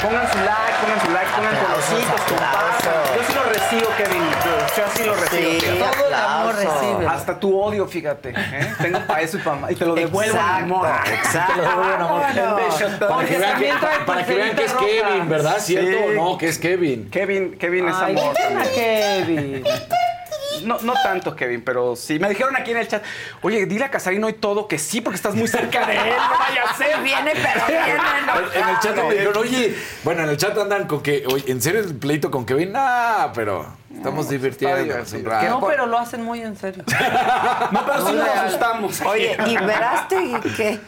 [0.01, 2.93] Pongan su like, pongan su like, pongan colorcitos, compartan.
[3.15, 4.23] Yo sí lo recibo, Kevin.
[4.77, 5.51] Yo, sí lo recibo.
[5.51, 5.97] Sí, fíjate.
[5.97, 7.07] Todo el amor recibe.
[7.07, 8.29] Hasta tu odio, fíjate.
[8.35, 8.73] ¿eh?
[8.81, 10.87] Tengo para eso y para Y te lo devuelvo en Exacto, amor.
[11.07, 11.53] exacto.
[11.53, 12.55] Te lo devuelvo en amor.
[12.65, 13.09] Beso, todo.
[13.09, 14.73] Para que, vean que, también trae para que vean que es.
[14.73, 15.57] Kevin, ¿verdad?
[15.59, 16.03] ¿Cierto Sí.
[16.19, 16.37] o no?
[16.37, 17.09] Que es Kevin.
[17.09, 18.35] Kevin, Kevin es Ay, amor.
[18.75, 19.63] Kevin.
[20.63, 22.19] No, no tanto, Kevin, pero sí.
[22.19, 23.03] Me dijeron aquí en el chat,
[23.41, 26.37] oye, dile a Casarino y todo que sí, porque estás muy cerca de él, no
[26.39, 27.01] vaya a ser.
[27.01, 27.91] Viene, pero viene.
[28.55, 31.51] En, en el chat me dijeron, oye, bueno, en el chat andan con que, oye,
[31.51, 32.71] ¿en serio el pleito con Kevin?
[32.71, 33.65] Nah, pero
[33.95, 35.49] estamos divirtiéndonos un rato.
[35.49, 36.83] No, pero lo hacen muy en serio.
[37.71, 39.01] No, pero sí No nos asustamos.
[39.01, 40.79] Oye, ¿y Verástegui qué?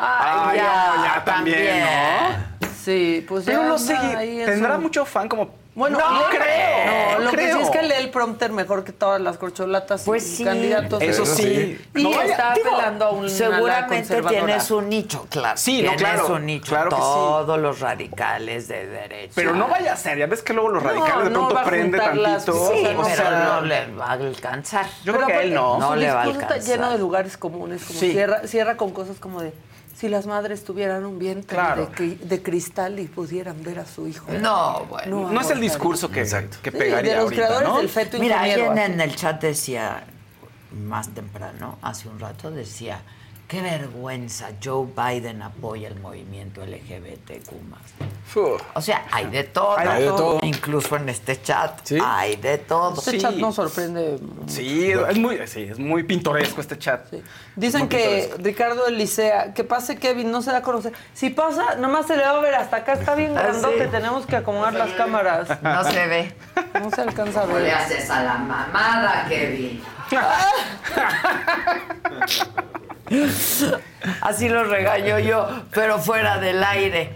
[0.00, 2.67] Ah, ya, ya también, ¿no?
[2.88, 3.94] Sí, pues Pero ya no sé,
[4.46, 5.50] tendrá mucho fan como...
[5.74, 6.86] Bueno, no, lee- creo.
[6.86, 10.02] No, no lo que sí es que lee el prompter mejor que todas las corcholatas
[10.04, 10.44] Pues y sí.
[10.44, 11.00] candidatos.
[11.00, 11.78] Eso sí.
[11.94, 15.56] Y No, está digo, apelando a un Seguramente tienes un nicho, claro.
[15.56, 16.66] Sí, no, tienes claro, un nicho.
[16.70, 17.02] claro que sí.
[17.02, 19.32] Todos los radicales de derecha.
[19.36, 21.54] Pero no vaya a ser, ya ves que luego los No, radicales de no pronto
[21.54, 22.52] va a prende tantito.
[22.72, 24.86] Sí, o pero sea, no le va a alcanzar.
[25.04, 25.78] Yo creo que a él no.
[25.78, 26.74] No le va a discurso está alcanzar.
[26.76, 28.10] lleno de lugares comunes, como Sí.
[28.10, 29.52] cierra, cierra con cosas como de
[29.98, 31.86] si las madres tuvieran un vientre Claro.
[31.86, 34.26] de, cri- de cristal y pudieran ver a su hijo.
[34.32, 35.30] No, bueno.
[35.32, 37.78] No es el discurso que, que Sí, pegaría de los ahorita, creadores ¿no?
[37.78, 40.04] del feto Mira, alguien en el chat decía,
[40.86, 43.00] más temprano, hace un rato, decía,
[43.48, 47.50] qué vergüenza, Joe Biden apoya el movimiento LGBTQ+.
[48.74, 49.78] O sea, hay de todo.
[49.78, 50.38] Hay de todo.
[50.42, 52.94] Incluso en este chat hay de todo.
[52.98, 54.18] Este chat nos sorprende.
[54.46, 57.10] Sí, es muy, sí, es muy pintoresco este chat.
[57.56, 58.36] Dicen que pintoresco.
[58.42, 60.92] Ricardo Elisea, que pase Kevin, no se da a conocer.
[61.14, 63.90] Si pasa, nomás se le va a ver hasta acá, está bien Ah, grandote, sí.
[63.90, 65.48] tenemos que acomodar las cámaras.
[65.62, 66.34] No se ve.
[66.82, 67.62] No se alcanza a No ver.
[67.62, 69.82] le haces a la mamada, Kevin.
[74.20, 77.12] Así lo regaño yo, pero fuera del aire.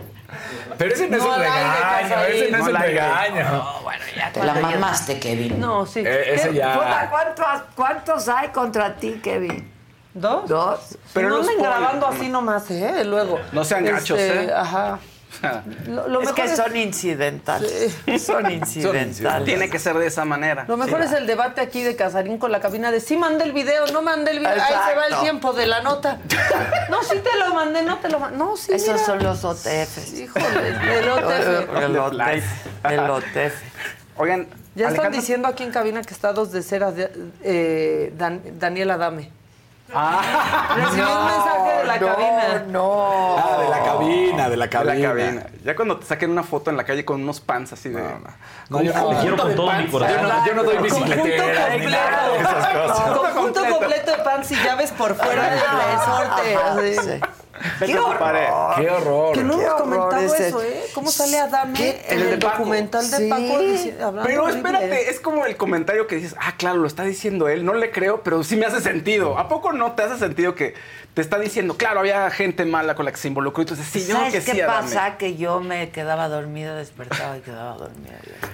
[0.78, 2.82] Pero ese no, es No, un al aire, regaño, ese no es No, un al
[2.82, 3.00] aire.
[3.00, 3.80] regaño.
[3.82, 5.60] bueno, ya te la mamaste, Kevin.
[5.60, 6.00] No, sí.
[6.00, 7.08] Eh, ese ya.
[7.10, 9.70] ¿Cuántos, ¿Cuántos hay contra ti, Kevin?
[10.14, 10.48] ¿Dos?
[10.48, 10.98] Dos.
[11.14, 13.04] Pero no los anden grabando así nomás, ¿eh?
[13.04, 13.40] Luego.
[13.52, 14.52] No sean gachos, Este, ¿eh?
[14.54, 14.98] Ajá.
[15.88, 17.96] Lo, lo es mejor que es, son incidentales.
[18.24, 19.44] Son incidentales.
[19.44, 20.64] Tiene que ser de esa manera.
[20.68, 23.44] lo mejor Sí, es el debate aquí de Casarín con la cabina de sí mandé
[23.44, 24.52] el video, no mandé el video.
[24.52, 26.18] Ahí se va el tiempo de la nota.
[26.90, 28.36] No, sí te lo mandé, no te lo mandé.
[28.38, 29.04] No, sí, Esos mira.
[29.06, 30.12] son los OTFs.
[30.14, 30.68] Híjole,
[30.98, 31.76] el OTF.
[31.82, 32.66] El OTF.
[32.84, 33.54] El OTF.
[34.18, 37.10] Oigan, Ya están diciendo aquí en cabina que está dos de cera de,
[37.42, 39.30] eh, Dan- Daniela Dame.
[39.94, 42.64] Ah, Recibí un mensaje de la no, cabina.
[42.68, 43.36] No.
[43.38, 44.94] Ah, de la cabina, de la de cabina.
[44.94, 45.46] la cabina.
[45.64, 48.02] Ya cuando te saquen una foto en la calle con unos pants así de.
[48.70, 50.16] No, yo no, Te quiero con todo mi corazón.
[50.16, 53.18] yo no, yo no doy Conjunto bicicletera ni nada de esas cosas.
[53.18, 56.56] Conjunto completo de pants y llaves por fuera del resorte.
[56.56, 57.10] Así.
[57.10, 57.41] sí.
[57.80, 58.48] Vete ¡Qué a tu pared.
[58.50, 58.74] horror!
[58.80, 59.32] Qué horror.
[59.34, 60.48] Que no Qué hemos horror comentado ese.
[60.48, 60.82] eso, ¿eh?
[60.94, 62.06] ¿Cómo sale Adame ¿Qué?
[62.08, 63.28] en El documental de Sí.
[63.28, 63.42] Paco?
[64.06, 64.56] hablando Pero horrible?
[64.70, 67.90] espérate, es como el comentario que dices, ah, claro, lo está diciendo él, no le
[67.90, 69.38] creo, pero sí me hace sentido.
[69.38, 70.74] ¿A poco no te hace sentido que
[71.14, 73.62] te está diciendo, claro, había gente mala con la que se involucró?
[73.62, 74.82] Y tú dices, sí, yo creo ¿Sabes que qué sí, Adame.
[74.88, 75.16] pasa?
[75.18, 78.12] Que yo me quedaba dormida, despertaba y quedaba dormida.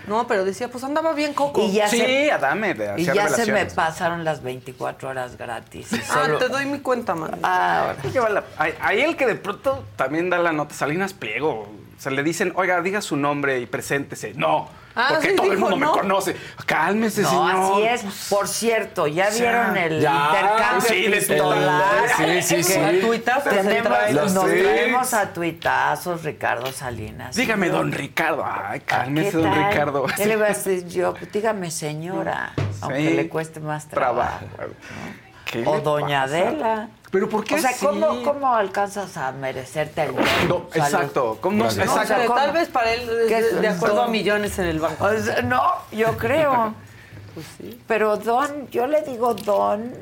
[0.09, 1.61] No, pero decía, pues andaba bien Coco.
[1.63, 5.89] Y ya Sí, se, Adame, de y ya se me pasaron las 24 horas gratis.
[6.11, 7.39] Ah, solo- te doy mi cuenta, man.
[7.43, 8.45] Ah, ahora.
[8.59, 11.61] Vale Hay el que de pronto también da la nota, Salinas Pliego.
[11.61, 14.33] O sea, le dicen, oiga, diga su nombre y preséntese.
[14.35, 14.71] No,
[15.01, 15.93] Ah, porque sí, todo el mundo ¿no?
[15.93, 16.35] me conoce.
[16.67, 17.95] Cálmese, No, señor.
[17.95, 18.27] así es.
[18.31, 21.83] Por cierto, ¿ya sea, vieron el ya, intercambio sí, de epistolar?
[22.17, 22.81] Sí, sí, sí.
[22.81, 27.37] A tuitazos Tenemos, nos traemos a tuitazos, Ricardo Salinas.
[27.37, 28.45] Dígame, don Ricardo.
[28.45, 29.55] Ay, cálmese, ¿Qué don?
[29.55, 30.07] Ricardo.
[30.17, 31.15] ¿Qué le voy a decir yo?
[31.33, 34.47] Dígame, señora, aunque le cueste más trabajo.
[34.57, 34.75] Trabajo.
[35.27, 35.28] ¿Qué
[35.67, 36.37] O doña pasa?
[36.39, 36.89] Adela.
[37.11, 37.71] ¿Pero por qué O sea?
[37.81, 40.15] ¿cómo, ¿cómo alcanzas a merecerte el
[40.49, 41.39] No, exacto.
[41.41, 41.65] ¿Cómo no?
[41.65, 42.07] O Exacto.
[42.07, 42.35] sea, ¿cómo?
[42.39, 44.13] tal vez para él, ¿Qué de, acuerdo a don?
[44.13, 45.05] millones en el banco.
[45.07, 45.63] O sea, no,
[45.93, 46.75] yo creo.
[47.35, 47.81] Pues sí.
[47.87, 49.95] Pero don, yo le digo don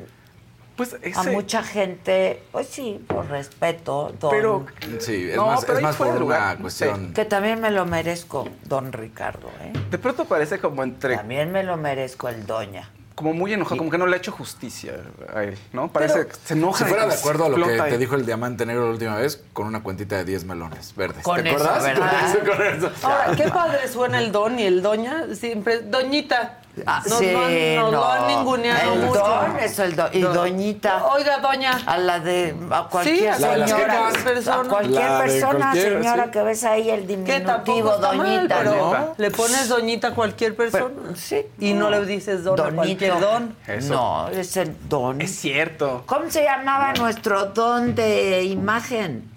[0.75, 4.31] Pues a mucha gente, pues sí, por respeto, don.
[4.31, 4.65] Pero...
[4.99, 7.13] Sí, es No, más, pero es más por lugar, una cuestión.
[7.13, 9.71] que también me lo merezco, don Ricardo, ¿eh?
[9.91, 11.15] De pronto parece como entre...
[11.17, 12.89] También me lo merezco el doña.
[13.17, 14.93] Como muy enojado, como que no le ha hecho justicia
[15.33, 15.91] a él, ¿no?
[15.91, 16.85] Parece que se enoja.
[16.85, 19.43] Si fuera de acuerdo a lo que te dijo el diamante negro la última vez,
[19.53, 21.23] con una cuentita de 10 melones verdes.
[21.23, 21.83] Con ¿Te eso, acuerdas?
[21.83, 22.37] ¿verdad?
[22.45, 22.91] Con eso.
[23.01, 25.33] Ahora, qué padre suena el don y el doña.
[25.33, 26.59] Siempre, doñita.
[26.85, 28.11] Ah, Nos sí, lo han- nos lo no.
[28.11, 29.19] han ninguneado El mucho.
[29.19, 30.09] don es el don.
[30.13, 30.33] Y Don.
[30.33, 31.05] doñita.
[31.07, 31.79] Oiga, doña.
[31.85, 34.09] A la de a cualquier Sí, la de señora.
[34.23, 34.61] persona.
[34.61, 36.31] A cualquier La persona, cualquier, señora, sí.
[36.31, 39.15] que ves ahí el diminutivo, está mal, doñita, pero ¿no?
[39.17, 41.15] le pones doñita a cualquier persona.
[41.15, 41.41] sí.
[41.59, 42.75] Y no le dices don a Donito.
[42.75, 43.55] cualquier don.
[43.65, 43.93] Eso.
[43.93, 45.21] No, es el don.
[45.21, 46.03] Es cierto.
[46.05, 49.31] ¿Cómo se llamaba nuestro don de imagen?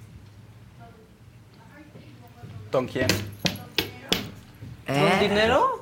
[2.71, 3.09] ¿Don quién?
[4.87, 5.17] ¿Con ¿Eh?
[5.21, 5.80] dinero?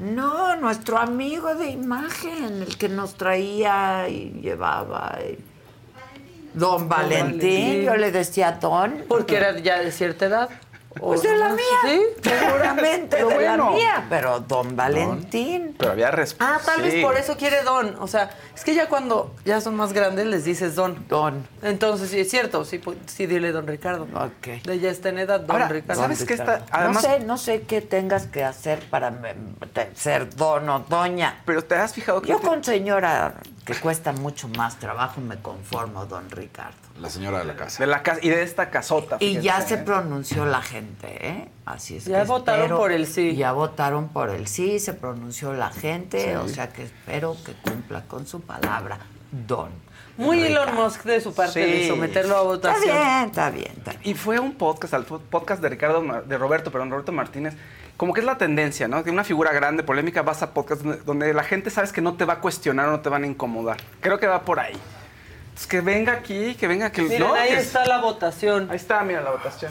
[0.00, 5.18] No, nuestro amigo de imagen, el que nos traía y llevaba.
[5.28, 5.38] y-
[6.54, 7.82] Don Valentín, Valentín.
[7.84, 9.04] yo le decía don.
[9.08, 10.48] Porque era ya de cierta edad.
[10.98, 11.62] Pues de la mía.
[11.84, 13.70] Sí, Seguramente Pero de bueno.
[13.70, 15.74] la mía, pero don Valentín.
[15.78, 16.44] Pero había respeto.
[16.44, 17.94] Ah, tal vez por eso quiere Don.
[18.00, 21.06] O sea, es que ya cuando ya son más grandes les dices Don.
[21.08, 21.46] Don.
[21.62, 22.64] Entonces, sí, es cierto.
[22.64, 24.04] Sí, sí dile Don Ricardo.
[24.14, 24.64] Ok.
[24.64, 26.02] De ya está en edad, Don Ahora, Ricardo.
[26.02, 29.34] ¿sabes Don qué está- además- No sé, no sé qué tengas que hacer para me-
[29.72, 31.40] te- ser don o doña.
[31.44, 33.34] Pero te has fijado que Yo te- con señora
[33.64, 36.76] que cuesta mucho más trabajo me conformo, don Ricardo.
[37.00, 37.78] La señora de la casa.
[37.82, 39.16] de la casa y de esta casota.
[39.20, 39.78] Y ya se ¿eh?
[39.78, 41.48] pronunció la gente, ¿eh?
[41.66, 43.36] Así es Ya que votaron espero- por el sí.
[43.36, 48.02] Ya votaron por el sí, se pronunció la gente, o sea que espero que cumpla
[48.02, 48.98] con su palabra,
[49.46, 49.68] don.
[50.16, 50.84] Muy Elon Ricardo.
[50.84, 51.70] Musk de su parte Sí.
[51.82, 52.96] de someterlo a Está votación.
[52.96, 54.02] bien, está bien, está bien.
[54.04, 57.54] Y fue un podcast, al podcast de Ricardo, de Roberto, perdón, Roberto Martínez.
[57.96, 59.02] Como que es la tendencia, ¿no?
[59.04, 62.14] Que una figura grande, polémica, vas a podcast donde, donde la gente sabes que no
[62.14, 63.76] te va a cuestionar o no te van a incomodar.
[64.00, 64.72] Creo que va por ahí.
[65.44, 68.68] Entonces, que venga aquí, que venga, que Miren, no, ahí que- está la votación.
[68.70, 69.70] Ahí está, mira la votación.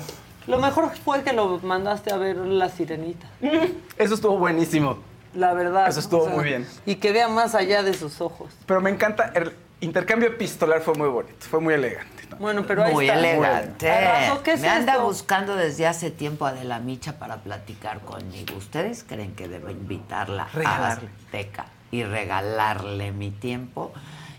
[0.49, 3.27] Lo mejor fue que lo mandaste a ver la sirenita.
[3.97, 4.97] Eso estuvo buenísimo.
[5.35, 5.87] La verdad.
[5.87, 6.67] Eso estuvo muy bien.
[6.85, 8.51] Y que vea más allá de sus ojos.
[8.65, 12.23] Pero me encanta, el intercambio epistolar fue muy bonito, fue muy elegante.
[12.31, 12.37] ¿no?
[12.37, 13.19] Bueno, pero ahí Muy está.
[13.19, 13.91] elegante.
[13.91, 15.05] Arraso, ¿qué es Me anda esto?
[15.05, 18.55] buscando desde hace tiempo Adela Micha para platicar conmigo.
[18.57, 21.09] ¿Ustedes creen que debo invitarla Regalarle.
[21.09, 23.91] a Azteca y regalarle mi tiempo?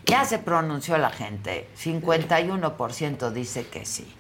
[0.07, 1.69] Ya se pronunció la gente.
[1.81, 4.13] 51% dice que sí.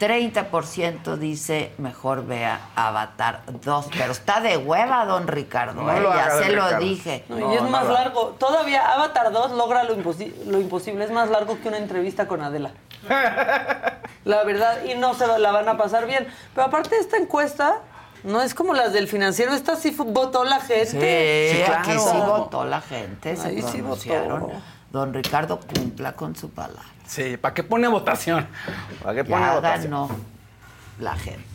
[0.00, 3.88] 30% dice mejor vea Avatar 2.
[3.96, 5.82] Pero está de hueva, don Ricardo.
[5.82, 6.00] No ¿eh?
[6.00, 6.78] lo ya se lo Ricardo.
[6.84, 7.24] dije.
[7.28, 8.36] No, y es no más largo.
[8.38, 11.04] Todavía Avatar 2 logra lo, imposi- lo imposible.
[11.04, 12.72] Es más largo que una entrevista con Adela.
[14.24, 16.26] La verdad, y no se la van a pasar bien.
[16.54, 17.80] Pero aparte de esta encuesta,
[18.22, 19.52] no es como las del financiero.
[19.52, 21.50] Esta sí votó la gente.
[21.52, 22.00] Sí, Sí, aquí claro.
[22.00, 24.50] sí votó la gente, se Ahí sí votó.
[24.94, 26.84] Don Ricardo cumpla con su palabra.
[27.04, 28.46] Sí, ¿para qué pone votación?
[29.02, 29.90] ¿Para qué pone Ya votación?
[29.90, 30.08] ganó
[31.00, 31.53] la gente.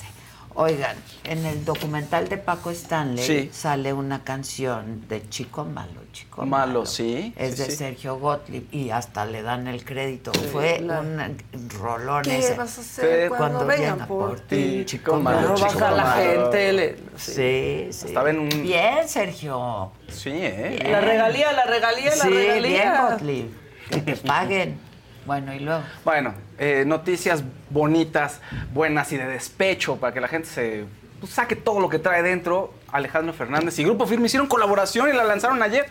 [0.62, 3.50] Oigan, en el documental de Paco Stanley Sí.
[3.54, 7.78] sale una canción de Chico Malo, Chico Malo, sí, Es sí, de sí.
[7.78, 10.34] Sergio Gottlieb y hasta le dan el crédito.
[10.52, 11.38] Fue la- un
[11.80, 12.56] rolón ¿Qué ese.
[12.56, 14.84] vas a hacer cuando vengan por ti?
[14.86, 16.32] Chico Malo, Malo, Chico baja la Malo.
[16.52, 16.74] gente.
[16.74, 18.08] le- Sí, sí.
[18.08, 19.94] Estaba en un- Bien, Sergio.
[20.10, 20.78] Sí, ¿eh?
[20.92, 23.08] La regalía, la regalía, la sí, bien, regalía.
[23.12, 23.48] Gottlieb.
[23.90, 24.78] Que te paguen.
[25.26, 25.84] Bueno, y luego.
[26.04, 28.42] Bueno, eh, noticias bonitas,
[28.74, 30.86] buenas y de despecho para que la gente se
[31.20, 32.74] pues, saque todo lo que trae dentro.
[32.92, 35.88] Alejandro Fernández y Grupo Firme hicieron colaboración y la lanzaron ayer.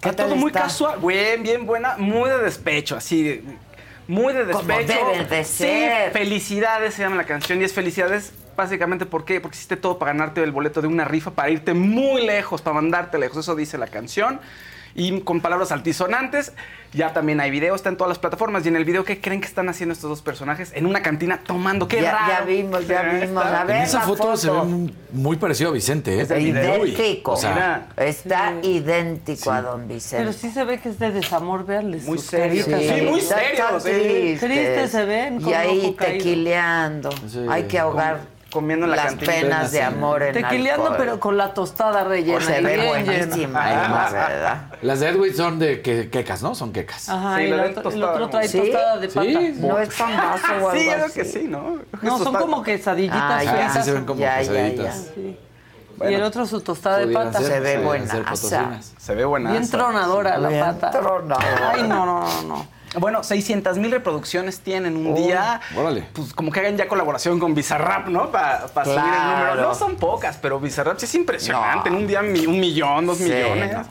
[0.00, 0.62] ¿Qué todo muy está?
[0.62, 3.42] casual, bien, bien buena, muy de despecho, así,
[4.06, 5.10] muy de Como despecho.
[5.12, 6.06] debe de ser.
[6.06, 9.40] Sí, felicidades se llama la canción y es felicidades básicamente ¿por qué?
[9.40, 12.74] porque hiciste todo para ganarte el boleto de una rifa para irte muy lejos, para
[12.74, 14.40] mandarte lejos, eso dice la canción.
[14.94, 16.52] Y con palabras altisonantes,
[16.92, 18.64] ya también hay video, está en todas las plataformas.
[18.64, 20.72] Y en el video, ¿qué creen que están haciendo estos dos personajes?
[20.74, 21.86] En una cantina tomando.
[21.88, 22.32] ¡Qué Ya- raro!
[22.32, 23.44] ya vimos, ya vimos.
[23.44, 24.66] A ver, En esa la foto, se ve foto.
[25.12, 26.22] muy- parecido a Vicente, ¿eh?
[26.22, 27.32] Es idéntico.
[27.32, 27.86] o sea, Mira.
[28.08, 30.24] Está idéntico a don Vicente.
[30.24, 32.04] Pero sí se ve que es de desamor, verles.
[32.04, 32.64] Muy serio.
[32.64, 32.70] Sí,
[33.08, 34.90] muy serio, tristes.
[34.90, 37.10] Se ven, Y ahí tequileando.
[37.28, 37.44] Sí.
[37.48, 38.20] Hay que ahogar
[38.50, 39.32] Comiendo en la las cantina.
[39.32, 39.84] penas de Sí.
[39.84, 40.96] amor en Tequileando, alcohol.
[40.98, 42.38] pero con la tostada rellena.
[42.38, 44.08] O se ve buenísima.
[44.80, 46.54] Las de Edwin son de que, quecas, ¿no?
[46.54, 47.08] Son quecas.
[47.10, 48.58] Ajá, Sí, y la otro, el otro trae ¿Sí?
[48.58, 49.14] tostada de Sí.
[49.18, 49.66] pata.
[49.68, 51.76] No es pambazo o algo Sí, creo que sí, ¿no?
[52.00, 53.20] No, son como quesadillitas.
[53.20, 55.06] Ah, ya, sí se ven como ya, ya, quesadillas.
[55.08, 55.12] ya.
[55.14, 55.38] Sí.
[55.98, 57.38] Bueno, y el otro su tostada de pata.
[57.40, 58.34] ser, Se ve buena.
[58.98, 59.50] Se ve buena.
[59.50, 60.90] Bien tronadora la Bien pata.
[60.90, 61.72] tronadora.
[61.74, 62.77] Ay, no, no, no, no.
[62.98, 65.60] Bueno, 600 mil reproducciones tienen un día.
[65.76, 66.04] órale.
[66.12, 68.30] Pues como que hagan ya colaboración con Bizarrap, ¿no?
[68.30, 69.46] Para subir el Claro.
[69.50, 69.68] número.
[69.68, 71.90] No son pocas, pero Bizarrap sí es impresionante.
[71.90, 71.96] No.
[71.96, 73.72] En un día un millón, dos Sí, millones.
[73.74, 73.84] no.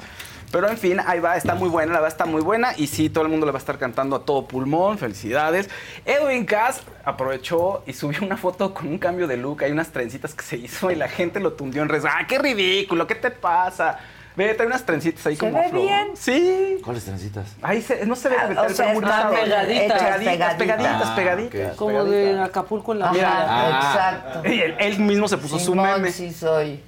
[0.49, 2.71] Pero en fin, ahí va, está muy buena, la verdad está muy buena.
[2.77, 4.97] Y sí, todo el mundo le va a estar cantando a todo pulmón.
[4.97, 5.69] Felicidades.
[6.05, 9.63] Edwin Cass aprovechó y subió una foto con un cambio de look.
[9.63, 12.05] Hay unas trencitas que se hizo y la gente lo tundió en redes.
[12.09, 13.05] ¡Ah, qué ridículo!
[13.07, 13.99] ¿Qué te pasa?
[14.37, 15.81] Ve, trae unas trencitas ahí ¿Se como ve flor.
[15.81, 16.07] bien?
[16.15, 16.77] Sí.
[16.85, 17.47] ¿Cuáles trencitas?
[17.63, 19.99] Ahí se, no se ve Ah, o sea, muy están pegaditas.
[19.99, 21.75] pegaditas, pegaditas, Ah, pegaditas.
[21.75, 23.27] Como de Acapulco en la playa.
[23.43, 24.21] Ajá, Ah.
[24.21, 24.49] exacto.
[24.49, 26.11] Y él, él mismo se puso su meme.
[26.11, 26.83] sí soy.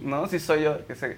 [0.00, 0.86] No, sí soy yo.
[0.86, 1.16] Que, se,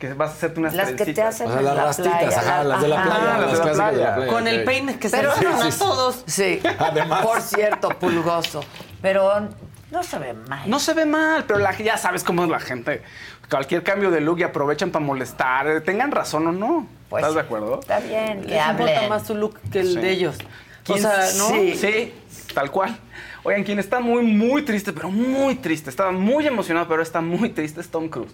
[0.00, 2.18] que vas a hacerte unas Las que te hacen O sea, en las la rastitas,
[2.20, 2.38] playa.
[2.40, 3.04] ajá, las de la Ajá.
[3.04, 4.32] playa, las las de la clásicas de la playa.
[4.32, 6.24] Con el peine que se Pero no, a todos.
[6.26, 6.60] Sí.
[6.80, 7.24] Además.
[7.24, 8.64] Por cierto, pulgoso.
[9.00, 9.48] Pero
[9.94, 10.68] no se ve mal.
[10.68, 13.02] No se ve mal, pero la, ya sabes cómo es la gente.
[13.48, 15.66] Cualquier cambio de look y aprovechan para molestar.
[15.68, 16.86] eh, Tengan razón o no.
[17.08, 17.36] Pues ¿Estás sí.
[17.36, 17.80] de acuerdo?
[17.80, 19.08] Está bien, que hablen.
[19.08, 19.98] más su look que el Sí.
[20.00, 20.36] de ellos.
[20.40, 21.48] O ¿Quién- sea, ¿no?
[21.48, 22.14] Sí, sí,
[22.54, 22.98] tal cual.
[23.44, 27.50] Oigan, quien está muy, muy triste, pero muy triste, estaba muy emocionado, pero está muy
[27.50, 28.32] triste, es Tom Cruise.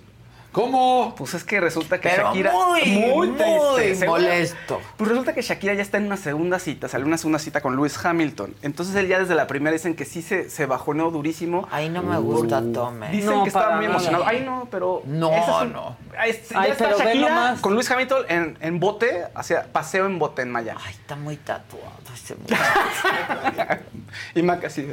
[0.52, 1.14] ¿Cómo?
[1.16, 2.52] Pues es que resulta que Pero Shakira.
[2.52, 4.20] muy, muy triste, seguro.
[4.20, 4.80] molesto.
[4.96, 7.76] Pues resulta que Shakira ya está en una segunda cita, salió una segunda cita con
[7.76, 8.54] Lewis Hamilton.
[8.62, 11.68] Entonces él ya desde la primera dicen que sí se, se bajoneó durísimo.
[11.70, 13.10] Ahí no me gusta Tome.
[13.10, 14.24] Dicen No, que estaba muy emocionado.
[14.26, 15.02] Ay, no, pero.
[15.04, 15.96] No, ese es un- no.
[16.18, 17.60] Ahí es- Ay, está pero ve Shakira nomás.
[17.60, 20.80] con Lewis Hamilton en, en bote, hacia paseo en bote en Miami.
[20.84, 22.34] Ay, está muy tatuado ese
[24.34, 24.88] y Maca así.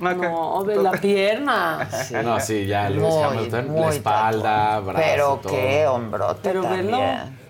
[0.00, 1.88] No, ve la pierna.
[2.24, 5.02] No, sí, ya Lewis Muy, Hamilton, muy la espalda, brazos.
[5.04, 5.52] Pero todo.
[5.52, 6.86] qué hombrote Pero también.
[6.86, 7.44] velo.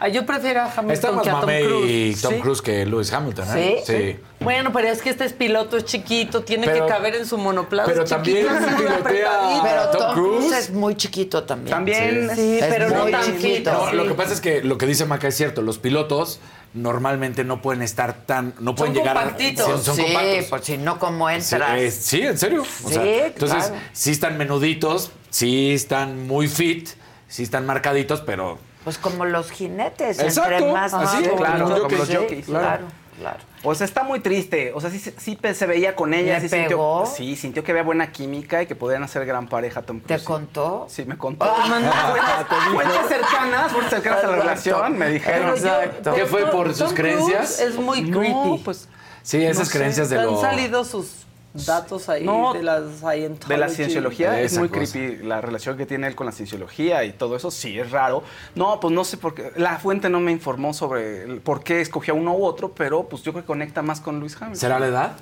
[0.00, 2.22] Ay, yo prefiero a Hamilton Está más que a Tom mame y Cruise.
[2.22, 2.40] Tom ¿Sí?
[2.40, 3.82] Cruise que Lewis Hamilton, ¿eh?
[3.84, 4.16] ¿Sí?
[4.38, 7.36] Bueno, pero es que este es piloto, es chiquito, tiene Pero- que caber en su
[7.36, 7.90] monoplaza.
[7.90, 9.60] pero es chiquito, también es muy pilotea-.
[9.64, 11.74] Pero Tom Tom Cruise Cruise es muy chiquito también.
[11.74, 12.30] También.
[12.36, 13.72] Sí, pero no tan chiquito.
[13.72, 13.92] No.
[13.92, 14.08] Lo sí.
[14.10, 15.62] que pasa es que lo que dice Maca es cierto.
[15.62, 16.38] Los pilotos
[16.74, 18.54] normalmente no pueden estar tan.
[18.60, 19.66] No pueden Son llegar compactitos.
[19.66, 19.70] a.
[19.72, 20.44] Son, son sí, compactos.
[20.50, 21.78] pues si no, ¿cómo Sí, entras?
[21.80, 22.62] eh, sí, en serio.
[22.84, 23.82] O sea, Sí, entonces, claro.
[23.92, 26.88] sí están menuditos, sí están muy fit,
[27.28, 28.58] sí están marcaditos, pero.
[28.84, 32.84] Pues como los jinetes, Exacto, entre más así, claro, como los Sí, jockeys, Claro, claro.
[33.18, 33.38] Claro.
[33.64, 34.72] O sea, está muy triste.
[34.74, 36.34] O sea, sí, sí se veía con ella.
[36.38, 37.04] ¿Le sí pegó?
[37.06, 40.20] Sintió, sí, sintió que había buena química y que podían hacer gran pareja Tom Cruise.
[40.22, 40.86] ¿Te contó?
[40.88, 41.44] Sí, me contó.
[41.44, 41.64] Ah,
[42.72, 45.50] Fuentes- Fuentes cercanas, fuentes cercanas a la relación me dijeron.
[45.50, 46.14] Exacto.
[46.14, 47.60] ¿Qué fue por Tom sus creencias?
[47.60, 48.28] Es muy creepy.
[48.32, 48.88] No, pues
[49.22, 50.40] Sí, esas No sé, creencias de Han lo.
[50.40, 53.48] salido sus datos ahí No, de la Scientology.
[53.48, 54.92] de la cienciología es muy cosa.
[54.92, 58.22] creepy la relación que tiene él con la cienciología y todo eso sí es raro.
[58.54, 59.52] No, pues no sé por qué.
[59.56, 63.22] La fuente no me informó sobre el por qué escogió uno u otro, pero pues
[63.22, 64.56] yo creo que conecta más con Luis Hamilton.
[64.56, 65.12] ¿Será la edad?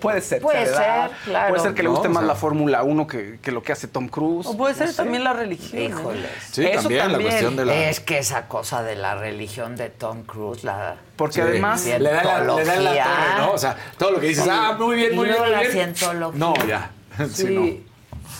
[0.00, 0.42] Puede ser.
[0.42, 1.48] Puede ser, claro.
[1.50, 2.28] Puede ser que le No, guste o más sea.
[2.28, 4.46] la Fórmula 1 que, que lo que hace Tom Cruise.
[4.46, 4.96] O puede ser No sé.
[4.96, 5.80] también la religión.
[5.82, 6.26] Híjoles.
[6.50, 7.30] Sí, Eso también, la también.
[7.30, 7.74] cuestión de la.
[7.88, 11.40] Es que esa cosa de la religión de Tom Cruise, la Porque Sí.
[11.40, 11.86] además...
[11.86, 13.52] le da, la, le da la torre, ¿no?
[13.52, 14.50] O sea, todo lo que dices, Sí.
[14.52, 15.40] ah, muy bien, muy Y bien.
[15.42, 15.72] muy la bien.
[15.72, 16.38] cientología.
[16.38, 16.90] No, ya.
[17.32, 17.91] Sí, no.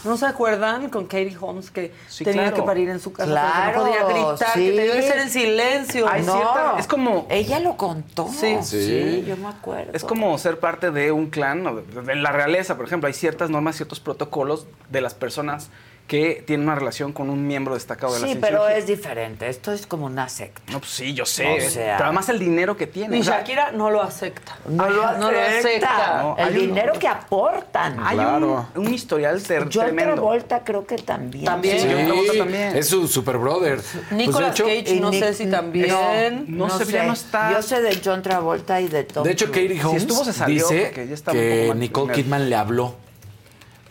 [0.05, 2.57] ¿No se acuerdan con Katie Holmes que Sí, tenía claro.
[2.57, 3.31] que parir en su casa?
[3.31, 4.61] Claro, porque no podía gritar, sí.
[4.65, 6.09] que tenía que ser en silencio.
[6.09, 8.29] Hay no, cierta- es como- Ella lo contó.
[8.29, 8.57] Sí.
[8.63, 9.25] Sí.
[9.27, 9.93] yo me acuerdo.
[9.93, 13.07] Es como ser parte de un clan, de la realeza, por ejemplo.
[13.07, 15.71] Hay ciertas normas, ciertos protocolos de las personas
[16.07, 18.51] que tienen una relación con un miembro destacado de la Sí, ciencia.
[18.51, 19.49] pero es diferente.
[19.49, 20.61] Esto es como una secta.
[20.71, 21.47] No, pues sí, yo sé.
[21.67, 23.17] O sea- pero además el dinero que tiene.
[23.17, 24.59] Y o sea, Shakira no lo acepta.
[24.69, 25.19] No lo acepta.
[25.21, 26.23] No lo acepta.
[26.23, 27.99] No, El un- dinero que aportan.
[28.05, 28.67] hay Claro.
[28.75, 30.15] un, un historial ter- John tremendo.
[30.15, 31.47] Travolta creo que también.
[31.47, 31.79] También.
[31.81, 32.77] Sí, John Travolta también.
[32.77, 33.81] es su super brother.
[34.11, 36.45] Nicolas Pues, hecho, Cage, no sé si también.
[36.49, 37.53] No sé, ya no está.
[37.53, 39.47] Yo sé de John Travolta y de Tom De hecho.
[39.47, 42.13] Katie Holmes estuvo, se salió, dice porque ya que Nicole.
[42.13, 42.97] Kidman le habló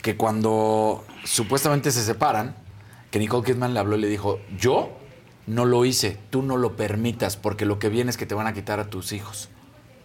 [0.02, 2.54] que cuando supuestamente se separan,
[3.10, 4.96] que Nicole Kidman le habló y le dijo, yo
[5.46, 8.46] no lo hice, tú no lo permitas, porque lo que viene es que te van
[8.46, 9.48] a quitar a tus hijos,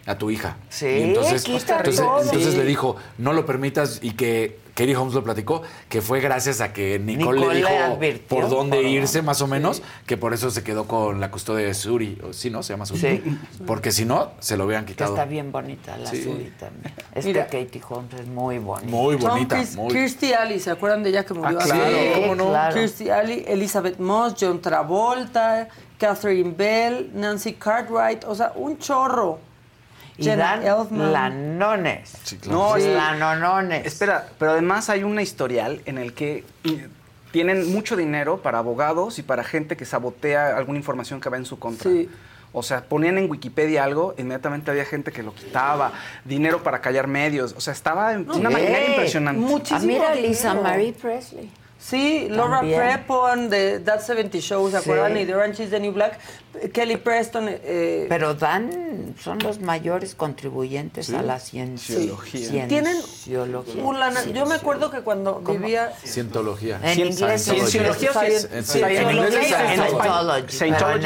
[0.08, 0.58] a tu hija.
[0.70, 2.58] Sí, y entonces, entonces, entonces Sí.
[2.58, 6.72] le dijo, no lo permitas y que Katie Holmes lo platicó, que fue gracias a
[6.72, 10.36] que Nicole, Nicole le dijo advirtió por dónde por irse más o menos, que por
[10.36, 12.62] eso se quedó con la custodia de Suri, o sí, ¿no?
[12.62, 13.00] Se llama Suri.
[13.00, 13.24] Sí.
[13.66, 15.14] Porque si no, se lo hubieran quitado.
[15.14, 16.24] está bien bonita la Sí.
[16.24, 16.94] Suri también.
[17.16, 17.48] Es Mira.
[17.48, 18.88] que Katie Holmes es muy bonita.
[18.92, 19.62] Muy bonita.
[19.76, 22.50] Muy- Kirstie Alley, ¿se acuerdan de ella que murió Ah, claro, Sí, ¿cómo no?
[22.50, 22.76] claro.
[22.76, 25.68] Kirstie Alley, Elizabeth Moss, John Travolta,
[25.98, 29.40] Catherine Bell, Nancy Cartwright, o sea, un chorro.
[30.18, 31.14] Y Jenna dan Elfman.
[31.14, 32.14] lanones.
[32.24, 32.58] Sí, claro.
[32.58, 32.82] No, Sí.
[32.84, 33.86] es- Lanonones.
[33.86, 36.44] Espera, pero además hay un historial en el que
[37.32, 41.46] tienen mucho dinero para abogados y para gente que sabotea alguna información que va en
[41.46, 41.90] su contra.
[41.92, 42.10] Sí.
[42.54, 45.92] O sea, ponían en Wikipedia algo, inmediatamente había gente que lo quitaba,
[46.26, 47.54] dinero para callar medios.
[47.56, 49.40] O sea, estaba en una maquinaria impresionante.
[49.42, 50.64] Muchísimo Ah, mira, Lisa dinero.
[50.70, 51.52] Marie Presley.
[51.78, 52.80] Sí, Laura También.
[52.82, 54.84] Prepon de That 70 Show, ¿se Sí.
[54.84, 55.16] acuerdan?
[55.18, 56.18] Y The Orange is the New Black.
[56.74, 57.46] Kelly Preston.
[57.50, 61.98] eh, Pero dan, son los mayores contribuyentes a la ciencia.
[62.00, 62.68] Ciología.
[62.68, 62.98] Tienen
[64.00, 65.92] lana- Yo me acuerdo que cuando vivía...
[66.04, 66.80] Cientología.
[66.84, 68.64] En inglés Cienciología, en-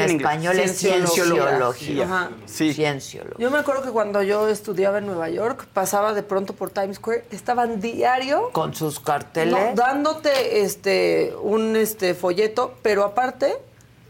[0.00, 2.30] español es Cienciología.
[2.46, 2.72] Sí.
[2.74, 3.36] Cienciología.
[3.38, 6.96] Yo me acuerdo que cuando yo estudiaba en Nueva York, pasaba de pronto por Times
[6.96, 9.74] Square, estaban diario Con sus no, carteles.
[9.74, 13.54] dándote este un este folleto, pero aparte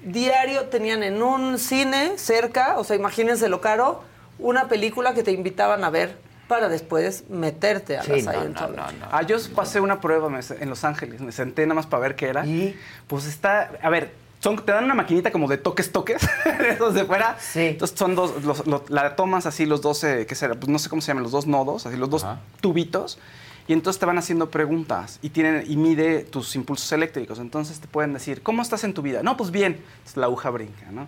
[0.05, 4.03] diario tenían en un cine cerca, o sea, imagínense lo caro,
[4.39, 6.17] una película que te invitaban a ver
[6.49, 9.07] para después meterte a Sí, la no, no, no, no.
[9.11, 10.29] Ah, yo pasé una prueba
[10.61, 12.45] en Los Ángeles, me senté nada más para ver qué era.
[12.45, 12.77] ¿Y?
[13.07, 16.21] Pues está, a ver, son, te dan una maquinita como de toques, toques,
[16.59, 17.37] de esos de fuera.
[17.41, 17.69] Sí.
[17.69, 20.55] Entonces son dos, los- los- la tomas así los dos, eh, ¿qué será?
[20.55, 22.41] Pues no sé cómo se llaman, los dos nodos, así los dos Ajá.
[22.61, 23.19] tubitos.
[23.69, 27.39] Y entonces te van haciendo preguntas y, tienen, y mide tus impulsos eléctricos.
[27.39, 29.23] Entonces te pueden decir, ¿cómo estás en tu vida?
[29.23, 29.75] No, pues bien.
[29.99, 31.07] Entonces la aguja brinca, ¿no?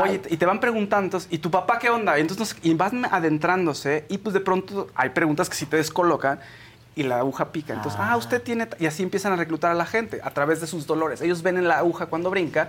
[0.00, 2.16] Oye, y te van preguntando, entonces, ¿y tu papá qué onda?
[2.18, 6.38] Y entonces y van adentrándose y pues de pronto hay preguntas que sí te descolocan
[6.94, 7.74] y la aguja pica.
[7.74, 8.66] Entonces, ah, usted tiene...
[8.66, 8.76] ta-".
[8.80, 11.20] Y así empiezan a reclutar a la gente a través de sus dolores.
[11.20, 12.68] Ellos ven en la aguja cuando brinca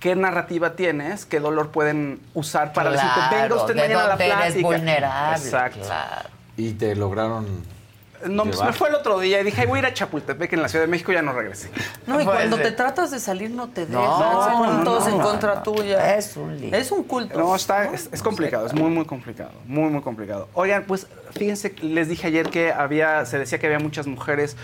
[0.00, 4.04] qué narrativa tienes, qué dolor pueden usar para decirte, venga Claro, usted de mañana a
[4.04, 4.66] la dónde eres plática.
[4.68, 5.88] vulnerable, Exacto.
[6.56, 7.75] Y te lograron.
[8.28, 10.52] No, pues me fue el otro día y dije, "Ay, voy a ir a Chapultepec
[10.52, 11.70] en la Ciudad de México y ya no regresé.
[12.06, 14.02] No, y cuando te tratas de salir no te dejan.
[14.02, 15.62] No, no, todos no, en contra no.
[15.62, 16.16] tuya.
[16.16, 16.74] Es un lío.
[16.74, 17.38] Es un culto.
[17.38, 20.48] No, está, es, es complicado, es muy, muy complicado, muy, muy complicado.
[20.54, 24.56] Oigan, pues fíjense, les dije ayer que había, se decía que había muchas mujeres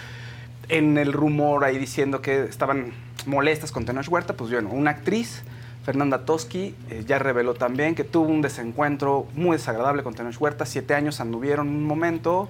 [0.69, 2.93] en el rumor ahí diciendo que estaban
[3.27, 5.43] molestas con Tenoch Huerta, pues bueno, una actriz,
[5.85, 10.65] Fernanda Toski, eh, ya reveló también que tuvo un desencuentro muy desagradable con Tenoch Huerta,
[10.65, 12.49] siete años anduvieron un momento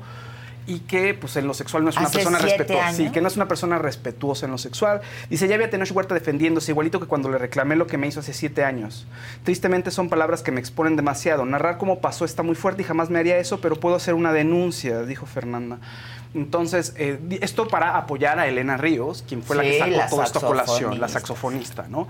[0.67, 2.93] y que pues en lo sexual no es una ¿Hace persona respetuosa.
[2.93, 5.01] Sí, que no es una persona respetuosa en lo sexual.
[5.29, 8.21] Dice, ya había Tenoch Huerta defendiéndose, igualito que cuando le reclamé lo que me hizo
[8.21, 9.07] hace siete años.
[9.45, 11.45] Tristemente son palabras que me exponen demasiado.
[11.45, 14.33] Narrar cómo pasó está muy fuerte y jamás me haría eso, pero puedo hacer una
[14.33, 15.79] denuncia, dijo Fernanda.
[16.35, 20.23] Entonces, eh, esto para apoyar a Elena Ríos, quien fue la que sacó la todo
[20.23, 21.83] esto a colación, la saxofonista.
[21.83, 22.09] saxofonista, ¿no?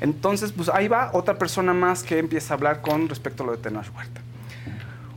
[0.00, 3.52] Entonces, pues ahí va otra persona más que empieza a hablar con respecto a lo
[3.52, 4.20] de Tenoch Huerta.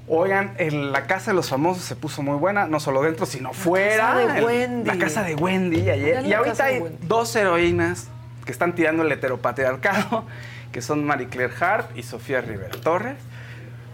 [0.07, 3.53] Oigan, en la casa de los famosos se puso muy buena, no solo dentro, sino
[3.53, 4.13] fuera.
[4.13, 4.85] casa de El- Wendy.
[4.89, 6.21] La casa de Wendy ayer.
[6.21, 8.07] La Y ahorita hay dos heroínas
[8.45, 10.25] que están tirando el heteropatriarcado,
[10.71, 13.15] que son Marie Claire Hart y Sofía Rivera Torres.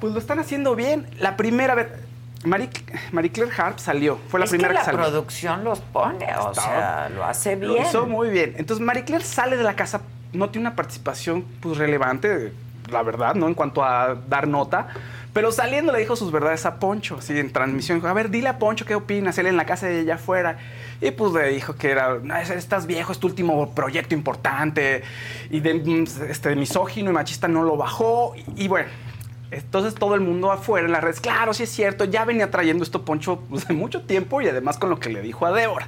[0.01, 1.07] Pues lo están haciendo bien.
[1.19, 1.87] La primera vez.
[2.43, 2.69] Marie,
[3.11, 4.99] Marie Claire Hart salió, fue la es primera que la que salió.
[5.01, 7.85] producción los pone, o sea, lo hace Lo bien.
[7.85, 8.55] hizo muy bien.
[8.57, 10.01] Entonces, Marie Claire sale de la casa,
[10.33, 12.51] no tiene una participación pues, relevante,
[12.89, 13.47] la verdad, ¿no?
[13.47, 14.87] En cuanto a dar nota.
[15.33, 17.97] Pero saliendo le dijo sus verdades a Poncho, así en transmisión.
[17.99, 20.57] Dijo, a ver, dile a Poncho qué opinas, él en la casa de ella afuera.
[20.99, 25.03] Y pues le dijo que era, "No, es- estás viejo, es tu último proyecto importante.
[25.49, 28.33] Y de, este, misógino y machista no lo bajó.
[28.35, 28.89] Y, y bueno,
[29.51, 32.83] entonces todo el mundo afuera en las redes, claro, sí es cierto, ya venía trayendo
[32.83, 35.87] esto Poncho pues, de mucho tiempo y además con lo que le dijo a Débora.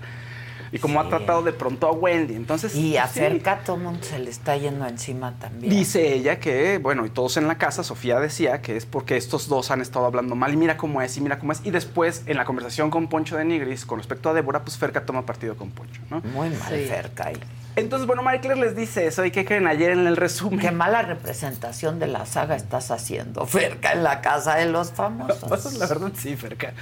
[0.73, 2.33] Y como ha tratado de pronto a Wendy.
[2.35, 2.97] Entonces, Y sí.
[2.97, 5.71] acerca a todo el mundo se le está yendo encima también.
[5.71, 9.47] Dice ella que, bueno, y todos en la casa, Sofía decía que es porque estos
[9.47, 11.61] dos han estado hablando mal y mira cómo es y mira cómo es.
[11.63, 15.05] Y después, en la conversación con Poncho de Nigris, con respecto a Débora, pues Ferca
[15.05, 16.21] toma partido con Poncho, ¿no?
[16.21, 16.85] Muy mal, Sí.
[16.87, 17.37] Ferca ahí.
[17.75, 19.25] Entonces, bueno, Marie Claire les dice eso.
[19.25, 20.59] ¿Y qué creen ayer en el resumen?
[20.59, 25.73] Qué mala representación de la saga estás haciendo, Ferca, en la casa de los famosos.
[25.79, 26.73] la verdad, sí, Ferca.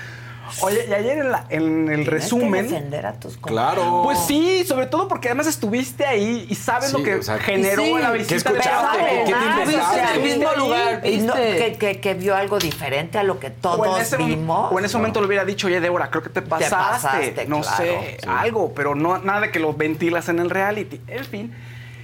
[0.62, 2.68] Oye, y ayer en, la- en el Tienes que resumen.
[2.68, 4.02] defender a tus Claro.
[4.04, 7.38] Pues sí, sobre todo porque además estuviste ahí y sabes Sí, lo que o sea,
[7.40, 8.98] generó sí, la ¿qué visita escuchaste?
[8.98, 9.64] de ¿Qué te Ah?
[9.66, 10.58] ¿viste al mismo ahí?
[10.58, 14.02] lugar, Y no- que, que- que vio algo diferente a lo que todos o en
[14.02, 14.72] ese, vimos.
[14.72, 16.76] o en ese momento le hubiera dicho, oye, Débora, creo que te pasaste.
[16.76, 17.78] pasaste, no claro.
[17.78, 18.28] sé, Sí.
[18.30, 21.02] algo, pero no, nada de que lo ventilas en el reality.
[21.08, 21.54] En fin.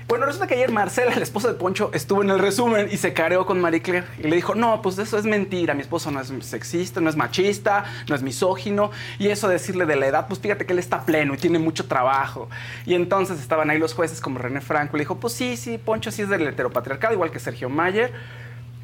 [0.07, 3.11] Bueno, resulta que ayer Marcela, la esposa de Poncho, estuvo en el resumen y se
[3.11, 4.07] careó con Marie Claire.
[4.19, 5.73] Y le dijo, no, pues eso es mentira.
[5.73, 8.91] Mi esposo no es sexista, no es machista, no es misógino.
[9.19, 11.59] Y eso de decirle de la edad, pues fíjate que él está pleno y tiene
[11.59, 12.47] mucho trabajo.
[12.85, 14.95] Y entonces estaban ahí los jueces como René Franco.
[14.95, 18.13] Le dijo, pues sí, sí, Poncho sí es del heteropatriarcado, igual que Sergio Mayer.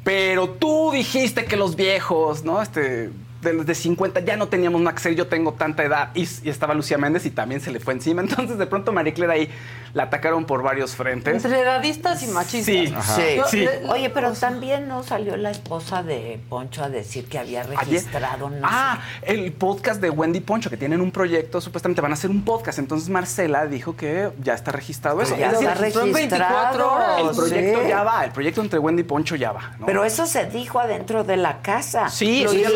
[0.04, 2.60] Pero tú dijiste que los viejos, ¿no?
[2.60, 3.08] Este,
[3.44, 6.10] de los de 50 ya no teníamos nada que hacer, yo tengo tanta edad.
[6.14, 8.22] Y, y estaba Lucía Méndez y también se le fue encima.
[8.22, 9.50] Entonces, de pronto, Marie Claire ahí
[9.92, 11.44] la atacaron por varios frentes.
[11.44, 12.64] Entre edadistas y machistas.
[12.64, 13.36] Sí, Sí.
[13.36, 13.58] Yo- sí.
[13.60, 18.50] le- Oye, pero también no salió la esposa de Poncho a decir que había registrado,
[18.50, 22.30] no ah, el podcast de Wendy Poncho, que tienen un proyecto, supuestamente van a hacer
[22.30, 22.78] un podcast.
[22.78, 25.36] Entonces Marcela dijo que ya está registrado eso.
[25.36, 27.20] ya Es está decir, son 24 horas.
[27.20, 27.88] El proyecto Sí.
[27.88, 29.74] ya va, el proyecto entre Wendy y Poncho ya va.
[29.78, 29.86] ¿no?
[29.86, 32.08] Pero eso se dijo adentro de la casa.
[32.08, 32.68] Sí, Lo eso ya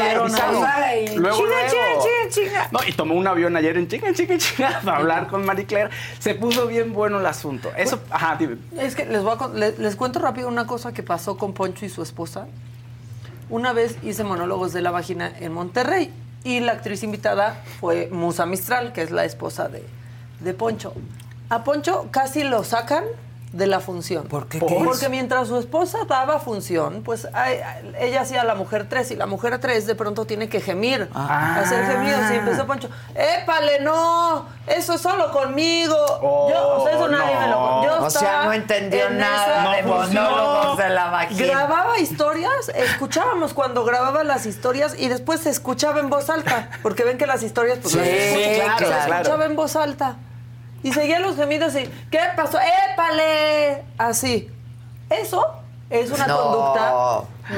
[0.59, 1.39] chinga, luego.
[1.39, 2.69] chinga, chinga, chinga.
[2.71, 5.91] No, y tomó un avión ayer en chinga, chinga, chinga para hablar con Marie Claire.
[6.19, 7.71] Se puso bien bueno el asunto.
[7.77, 8.59] Eso, ajá, dime.
[8.77, 11.89] Es que les, voy a les, cuento rápido una cosa que pasó con Poncho y
[11.89, 12.47] su esposa.
[13.51, 16.13] Una vez hice monólogos de la vagina en Monterrey
[16.45, 19.85] y la actriz invitada fue Musa Mistral, que es la esposa de,
[20.41, 20.93] de Poncho.
[21.49, 23.05] A Poncho casi lo sacan
[23.53, 24.27] de la función.
[24.27, 24.59] ¿Por qué?
[24.59, 27.61] Porque mientras su esposa daba función, pues ay,
[27.99, 31.57] ella hacía la mujer 3 y la mujer 3 de pronto tiene que gemir, Ah.
[31.61, 34.47] hacer gemidos y empezó Poncho, ¡épale, no!
[34.67, 35.95] Eso es solo conmigo.
[36.51, 39.77] yo, o sea, eso nadie me lo yo O sea, estaba no entendió en nada
[39.77, 41.47] de monólogos de la vagina.
[41.47, 47.03] Grababa historias, escuchábamos cuando grababa las historias y después se escuchaba en voz alta, porque
[47.05, 49.15] ven que las historias pues Sí, las escuchan, claro, se claro.
[49.23, 50.17] escuchaba en voz alta.
[50.83, 52.59] Y seguían los gemidos y ¿qué pasó?
[52.93, 53.85] ¡Épale!
[53.99, 54.51] Así.
[55.11, 55.45] Eso
[55.91, 56.93] es una No, conducta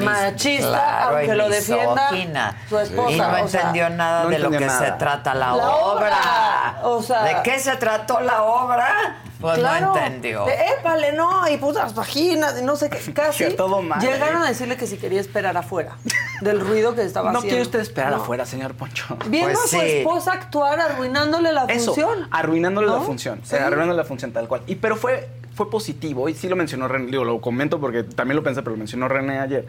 [0.05, 3.11] machista, claro, aunque lo defienda su esposa.
[3.11, 6.07] Y no o sea, entendió nada no de lo que se trata la, La obra.
[6.07, 9.17] obra, o sea- ¿De qué se trató la obra?
[9.41, 10.45] Pues Claro, no entendió.
[10.47, 13.45] épale, no, y puso las vaginas, y no sé qué, casi.
[13.45, 14.45] Que todo mal, llegaron ¿eh?
[14.45, 15.97] a decirle que si quería esperar afuera.
[16.41, 17.49] del ruido que estaba No haciendo.
[17.49, 18.17] quiere usted esperar No.
[18.17, 19.17] afuera, señor Poncho.
[19.27, 22.27] Viendo a su esposa actuar, arruinándole la Eso, función.
[22.31, 22.95] arruinándole ¿No?
[22.97, 23.41] la función.
[23.43, 23.55] Sí.
[23.55, 24.61] eh, arruinándole la función tal cual.
[24.67, 28.35] Y pero fue, fue positivo, y sí lo mencionó René, digo, lo comento porque también
[28.37, 29.65] lo pensé, pero lo mencionó René ayer,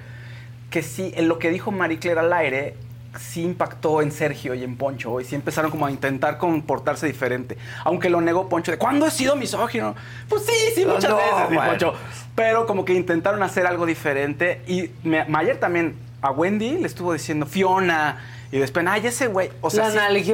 [0.71, 2.75] que sí, en lo que dijo Marie Claire al aire,
[3.19, 7.59] sí impactó en Sergio y en Poncho, y sí empezaron como a intentar comportarse diferente.
[7.85, 9.95] Aunque lo negó Poncho, de ¿cuándo he sido misógino?
[10.29, 11.71] Pues sí, sí, muchas No, veces, mi bueno.
[11.73, 11.95] Poncho.
[12.35, 17.13] Pero como que intentaron hacer algo diferente, y me- ayer también a Wendy le estuvo
[17.13, 18.19] diciendo Fiona,
[18.51, 20.33] y después, ay, ese güey, o sea, La sí-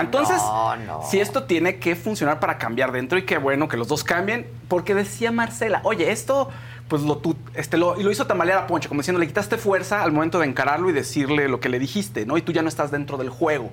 [0.00, 1.02] entonces, No, no.
[1.08, 4.46] si esto tiene que funcionar para cambiar dentro y qué bueno que los dos cambien,
[4.68, 6.48] porque decía Marcela, oye, esto,
[6.88, 9.58] pues lo, tú, este, lo, y lo hizo tambalear a Poncho, como diciendo, le quitaste
[9.58, 12.36] fuerza al momento de encararlo y decirle lo que le dijiste, ¿no?
[12.38, 13.70] Y tú ya no estás dentro del juego.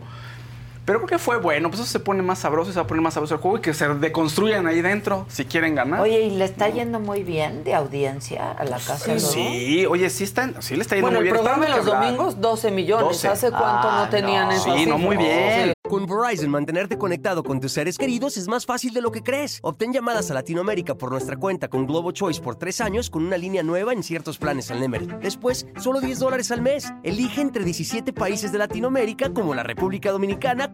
[0.85, 2.87] Pero creo que fue bueno, pues eso se pone más sabroso y se va a
[2.87, 5.99] poner más sabroso el juego y que se deconstruyan ahí dentro si quieren ganar.
[6.01, 9.13] Oye, ¿y le está yendo muy bien de audiencia a la casa?
[9.13, 11.35] de sí, oye, sí, está, sí le está yendo Bueno, muy el bien.
[11.45, 12.15] está programa en dando los hablar.
[12.15, 13.05] domingos, 12 millones.
[13.07, 13.27] 12.
[13.27, 14.53] ¿Hace cuánto Ah, no tenían no.
[14.53, 14.75] eso?
[14.77, 15.73] Sí, no, muy bien.
[15.89, 19.59] Con Verizon, mantenerte conectado con tus seres queridos es más fácil de lo que crees.
[19.61, 23.37] Obtén llamadas a Latinoamérica por nuestra cuenta con Globo Choice por tres años con una
[23.37, 25.07] línea nueva en ciertos planes al Nemery.
[25.21, 26.91] Después, solo 10 dólares al mes.
[27.03, 30.73] Elige entre 17 países de Latinoamérica como la República Dominicana,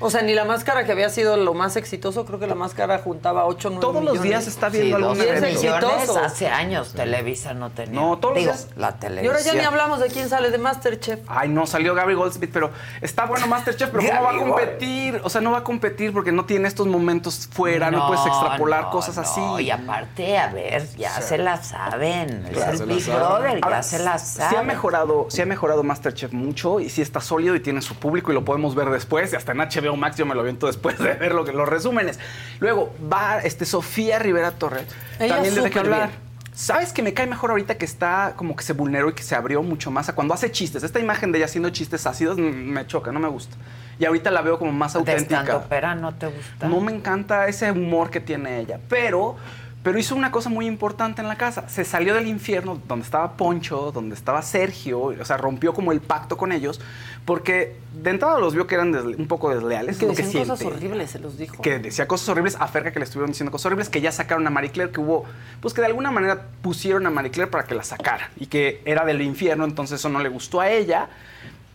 [0.00, 2.98] O sea, ni la máscara que había sido lo más exitoso, creo que la máscara
[2.98, 5.46] juntaba 8 9 Todos los días está viendo Sí, algún 12 evento.
[5.60, 6.18] millones exitoso.
[6.24, 8.00] hace años Televisa no tenía.
[8.00, 9.34] No, todos los días- la Y televisión.
[9.36, 11.20] ahora ya ni hablamos de quién sale de Masterchef.
[11.28, 12.70] Ay, no, salió Gabby Goldsmith, pero
[13.02, 15.20] está bueno Masterchef, pero ¿cómo va a competir?
[15.22, 18.84] O sea, no va a competir porque no tiene estos momentos fuera, no, puedes extrapolar
[18.84, 19.22] no, cosas no,
[19.56, 19.64] así.
[19.64, 21.22] Y aparte, a ver, ya Sí.
[21.28, 22.48] se la saben.
[22.54, 23.20] Ya es el Big saben.
[23.20, 24.66] Brother, ya se la Sí ha saben.
[24.66, 28.34] mejorado, sí ha mejorado Masterchef mucho y sí está sólido y tiene su público y
[28.34, 29.32] lo podemos ver después.
[29.32, 31.68] Y hasta en HBO Max yo me lo aviento después de ver lo que- los
[31.68, 32.18] resúmenes.
[32.60, 34.86] Luego va este, Sofía Rivera Torres.
[35.18, 36.08] Ella también desde que hablar.
[36.08, 36.30] bien.
[36.52, 39.34] ¿Sabes que me cae mejor ahorita que está como que se vulneró y que se
[39.34, 40.82] abrió mucho más a cuando hace chistes?
[40.82, 43.56] Esta imagen de ella haciendo chistes ácidos me choca, no me gusta.
[43.98, 45.40] Y ahorita la veo como más ¿De auténtica.
[45.40, 46.68] estandopera no te gusta?
[46.68, 49.36] No me encanta ese humor que tiene ella, pero,
[49.82, 51.68] pero hizo una cosa muy importante en la casa.
[51.68, 56.00] Se salió del infierno donde estaba Poncho, donde estaba Sergio, o sea, rompió como el
[56.00, 56.80] pacto con ellos,
[57.24, 59.96] porque de entrada los vio que eran un poco desleales.
[59.96, 61.62] Que lo que decían cosas horribles, se los dijo.
[61.62, 64.46] Que decía cosas horribles a Ferca que le estuvieron diciendo cosas horribles, que ya sacaron
[64.46, 65.24] a Marie Claire, que hubo,
[65.60, 68.82] pues que de alguna manera pusieron a Marie Claire para que la sacara y que
[68.84, 71.08] era del infierno, entonces eso no le gustó a ella.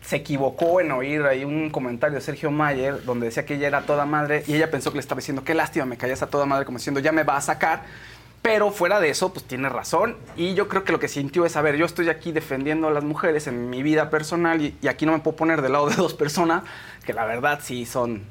[0.06, 3.82] Se equivocó en oír ahí un comentario de Sergio Mayer donde decía que ella era
[3.82, 6.46] toda madre y ella pensó que le estaba diciendo, qué lástima, me callas a toda
[6.46, 7.84] madre, como diciendo, ya me va a sacar.
[8.44, 10.18] Pero fuera de eso, pues tiene razón.
[10.38, 12.92] Y yo creo que lo que sintió es, a ver, yo estoy aquí defendiendo a
[12.92, 15.90] las mujeres en mi vida personal y, y aquí no me puedo poner del lado
[15.90, 16.62] de dos personas
[17.04, 18.22] que la verdad sí son,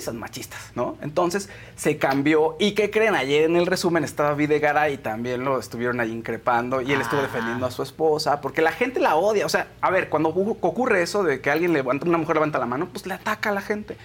[0.00, 0.96] son machistas, ¿no?
[1.02, 2.56] Entonces se cambió.
[2.58, 3.14] ¿Y qué creen?
[3.14, 7.22] Ayer en el resumen estaba Videgaray y también lo estuvieron ahí increpando y él estuvo
[7.22, 9.46] defendiendo a su esposa porque la gente la odia.
[9.46, 12.58] O sea, a ver, cuando ocu- ocurre eso de que alguien levanta, una mujer levanta
[12.58, 13.96] la mano, pues le ataca a la gente.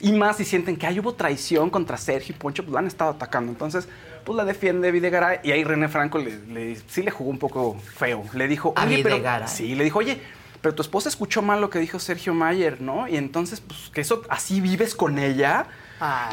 [0.00, 2.86] Y más si sienten que hay hubo traición contra Sergio y Poncho, pues la han
[2.88, 3.52] estado atacando.
[3.52, 3.88] Entonces,
[4.24, 7.78] pues la defiende Videgaray y ahí René Franco le, le- sí le jugó un poco
[7.96, 8.24] feo.
[8.34, 9.48] Le dijo, A oye, pero Videgaray.
[9.48, 10.20] sí, le dijo, oye,
[10.60, 13.08] pero tu esposa escuchó mal lo que dijo Sergio Mayer, ¿no?
[13.08, 15.66] Y entonces, pues, que eso así vives con ella.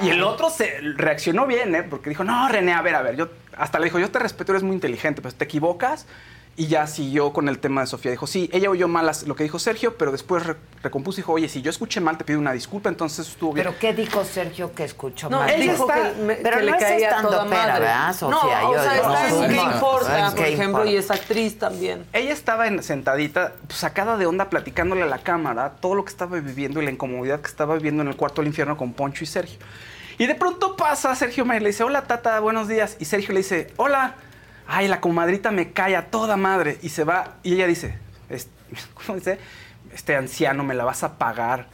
[0.04, 1.84] Y el otro se reaccionó bien, ¿eh?
[1.84, 4.52] Porque dijo, no, René, a ver, a ver, yo hasta le dijo, yo te respeto,
[4.52, 6.06] eres muy inteligente, pero te equivocas.
[6.58, 8.12] Y ya siguió con el tema de Sofía.
[8.12, 11.34] Dijo, sí, ella oyó mal lo que dijo Sergio, pero después re- recompuso y dijo,
[11.34, 13.66] oye, si yo escuché mal, te pido una disculpa, entonces estuvo bien.
[13.68, 15.50] ¿Pero qué dijo Sergio que escuchó No, mal?
[15.50, 17.80] él dijo está- que, me- pero que no le caía estando toda pera, madre.
[17.82, 18.62] ¿verdad, Sofía?
[18.62, 20.20] No, Yo o sea, digo, está no, en ¿Qué importa?
[20.20, 20.92] ¿en Por qué ejemplo, importa?
[20.92, 22.06] y es actriz también.
[22.14, 26.12] Ella estaba en- sentadita, pues, sacada de onda, platicándole a la cámara todo lo que
[26.12, 29.26] estaba viviendo y la incomodidad que estaba viviendo en el cuarto del infierno con Poncho
[29.26, 29.60] y Sergio.
[30.18, 32.96] Y de pronto pasa Sergio Mayer, le dice, hola Tata, buenos días.
[33.02, 34.16] Y Sergio le dice, hola.
[34.68, 36.80] Ay, la comadrita me cae a toda madre.
[36.82, 37.98] Y se va, y ella dice,
[38.94, 39.40] ¿cómo dice?
[39.94, 41.68] Este anciano me la vas a pagar.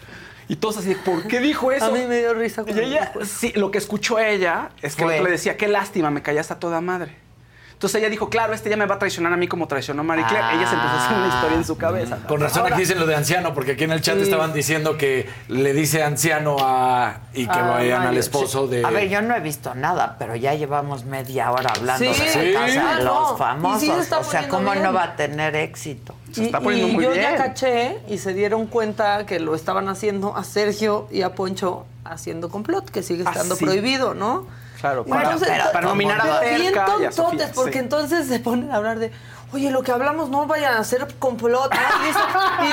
[0.47, 1.85] Y todos así, ¿por qué dijo eso?
[1.85, 5.21] A mí me dio risa Y ella, sí, lo que escuchó ella es que Fue.
[5.21, 7.15] le decía, qué lástima, me callaste a toda madre.
[7.81, 10.03] Entonces ella dijo, claro, este ya me va a traicionar a mí como traicionó a
[10.03, 10.49] Marie Claire.
[10.55, 12.17] Ella se empezó a hacer una historia en su cabeza.
[12.27, 14.21] Con razón Ahora- aquí dicen lo de anciano, porque aquí en el chat Sí.
[14.21, 18.75] estaban diciendo que le dice anciano a y que Ah, vayan al esposo sí.
[18.75, 18.85] de.
[18.85, 22.21] A ver, yo no he visto nada, pero ya llevamos media hora hablando Sí.
[22.21, 22.51] de Sí.
[22.51, 23.19] la casa Ah, de no.
[23.31, 23.79] los famosos.
[23.81, 24.83] sí se está o sea, poniendo ¿cómo bien.
[24.83, 26.13] no va a tener éxito?
[26.35, 31.07] Y, y yo ya caché y se dieron cuenta que lo estaban haciendo a Sergio
[31.09, 33.65] y a Poncho haciendo complot, que sigue Ah, estando sí.
[33.65, 34.45] prohibido, ¿no?
[34.81, 37.51] Claro, para, entonces, para pero nominar a bien y a tontotes, Sofía.
[37.53, 37.79] porque sí.
[37.79, 39.11] entonces se ponen a hablar de,
[39.53, 41.71] oye, lo que hablamos no vayan a hacer complot.
[41.73, 41.79] ¿no?
[42.03, 42.19] Y, dice,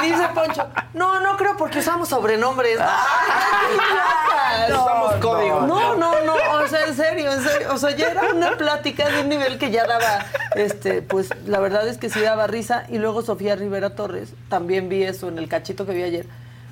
[0.07, 2.79] y dice Poncho, no, no creo porque usamos sobrenombres.
[2.81, 5.61] ¡Ay, No, Usamos no, código.
[5.63, 7.69] No, no, no, o sea, en serio, en serio.
[7.75, 10.25] O sea, ya era una plática de un nivel que ya daba,
[10.55, 12.85] este, pues la verdad es que sí daba risa.
[12.89, 16.27] Y luego Sofía Rivera Torres, también vi eso en el cachito que vi ayer.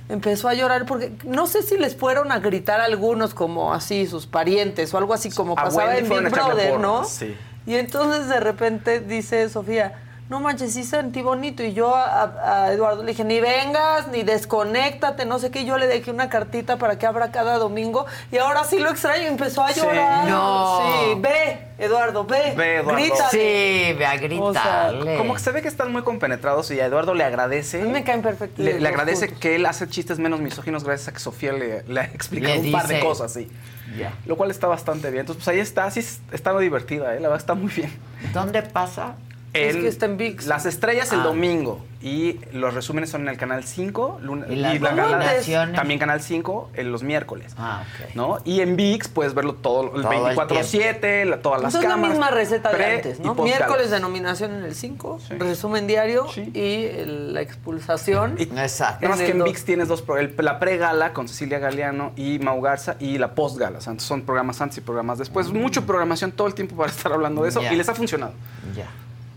[0.08, 4.26] Empezó a llorar porque no sé si les fueron a gritar algunos como así, sus
[4.26, 7.04] parientes o algo así como A pasaba Wendy en Big Brother, ¿no?
[7.04, 7.36] sí.
[7.66, 11.62] Y entonces de repente dice Sofía, no manches, sí sentí bonito.
[11.62, 15.64] Y yo a, a Eduardo le dije, ni vengas, ni desconéctate, no sé qué.
[15.64, 18.06] Yo le dejé una cartita para que abra cada domingo.
[18.32, 19.22] Y ahora sí lo extraño.
[19.24, 19.80] y Empezó a Sí.
[19.80, 20.26] llorar.
[20.28, 20.80] No.
[20.80, 22.54] Sí, ve, Eduardo, ve.
[22.56, 23.00] Ve, Eduardo.
[23.00, 23.30] Grítale.
[23.30, 24.18] Sí, ve a O
[24.52, 25.16] sea, gritarle.
[25.16, 27.80] Como que se ve que están muy compenetrados y a Eduardo le agradece.
[27.82, 28.22] A mí me caen.
[28.56, 29.40] Le, agradece juntos.
[29.40, 32.60] que él hace chistes menos misóginos gracias a que Sofía le, le ha explicado Le
[32.62, 33.48] un par de cosas, sí.
[33.96, 34.12] Ya.
[34.26, 35.20] Lo cual está bastante bien.
[35.20, 37.20] Entonces, pues ahí está, sí es- está divertida, ¿eh?
[37.20, 37.96] la verdad está muy bien.
[38.34, 39.14] ¿Dónde pasa?
[39.56, 40.46] Es que está en VIX.
[40.46, 41.24] Las estrellas el Ah.
[41.24, 46.20] domingo y los resúmenes son en el canal 5 luna- ¿Y las la también canal
[46.22, 47.54] 5 en los miércoles.
[47.58, 48.14] Ah, ok.
[48.14, 48.38] ¿no?
[48.44, 51.88] Y en VIX puedes verlo todo el Todo el 24/7, la- todas las Pues es
[51.88, 52.16] la cámaras.
[52.16, 53.34] misma receta de antes, ¿no?
[53.34, 58.36] Miércoles de nominación en el 5, resumen diario y la expulsación.
[58.38, 58.98] Exacto.
[59.02, 59.42] Nada más que en.
[59.42, 63.78] VIX tienes dos, el- la pre-gala con Cecilia Galeano y Mau Garza y la post-gala.
[63.78, 65.50] O sea, son programas antes y programas después.
[65.52, 68.32] Mucha programación todo el tiempo para estar hablando de eso y les ha funcionado.
[68.76, 68.86] Ya.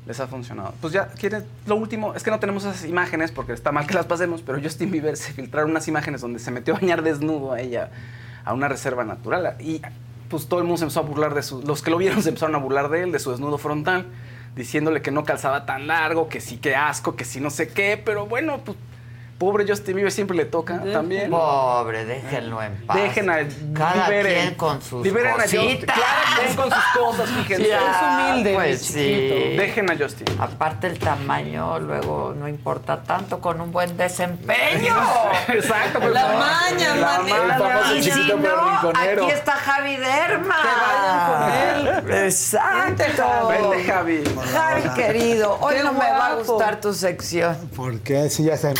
[0.09, 0.73] Les ha funcionado.
[0.81, 1.07] Pues ya.
[1.67, 4.59] Lo último, es que no tenemos esas imágenes porque está mal que las pasemos, pero
[4.59, 7.91] Justin Bieber se filtraron unas imágenes donde se metió a bañar desnudo a ella
[8.43, 9.55] a una reserva natural.
[9.59, 9.83] Y
[10.27, 11.61] pues todo el mundo se empezó a burlar de su...
[11.61, 14.07] Los que lo vieron se empezaron a burlar de él, de su desnudo frontal,
[14.55, 18.01] diciéndole que no calzaba tan largo, que sí, que asco, que sí, no sé qué,
[18.03, 18.79] pero bueno, pues
[19.39, 21.31] pobre Justin Bieber siempre le toca también.
[21.31, 22.97] Pobre, déjenlo en paz.
[22.97, 23.37] Dejen a
[23.73, 25.61] Cada liberen- quien con sus liberen a Justin.
[25.75, 25.95] cositas.
[25.95, 27.67] Claro, quien con sus cosas, fíjense.
[27.67, 29.35] Ya, es humilde, pues mi chiquito.
[29.35, 29.57] sí.
[29.57, 30.27] Dejen a Justin.
[30.39, 34.95] Aparte el tamaño luego no importa tanto con un buen desempeño.
[35.47, 36.37] Exacto, pues, La no.
[36.39, 37.93] maña, La maña.
[37.95, 40.55] Y si no, aquí está Javi Derma.
[40.61, 42.25] Que vayan con él.
[42.25, 43.03] Exacto.
[43.49, 44.23] Vente, Javi.
[44.53, 47.57] Javi querido, hoy Qué no me va a gustar tu sección.
[47.75, 48.73] Porque sí, ya se.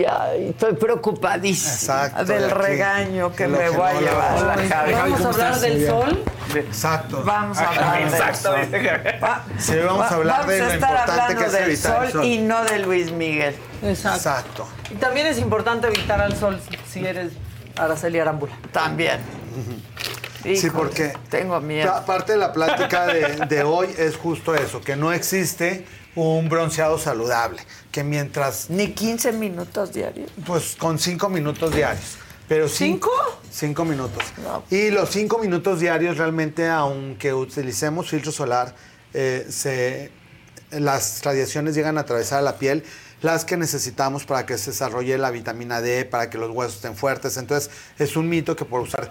[0.00, 1.72] Ya, estoy preocupadísima
[2.06, 2.54] Exacto, del de aquí.
[2.54, 4.38] regaño que me que voy a llevar.
[4.42, 4.92] hola, Javi.
[4.92, 6.24] Vamos a ¿cómo hablar del sol.
[6.54, 7.22] Exacto.
[7.24, 9.22] Vamos a hablar del Exacto, sol.
[9.22, 11.64] Va- Sí, vamos a hablar vamos de a lo estar importante hablando que es del
[11.64, 12.24] evitar sol, el sol.
[12.24, 13.54] y no de Luis Miguel.
[13.82, 14.16] Exacto.
[14.16, 14.68] Exacto.
[14.90, 16.58] Y también es importante evitar al sol
[16.90, 17.32] si eres
[17.76, 18.52] Araceli Arámbula.
[18.72, 19.18] También.
[20.42, 21.92] Sí, porque tengo miedo.
[21.92, 25.84] pa- parte de la plática de, de hoy es justo eso, que no existe
[26.16, 27.62] un bronceado saludable,
[27.92, 30.30] que mientras, Ni 15 minutos diarios.
[30.46, 32.16] pues con cinco minutos diarios.
[32.48, 33.10] Pero cin- ¿Cinco?
[33.50, 34.24] Cinco minutos.
[34.42, 34.64] No.
[34.70, 38.74] Y los cinco minutos diarios realmente, aunque utilicemos filtro solar,
[39.14, 40.10] eh, se,
[40.72, 42.84] las radiaciones llegan a atravesar la piel,
[43.22, 46.96] las que necesitamos para que se desarrolle la vitamina D, para que los huesos estén
[46.96, 47.36] fuertes.
[47.36, 49.10] Entonces, es un mito que por usar,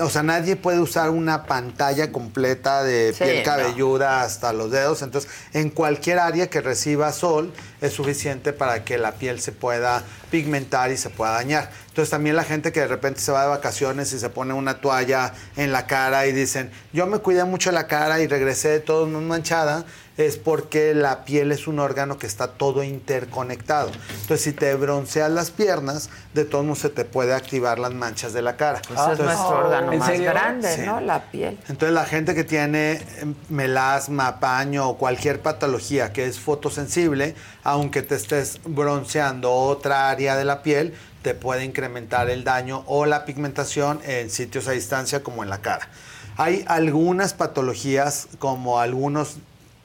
[0.00, 3.42] o sea, nadie puede usar una pantalla completa de Sí, piel no.
[3.44, 5.02] cabelluda hasta los dedos.
[5.02, 10.02] Entonces, en cualquier área que reciba sol es suficiente para que la piel se pueda
[10.30, 11.70] pigmentar y se pueda dañar.
[11.88, 14.80] Entonces, también la gente que de repente se va de vacaciones y se pone una
[14.80, 18.80] toalla en la cara y dicen, yo me cuidé mucho la cara y regresé de
[18.80, 19.84] todo manchada,
[20.26, 23.90] es porque la piel es un órgano que está todo interconectado.
[24.10, 28.32] Entonces, si te bronceas las piernas, de todos modos se te puede activar las manchas
[28.32, 28.80] de la cara.
[28.86, 30.30] Pues es Entonces, nuestro órgano ¿en más serio?
[30.30, 30.82] grande, Sí.
[30.84, 31.00] ¿no?
[31.00, 31.58] La piel.
[31.68, 33.02] entonces la gente que tiene eh,
[33.48, 40.44] melasma, paño o cualquier patología que es fotosensible, aunque te estés bronceando otra área de
[40.44, 45.42] la piel, te puede incrementar el daño o la pigmentación en sitios a distancia como
[45.42, 45.88] en la cara.
[46.36, 49.36] Hay algunas patologías como algunos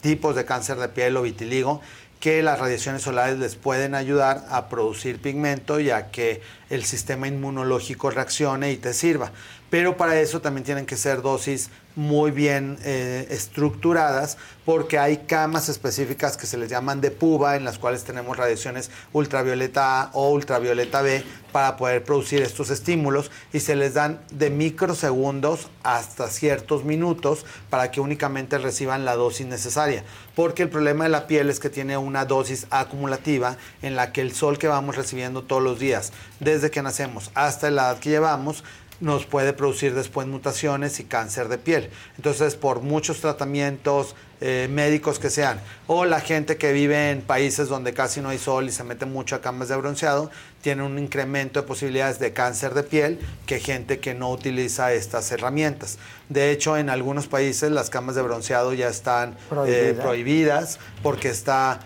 [0.06, 1.82] tipos de cáncer de piel o vitiligo
[2.20, 7.28] que las radiaciones solares les pueden ayudar a producir pigmento y a que el sistema
[7.28, 9.32] inmunológico reaccione y te sirva.
[9.76, 15.68] Pero para eso también tienen que ser dosis muy bien eh, estructuradas porque hay camas
[15.68, 20.32] específicas que se les llaman de puba en las cuales tenemos radiaciones ultravioleta A o
[20.32, 26.84] ultravioleta B para poder producir estos estímulos y se les dan de microsegundos hasta ciertos
[26.86, 30.04] minutos para que únicamente reciban la dosis necesaria.
[30.36, 34.22] Porque el problema de la piel es que tiene una dosis acumulativa en la que
[34.22, 36.12] el sol que vamos recibiendo todos los días,
[36.42, 38.64] desde que nacemos hasta la edad que llevamos,
[39.00, 41.90] nos puede producir después mutaciones y cáncer de piel.
[42.18, 47.68] Entonces, por muchos tratamientos eh, médicos que sean, o la gente que vive en países
[47.70, 50.30] donde casi no hay sol y se mete mucho a camas de bronceado,
[50.62, 55.32] tiene un incremento de posibilidades de cáncer de piel que gente que no utiliza estas
[55.32, 55.98] herramientas.
[56.30, 60.04] De hecho, en algunos países las camas de bronceado ya están eh, Prohibidas.
[60.04, 61.80] prohibidas porque está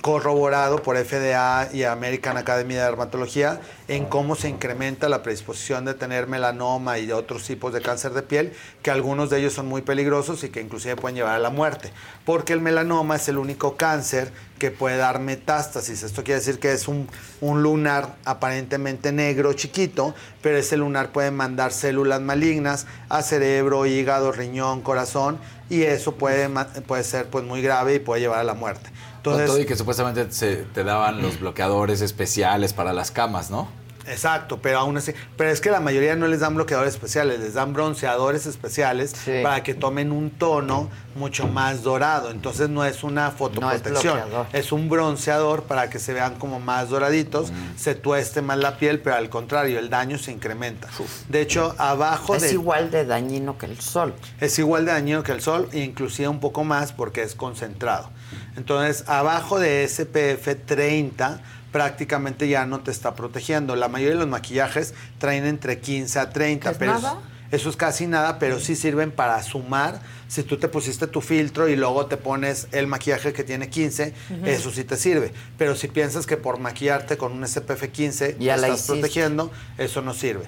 [0.00, 5.94] corroborado por FDA y American Academy de Dermatología en cómo se incrementa la predisposición de
[5.94, 8.52] tener melanoma y otros tipos de cáncer de piel,
[8.82, 11.92] que algunos de ellos son muy peligrosos y que inclusive pueden llevar a la muerte,
[12.24, 16.02] porque el melanoma es el único cáncer que puede dar metástasis.
[16.02, 17.08] Esto quiere decir que es un,
[17.40, 24.32] un lunar aparentemente negro, chiquito, pero ese lunar puede mandar células malignas a cerebro, hígado,
[24.32, 26.48] riñón, corazón, y eso puede,
[26.86, 28.90] puede ser pues, muy grave y puede llevar a la muerte.
[29.32, 33.68] Con todo y que supuestamente se te daban los bloqueadores especiales para las camas, ¿no?
[34.08, 37.54] Exacto, pero aún así, pero es que la mayoría no les dan bloqueadores especiales, les
[37.54, 42.30] dan bronceadores especiales para que tomen un tono mucho más dorado.
[42.30, 44.46] Entonces no es una fotoprotección, bloqueador.
[44.52, 49.00] es, un bronceador para que se vean como más doraditos, se tueste más la piel,
[49.00, 50.88] pero al contrario, el daño se incrementa.
[51.28, 54.14] De hecho, abajo Es de igual de dañino que el sol.
[54.40, 58.10] es igual de dañino que el sol, e inclusive un poco más porque es concentrado.
[58.56, 61.40] Entonces, abajo de SPF 30
[61.80, 63.76] prácticamente ya no te está protegiendo.
[63.76, 67.18] La mayoría de los maquillajes traen entre 15 a 30, ¿Es pero nada?
[67.52, 70.00] eso es casi nada, pero sí sirven para sumar.
[70.26, 74.14] Si tú te pusiste tu filtro y luego te pones el maquillaje que tiene 15,
[74.30, 74.46] Ujú.
[74.46, 75.34] eso sí te sirve.
[75.58, 78.92] Pero si piensas que por maquillarte con un SPF 15 Ya te la estás hiciste.
[78.94, 80.46] protegiendo, eso no sirve.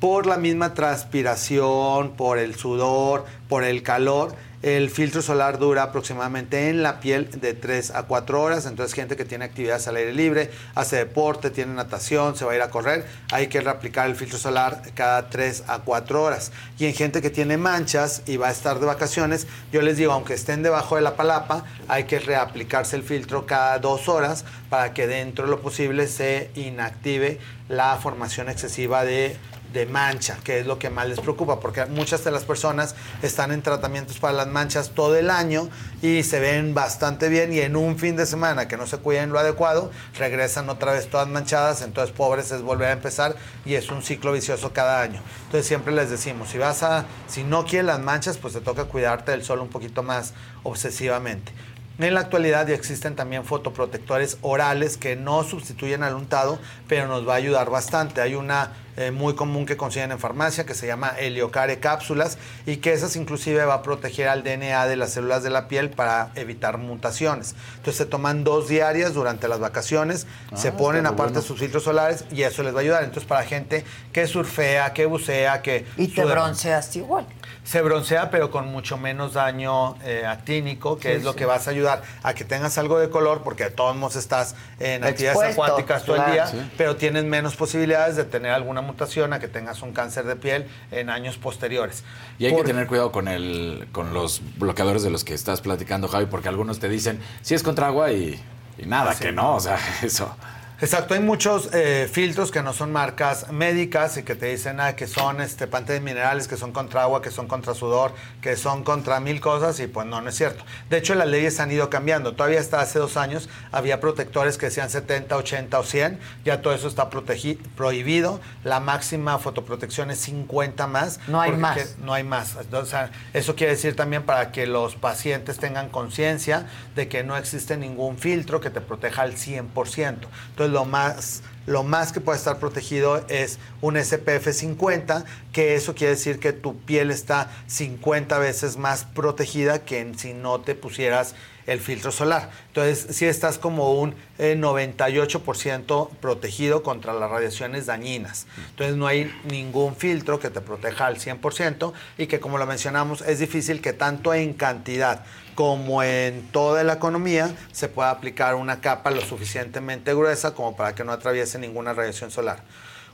[0.00, 6.68] Por la misma transpiración, por el sudor, por el calor, el filtro solar dura aproximadamente
[6.68, 8.66] en la piel de 3 a 4 horas.
[8.66, 12.56] Entonces, gente que tiene actividades al aire libre, hace deporte, tiene natación, se va a
[12.56, 16.52] ir a correr, hay que reaplicar el filtro solar cada 3 a 4 horas.
[16.78, 20.12] Y en gente que tiene manchas y va a estar de vacaciones, yo les digo,
[20.12, 24.92] aunque estén debajo de la palapa, hay que reaplicarse el filtro cada 2 horas para
[24.92, 27.38] que dentro de lo posible se inactive
[27.68, 29.36] la formación excesiva de
[29.72, 33.52] de mancha, que es lo que más les preocupa, porque muchas de las personas están
[33.52, 35.68] en tratamientos para las manchas todo el año
[36.02, 39.30] y se ven bastante bien y en un fin de semana que no se cuiden
[39.30, 43.90] lo adecuado, regresan otra vez todas manchadas, entonces pobres es volver a empezar y es
[43.90, 45.20] un ciclo vicioso cada año.
[45.46, 48.84] Entonces siempre les decimos, si vas a, si no quieres las manchas, pues te toca
[48.84, 51.52] cuidarte del sol un poquito más obsesivamente.
[52.00, 56.58] En la actualidad ya existen también fotoprotectores orales que no sustituyen al untado,
[56.88, 58.22] pero nos va a ayudar bastante.
[58.22, 62.78] Hay una eh, muy común que consiguen en farmacia que se llama Heliocare cápsulas y
[62.78, 66.30] que esas inclusive va a proteger al DNA de las células de la piel para
[66.36, 67.54] evitar mutaciones.
[67.76, 71.46] Entonces se toman dos diarias durante las vacaciones, Ah, se ponen aparte bueno.
[71.46, 73.04] sus filtros solares y eso les va a ayudar.
[73.04, 75.84] Entonces para gente que surfea, que bucea, que...
[75.98, 77.26] Y te bronceas igual.
[77.64, 81.38] Se broncea, pero con mucho menos daño eh, actínico, que Sí, es lo sí.
[81.38, 84.54] que vas a ayudar a que tengas algo de color, porque de todos modos estás
[84.80, 86.58] en actividades acuáticas todo el día, Sí.
[86.76, 90.66] pero tienes menos posibilidades de tener alguna mutación, a que tengas un cáncer de piel
[90.90, 92.02] en años posteriores.
[92.38, 95.60] Y hay Por- que tener cuidado con el, con los bloqueadores de los que estás
[95.60, 98.42] platicando, Javi, porque algunos te dicen, sí es contra agua y,
[98.78, 100.34] y nada, que no, o sea, eso.
[100.82, 104.96] Exacto, hay muchos eh, filtros que no son marcas médicas y que te dicen ah,
[104.96, 108.82] que son este, pantes minerales, que son contra agua, que son contra sudor, que son
[108.82, 110.64] contra mil cosas y pues no, no es cierto.
[110.88, 112.32] De hecho, las leyes han ido cambiando.
[112.34, 116.18] Todavía hasta hace dos años había protectores que decían 70, 80 o 100.
[116.46, 118.40] Ya todo eso está prohibido.
[118.64, 121.20] La máxima fotoprotección es 50 más.
[121.28, 121.76] No hay más.
[121.76, 122.56] que- no hay más.
[122.72, 126.66] O sea, eso quiere decir también para que los pacientes tengan conciencia
[126.96, 130.26] de que no existe ningún filtro que te proteja al 100%.
[130.50, 135.94] Entonces, lo más, lo más que puede estar protegido es un SPF 50, que eso
[135.94, 141.34] quiere decir que tu piel está 50 veces más protegida que si no te pusieras
[141.66, 142.50] el filtro solar.
[142.68, 148.46] Entonces, si estás como un eh, 98% protegido contra las radiaciones dañinas.
[148.70, 153.20] Entonces, no hay ningún filtro que te proteja al 100% y que, como lo mencionamos,
[153.22, 155.24] es difícil que tanto en cantidad
[155.60, 160.94] como en toda la economía se pueda aplicar una capa lo suficientemente gruesa como para
[160.94, 162.62] que no atraviese ninguna radiación solar.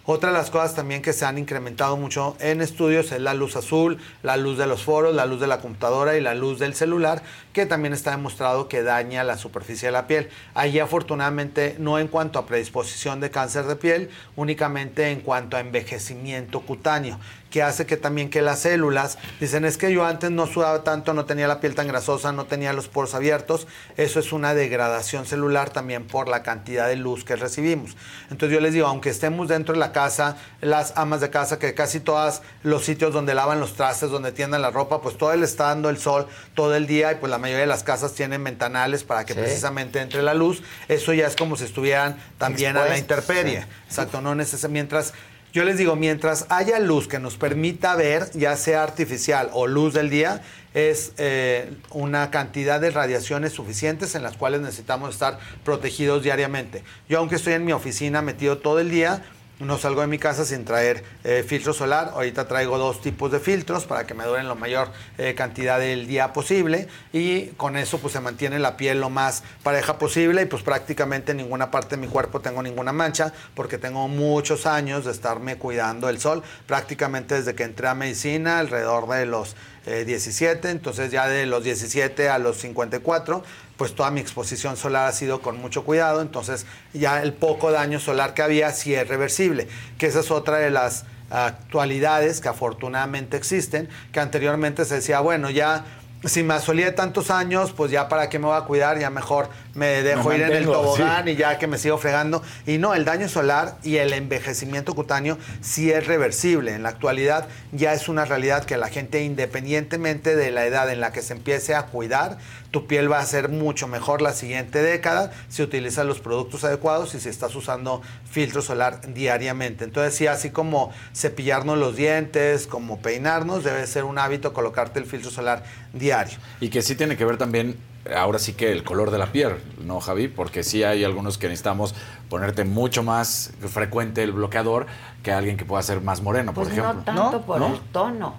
[0.05, 3.57] Otra de las cosas también que se han incrementado mucho en estudios es la luz
[3.57, 6.77] azul, la luz de los foros, la luz de la computadora y la luz del
[6.77, 10.29] celular, que también está demostrado que daña la superficie de la piel.
[10.55, 15.61] Allí afortunadamente no en cuanto a predisposición de cáncer de piel, únicamente en cuanto a
[15.61, 17.19] envejecimiento cutáneo
[17.51, 21.15] que hace que también que las células, dicen es que yo antes no sudaba tanto,
[21.15, 23.67] no tenía la piel tan grasosa, no tenía los poros abiertos,
[23.97, 27.97] eso es una degradación celular también por la cantidad de luz que recibimos.
[28.31, 31.75] Entonces yo les digo, aunque estemos dentro de la casa, las amas de casa, que
[31.75, 35.45] casi todos los sitios donde lavan los trastes, donde tiendan la ropa, pues todo le
[35.45, 38.43] está dando el sol todo el día y pues la mayoría de las casas tienen
[38.45, 39.41] ventanales para que Sí.
[39.41, 43.61] precisamente entre la luz, eso ya es como si estuvieran también a la intemperie.
[43.63, 43.67] sí.
[43.89, 45.13] Exacto, no necesariamente mientras
[45.57, 49.95] yo les digo, mientras haya luz que nos permita ver, ya sea artificial o luz
[49.95, 50.43] del día,
[50.75, 56.85] es eh, una cantidad de radiaciones suficientes en las cuales necesitamos estar protegidos diariamente.
[57.09, 59.25] Yo aunque estoy en mi oficina metido todo el día,
[59.59, 62.11] no salgo de mi casa sin traer eh, filtro solar.
[62.15, 66.07] Ahorita traigo dos tipos de filtros para que me duren la mayor eh, cantidad del
[66.07, 66.89] día posible.
[67.13, 70.43] Y con eso pues se mantiene la piel lo más pareja posible.
[70.43, 74.67] Y pues prácticamente en ninguna parte de mi cuerpo tengo ninguna mancha porque tengo muchos
[74.67, 79.57] años de estarme cuidando del sol, prácticamente desde que entré a medicina alrededor de los
[79.87, 83.45] eh, 17, entonces ya de los 17 a los 54
[83.77, 88.01] pues toda mi exposición solar ha sido con mucho cuidado, entonces ya el poco daño
[88.01, 93.37] solar que había sí es reversible, que esa es otra de las actualidades que afortunadamente
[93.37, 95.85] existen, que anteriormente se decía, bueno, ya
[96.25, 99.49] si me asolía tantos años, pues ya para qué me voy a cuidar, ya mejor
[99.77, 101.31] me dejo Me ir en el tobogán sí.
[101.31, 102.43] y ya que me sigo fregando.
[102.67, 106.75] Y no, el daño solar y el envejecimiento cutáneo sí es reversible.
[106.75, 111.01] En la actualidad ya es una realidad que la gente, independientemente de la edad en
[111.01, 112.39] la que se empiece a cuidar,
[112.71, 117.15] tu piel va a ser mucho mejor la siguiente década si utilizas los productos adecuados
[117.15, 119.85] y si estás usando filtro solar diariamente.
[119.85, 125.07] Entonces, sí, así como cepillarnos los dientes, como peinarnos, debe ser un hábito colocarte el
[125.07, 126.39] filtro solar diario.
[126.61, 127.77] Y que sí tiene que ver también,
[128.15, 130.29] ahora sí que el color de la piel, ¿no, Javi?
[130.29, 131.95] Porque sí hay algunos que necesitamos
[132.29, 134.87] ponerte mucho más frecuente el bloqueador
[135.23, 137.05] que alguien que pueda ser más moreno, Pues por no ejemplo.
[137.15, 138.35] tanto por el tono.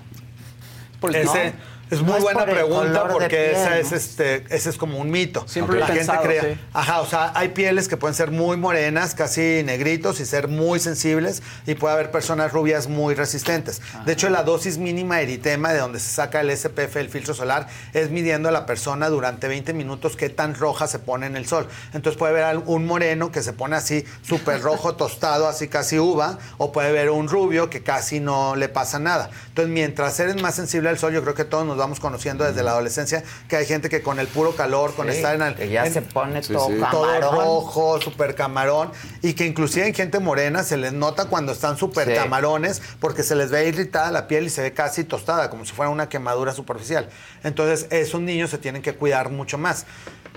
[1.09, 1.53] Ese-
[1.89, 3.75] Es muy No es buena por pregunta porque piel, esa ¿no?
[3.75, 5.47] es este, ese es como un mito.
[5.47, 6.61] Siempre la gente cree, sí.
[6.73, 10.79] ajá, o sea, hay pieles que pueden ser muy morenas, casi negritos y ser muy
[10.79, 13.81] sensibles y puede haber personas rubias muy resistentes.
[14.05, 17.33] De hecho, la dosis mínima de eritema de donde se saca el SPF, el filtro
[17.33, 21.37] solar, es midiendo a la persona durante 20 minutos qué tan roja se pone en
[21.37, 21.67] el sol.
[21.93, 26.37] Entonces puede haber un moreno que se pone así súper rojo, tostado, así casi uva,
[26.57, 29.29] o puede haber un rubio que casi no le pasa nada.
[29.49, 32.63] Entonces, mientras eres más sensible al sol, yo creo que todos nos vamos conociendo desde
[32.63, 35.55] la adolescencia que hay gente que con el puro calor, con Sí, estar en el.
[35.55, 36.73] que ya en- se pone todo sí.
[36.79, 36.91] camarón.
[36.91, 38.91] Todo rojo, súper camarón.
[39.21, 42.13] Y que inclusive en gente morena se les nota cuando están súper Sí.
[42.15, 45.73] camarones porque se les ve irritada la piel y se ve casi tostada, como si
[45.73, 47.09] fuera una quemadura superficial.
[47.43, 49.85] Entonces, esos niños se tienen que cuidar mucho más.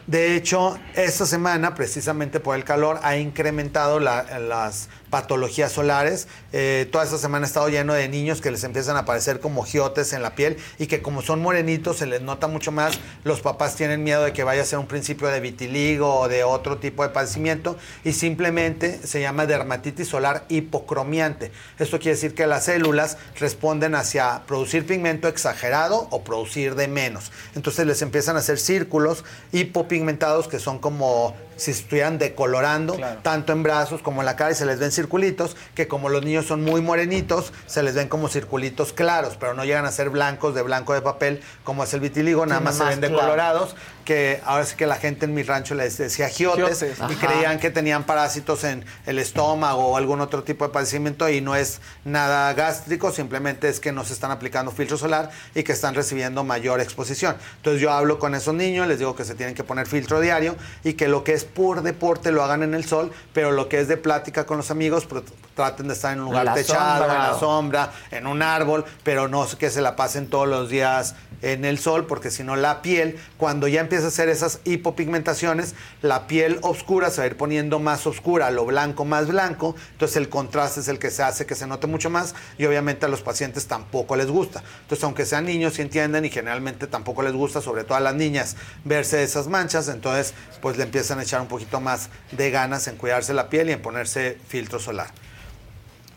[0.06, 6.28] De hecho, esta semana, precisamente por el calor, ha incrementado la- las patologías solares.
[6.52, 9.64] Eh, toda esta semana ha estado lleno de niños que les empiezan a aparecer como
[9.64, 12.98] giotes en la piel y que como son morenitos se les nota mucho más.
[13.24, 16.44] Los papás tienen miedo de que vaya a ser un principio de vitiligo o de
[16.44, 21.52] otro tipo de padecimiento y simplemente se llama dermatitis solar hipocromiante.
[21.78, 27.32] Esto quiere decir que las células responden hacia producir pigmento exagerado o producir de menos.
[27.54, 33.62] Entonces les empiezan a hacer círculos hipopigmentados que son como si estuvieran decolorando, tanto en
[33.62, 36.64] brazos como en la cara y se les ven circulitos, que como los niños son
[36.64, 40.62] muy morenitos, se les ven como circulitos claros, pero no llegan a ser blancos de
[40.62, 43.68] blanco de papel como es el vitiligo, nada más se ven claro.
[44.04, 46.98] Que ahora sí que la gente en mi rancho les decía giotes, Giotes.
[47.10, 51.40] y creían que tenían parásitos en el estómago o algún otro tipo de padecimiento y
[51.40, 55.72] no es nada gástrico, simplemente es que no se están aplicando filtro solar y que
[55.72, 57.36] están recibiendo mayor exposición.
[57.56, 60.56] Entonces yo hablo con esos niños, les digo que se tienen que poner filtro diario
[60.84, 63.80] y que lo que es por deporte lo hagan en el sol, pero lo que
[63.80, 65.06] es de plática con los amigos,
[65.54, 67.14] traten de estar en un lugar la techado, sombra.
[67.14, 71.14] en la sombra, en un árbol, pero no que se la pasen todos los días
[71.42, 75.74] en el sol, porque si no la piel, cuando ya empieza a hacer esas hipopigmentaciones,
[76.00, 80.16] la piel oscura se va a ir poniendo más oscura, lo blanco más blanco, entonces
[80.16, 83.08] el contraste es el que se hace que se note mucho más y obviamente a
[83.08, 84.62] los pacientes tampoco les gusta.
[84.82, 88.14] Entonces, aunque sean niños, sí entienden y generalmente tampoco les gusta, sobre todo a las
[88.14, 88.54] niñas,
[88.84, 92.94] verse esas manchas, entonces pues le empiezan a echar un poquito más de ganas en
[92.94, 95.08] cuidarse la piel y en ponerse filtro solar.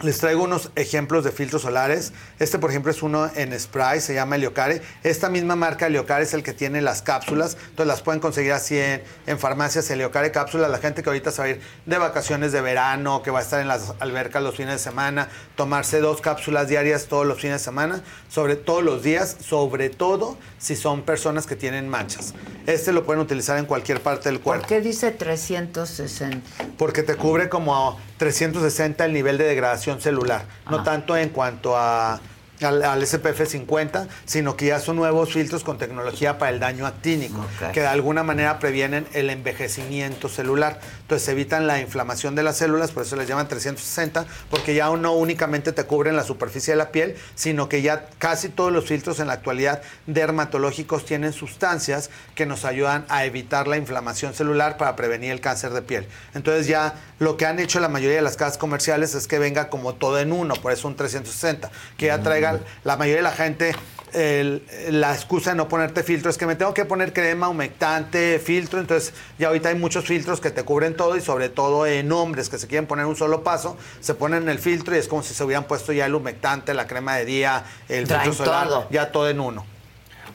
[0.03, 2.11] Les traigo unos ejemplos de filtros solares.
[2.38, 4.81] Este, por ejemplo, es uno en spray, se llama Heliocare.
[5.01, 7.55] Esta misma marca Heliocare es el que tiene las cápsulas.
[7.69, 10.69] Entonces las pueden conseguir así en, en farmacias Heliocare cápsulas.
[10.69, 13.41] La gente que ahorita se va a ir de vacaciones de verano, que va a
[13.41, 17.61] estar en las albercas los fines de semana, tomarse dos cápsulas diarias todos los fines
[17.61, 22.34] de semana, sobre todos los días, sobre todo si son personas que tienen manchas.
[22.65, 24.63] Este lo pueden utilizar en cualquier parte del cuerpo.
[24.63, 26.41] ¿Por qué dice 360?
[26.77, 32.22] Porque te cubre como 360 el nivel de degradación celular, no tanto en cuanto a,
[32.62, 36.88] al, al SPF 50, sino que ya son nuevos filtros con tecnología para el daño
[36.88, 40.80] actínico, que de alguna manera previenen el envejecimiento celular.
[41.14, 45.14] Entonces evitan la inflamación de las células, por eso les llaman 360, porque ya no
[45.14, 49.19] únicamente te cubren la superficie de la piel, sino que ya casi todos los filtros
[49.19, 54.95] en la actualidad dermatológicos tienen sustancias que nos ayudan a evitar la inflamación celular para
[54.95, 56.07] prevenir el cáncer de piel.
[56.34, 59.69] Entonces ya lo que han hecho la mayoría de las casas comerciales es que venga
[59.69, 63.34] como todo en uno, por eso un 360, que ya traigan la mayoría de la
[63.34, 63.76] gente
[64.14, 68.40] el- la excusa de no ponerte filtro es que me tengo que poner crema, humectante,
[68.40, 68.80] filtro.
[68.80, 72.49] Entonces, ya ahorita hay muchos filtros que te cubren todo y sobre todo en hombres
[72.49, 75.34] que se quieren poner un solo paso, se ponen el filtro y es como si
[75.34, 78.88] se hubieran puesto ya el humectante, la crema de día, el Traen filtro solar, todo.
[78.91, 79.73] ya todo en uno.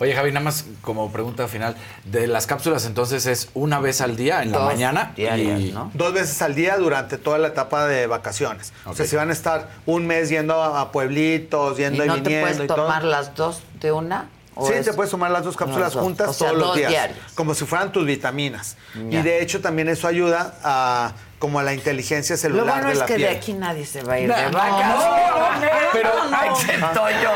[0.00, 1.74] Oye, Javi, nada más como pregunta final.
[2.04, 5.12] De las cápsulas, entonces, es una vez al día, en la mañana.
[5.16, 5.74] y...
[5.94, 8.72] Dos veces al día durante toda la etapa de vacaciones.
[8.84, 12.14] O sea, si van a estar un mes yendo a, pueblitos, ¿Y yendo y, no
[12.14, 12.82] te viniendo puedes y todo.
[12.84, 14.28] tomar las dos de una?
[14.54, 16.90] ¿O Sí, es- te puedes tomar las dos cápsulas juntas O sea, todos los días.
[16.90, 17.18] diarias.
[17.34, 18.76] Como si fueran tus vitaminas.
[19.08, 19.20] Ya.
[19.20, 22.93] Y de hecho también eso ayuda a como a la inteligencia Lo celular bueno de
[22.94, 23.31] es la que piel.
[23.31, 25.70] de aquí nadie se va a ir No, de no, vacaciones.
[25.93, 26.12] pero-
[26.52, 27.31] excepto yo.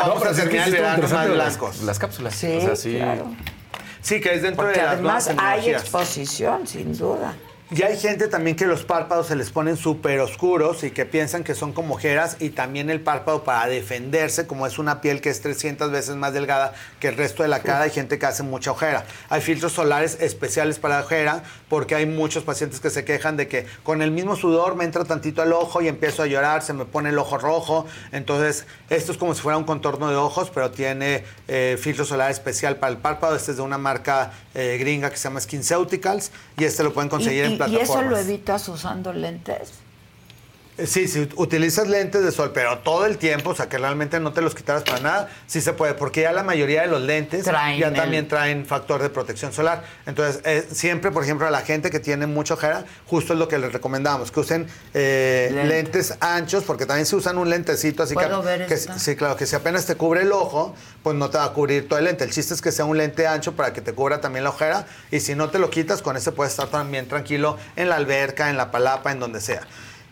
[0.00, 1.80] Vamos a terminar el verano más blancos.
[1.82, 2.34] Las cápsulas.
[2.34, 2.96] Sí, O sea, sí.
[2.96, 3.26] claro.
[4.00, 7.34] Sí, que es dentro Porque de las además hay exposición, sin duda.
[7.68, 11.42] Y hay gente también que los párpados se les ponen súper oscuros y que piensan
[11.42, 15.30] que son como ojeras y también el párpado para defenderse, como es una piel que
[15.30, 18.44] es 300 veces más delgada que el resto de la cara, hay gente que hace
[18.44, 19.04] mucha ojera.
[19.30, 23.66] Hay filtros solares especiales para ojera porque hay muchos pacientes que se quejan de que
[23.82, 26.84] con el mismo sudor me entra tantito al ojo y empiezo a llorar, se me
[26.84, 27.84] pone el ojo rojo.
[28.12, 32.30] Entonces, esto es como si fuera un contorno de ojos, pero tiene eh, filtro solar
[32.30, 33.34] especial para el párpado.
[33.34, 37.10] Este es de una marca eh, gringa que se llama SkinCeuticals y este lo pueden
[37.10, 37.90] conseguir ¿Y, en y- y plataformas.
[37.90, 39.70] eso lo evitas usando lentes?
[40.84, 44.32] Sí, si utilizas lentes de sol, pero todo el tiempo, o sea, que realmente no
[44.34, 47.44] te los quitaras para nada, sí se puede, porque ya la mayoría de los lentes
[47.44, 49.84] Traen ya el- también traen factor de protección solar.
[50.04, 53.48] Entonces, eh, siempre, por ejemplo, a la gente que tiene mucha ojera, justo es lo
[53.48, 55.68] que les recomendamos, que usen eh, Lentes.
[56.10, 59.36] lentes anchos, porque también se usan un lentecito así ¿Puedo que, ver que- sí, claro,
[59.36, 62.04] que si apenas te cubre el ojo, pues no te va a cubrir todo el
[62.04, 62.24] lente.
[62.24, 64.86] El chiste es que sea un lente ancho para que te cubra también la ojera,
[65.10, 68.50] y si no te lo quitas, con ese puedes estar también tranquilo en la alberca,
[68.50, 69.62] en la palapa, en donde sea.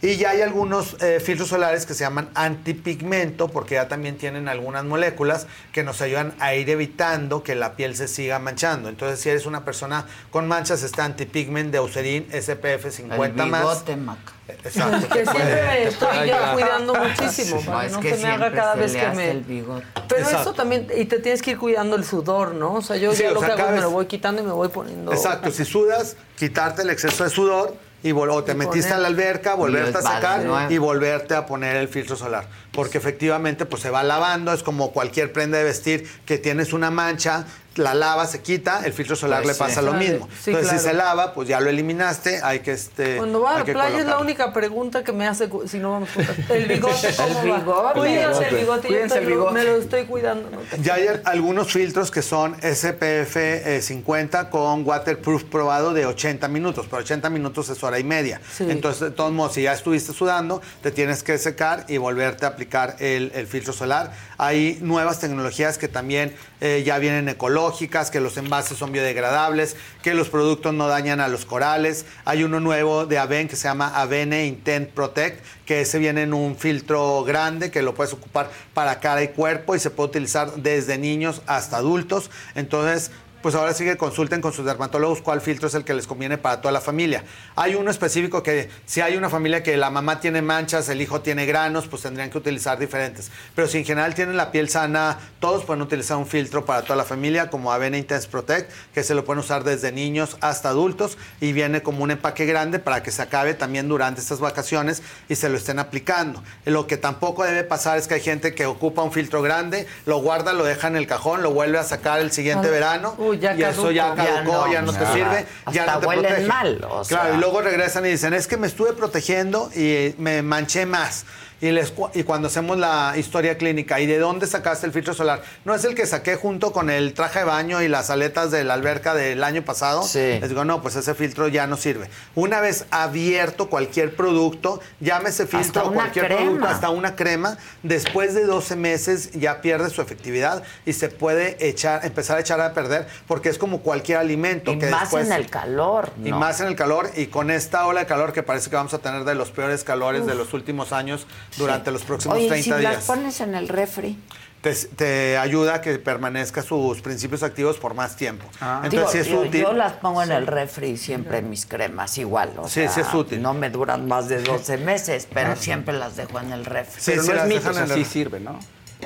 [0.05, 4.49] Y ya hay algunos eh, filtros solares que se llaman antipigmento, porque ya también tienen
[4.49, 8.91] algunas moléculas que nos ayudan a ir evitando que la piel se siga manchando.
[8.91, 13.61] Entonces, si eres una persona con manchas, está antipigment de Eucerin SPF 50 el más.
[13.63, 14.33] bigote, Maca.
[14.47, 15.09] Exacto.
[15.09, 16.53] Que siempre estoy ayudar.
[16.53, 17.67] cuidando muchísimo Sí.
[17.67, 19.31] para No, que me haga cada vez que me...
[19.31, 19.87] el bigote.
[20.07, 20.41] Pero Exacto.
[20.43, 22.75] eso también, y te tienes que ir cuidando el sudor, ¿no?
[22.75, 24.43] O sea, yo Sí, ya o lo sea, que hago es me lo voy quitando
[24.43, 25.13] y me voy poniendo...
[25.15, 27.75] Exacto, si sudas, quitarte el exceso de sudor
[28.05, 30.71] y, o te Y metiste poner- a la alberca, volverte a sacar nuevo.
[30.71, 32.47] y volverte a poner el filtro solar.
[32.71, 36.91] Porque efectivamente pues se va lavando, es como cualquier prenda de vestir que tienes una
[36.93, 39.59] mancha, la lava, se quita, el filtro solar Pues le sí.
[39.59, 40.29] pasa lo mismo.
[40.43, 43.59] sí, Entonces si se lava, pues ya lo eliminaste, hay que este Cuando va a
[43.59, 46.37] la playa es la única pregunta que me hace, si no vamos juntas.
[46.51, 47.59] El bigote, ¿cómo El va?
[47.59, 47.99] bigote.
[47.99, 49.53] Cuídense el bigote, Cuídense el bigote.
[49.55, 50.49] me lo estoy cuidando.
[50.51, 50.59] ¿no?
[50.83, 56.87] Ya hay algunos filtros que son SPF eh, 50 con waterproof probado de 80 minutos,
[56.89, 58.41] pero 80 minutos es hora y media.
[58.57, 58.67] Sí.
[58.69, 62.49] Entonces, de todos modos, si ya estuviste sudando, te tienes que secar y volverte a
[62.51, 64.13] aplicar el, el filtro solar.
[64.39, 70.15] Hay nuevas tecnologías que también eh, ya vienen ecológicas, que los envases son biodegradables, que
[70.15, 72.07] los productos no dañan a los corales.
[72.25, 76.35] Hay uno nuevo de Aven que se llama Avene Intent Protect, que ese viene en
[76.35, 80.55] un filtro grande que lo puedes ocupar para cara y cuerpo y se puede utilizar
[80.57, 82.31] desde niños hasta adultos.
[82.55, 83.11] Entonces,
[83.45, 86.39] pues ahora sí que consulten con sus dermatólogos cuál filtro es el que les conviene
[86.39, 87.25] para toda la familia.
[87.57, 91.21] Hay uno específico que si hay una familia que la mamá tiene manchas, el hijo
[91.21, 93.31] tiene granos, pues tendrían que utilizar diferentes.
[93.55, 96.97] Pero si en general tienen la piel sana, todos pueden utilizar un filtro para toda
[96.97, 101.19] la familia como Avena Intense Protect, que se lo pueden usar desde niños hasta adultos
[101.43, 105.35] y viene como un empaque grande para que se acabe también durante estas vacaciones y
[105.35, 106.43] se lo estén aplicando.
[106.65, 110.17] Lo que tampoco debe pasar es que hay gente que ocupa un filtro grande, lo
[110.23, 113.34] guarda, lo deja en el cajón, lo vuelve a sacar el siguiente Ah, verano uy,
[113.39, 114.67] ya y eso ya caducó.
[114.67, 116.47] Ya ya no, te sirve, ya no te huelen protege.
[116.47, 117.35] mal, o claro, sea.
[117.35, 121.25] y luego regresan y dicen, es que me estuve protegiendo y me manché más.
[121.65, 125.41] Y, les, y cuando hacemos la historia clínica, ¿y de dónde sacaste el filtro solar?
[125.65, 128.65] No es el que saqué junto con el traje de baño y las aletas de
[128.65, 130.03] la alberca del año pasado.
[130.15, 132.11] Les digo, no, pues ese filtro ya no sirve.
[132.35, 136.41] Una vez abierto cualquier producto, llámese filtro Hasta o cualquier crema.
[136.43, 141.57] producto, hasta una crema, después de 12 meses ya pierde su efectividad y se puede
[141.67, 144.71] echar, empezar a echar a perder porque es como cualquier alimento.
[144.71, 146.39] Y que más después- en el calor, y ¿no?
[146.39, 148.99] más en el calor y con esta ola de calor que parece que vamos a
[148.99, 150.27] tener de los peores calores Uf.
[150.29, 151.27] de los últimos años
[151.57, 152.95] durante los próximos Oye, y 30 si días.
[152.95, 154.19] las pones en el refri.
[154.61, 158.47] Te, te ayuda a que permanezca sus principios activos por más tiempo.
[158.83, 159.61] Entonces Digo, sí es yo, útil.
[159.61, 162.53] yo las pongo en el refri siempre mis cremas igual.
[162.57, 163.43] O Sí, sea, sí es útil.
[163.43, 166.99] No me duran más de 12 meses, pero siempre las dejo en el refri.
[166.99, 168.59] Sí, sí, las dejan en el- sirve, ¿no?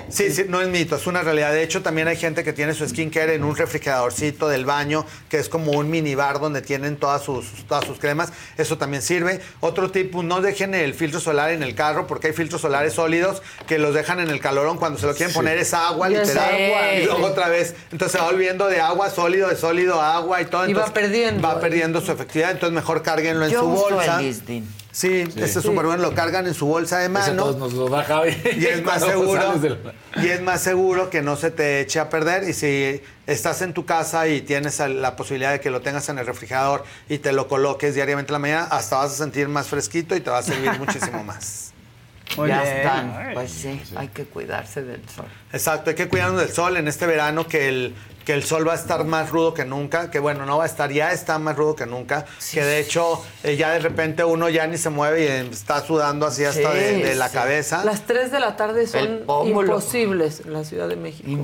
[0.08, 1.52] Sí, sí, no es mito, es una realidad.
[1.52, 5.38] De hecho, también hay gente que tiene su skincare en un refrigeradorcito del baño, que
[5.38, 8.32] es como un minibar donde tienen todas sus, todas sus cremas.
[8.56, 9.40] Eso también sirve.
[9.60, 13.42] Otro tipo, no dejen el filtro solar en el carro, porque hay filtros solares sólidos
[13.66, 14.78] que los dejan en el calorón.
[14.78, 15.36] Cuando se lo quieren Sí.
[15.36, 16.54] poner es agua, Y es literal.
[16.54, 16.92] agua.
[16.94, 17.74] Y luego otra vez.
[17.92, 20.68] Entonces se va volviendo de agua sólido, de sólido a agua y todo.
[20.68, 21.46] Y va perdiendo.
[21.46, 22.50] Va perdiendo su efectividad.
[22.52, 24.20] Entonces mejor cárguenlo en Yo su bolsa.
[24.20, 24.64] el.
[24.98, 25.40] Sí, Sí.
[25.42, 27.42] ese es súper bueno, lo cargan en su bolsa de Ese mano.
[27.44, 28.30] todos nos lo da Javi.
[28.58, 29.56] Y es más seguro.
[29.58, 29.78] del-
[30.16, 32.48] Y es más seguro que no se te eche a perder.
[32.48, 36.18] Y si estás en tu casa y tienes la posibilidad de que lo tengas en
[36.18, 39.68] el refrigerador y te lo coloques diariamente en la mañana, hasta vas a sentir más
[39.68, 41.72] fresquito y te va a servir muchísimo más.
[42.36, 42.76] Muy ya bien.
[42.78, 43.30] están.
[43.34, 45.26] Pues sí, hay que cuidarse del sol.
[45.52, 47.94] Exacto, hay que cuidarnos del sol en este verano que el,
[48.28, 50.66] que el sol va a estar más rudo que nunca, que bueno, no va a
[50.66, 54.50] estar, ya está más rudo que nunca, que de hecho eh, ya de repente uno
[54.50, 57.34] ya ni se mueve y eh, está sudando así hasta Sí, de, de la sí.
[57.34, 57.82] cabeza.
[57.86, 61.26] Las 3 de la tarde son imposibles en la Ciudad de México.
[61.30, 61.34] ¿eh?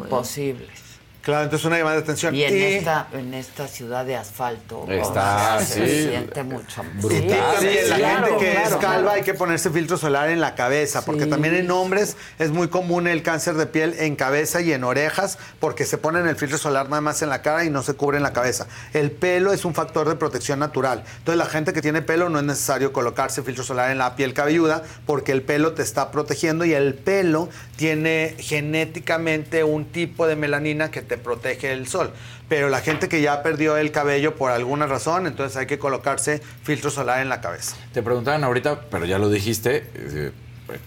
[1.24, 2.34] Claro, entonces una llamada de atención.
[2.34, 6.08] Y en, esta, en esta ciudad de asfalto Está, o sea, se sí.
[6.08, 7.04] siente mucho más.
[7.04, 9.10] Y también, la claro, gente que claro, es calva claro.
[9.10, 13.06] hay que ponerse filtro solar en la cabeza, porque también en hombres es muy común
[13.06, 16.88] el cáncer de piel en cabeza y en orejas, porque se ponen el filtro solar
[16.90, 18.66] nada más en la cara y no se cubren la cabeza.
[18.92, 21.04] El pelo es un factor de protección natural.
[21.18, 24.34] Entonces la gente que tiene pelo no es necesario colocarse filtro solar en la piel
[24.34, 30.36] cabelluda, porque el pelo te está protegiendo y el pelo tiene genéticamente un tipo de
[30.36, 32.12] melanina que te protege del sol.
[32.48, 36.40] Pero la gente que ya perdió el cabello por alguna razón, entonces hay que colocarse
[36.62, 37.76] filtro solar en la cabeza.
[37.92, 40.32] Te preguntaban ahorita, pero ya lo dijiste, eh,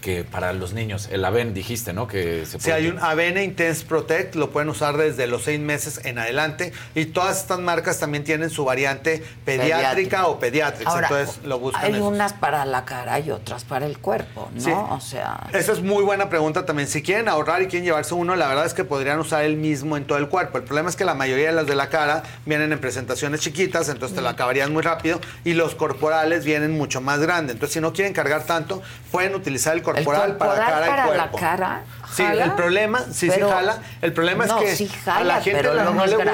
[0.00, 2.08] que para los niños, el Aven dijiste, ¿no?
[2.08, 6.00] Que se Si hay un Avena Intense Protect, lo pueden usar desde los seis meses
[6.04, 6.72] en adelante.
[6.94, 10.26] Y todas estas marcas también tienen su variante pediátrica, Pediátrica.
[10.26, 10.90] o pediátrica.
[10.90, 11.84] Ahora, Entonces lo buscan.
[11.84, 12.02] hay esos.
[12.04, 14.60] unas para la cara y otras para el cuerpo, ¿no?
[14.60, 14.70] Sí.
[14.72, 16.88] O sea, Esa es muy buena pregunta también.
[16.88, 19.96] Si quieren ahorrar y quieren llevarse uno, la verdad es que podrían usar el mismo
[19.96, 20.58] en todo el cuerpo.
[20.58, 23.88] El problema es que la mayoría de las de la cara vienen en presentaciones chiquitas,
[23.88, 25.20] entonces te lo acabarían muy rápido.
[25.44, 27.54] Y los corporales vienen mucho más grandes.
[27.54, 28.82] Entonces, si no quieren cargar tanto,
[29.12, 31.38] pueden utilizar el el corporal, para corporal cara para y la cuerpo.
[31.38, 31.80] cara.
[32.14, 32.44] Sí, ¿jala?
[32.44, 33.78] el problema, sí, Pero- sí jala.
[34.00, 36.16] El problema No, es que sí a jala, la gente pero la- no es le
[36.16, 36.32] gusta.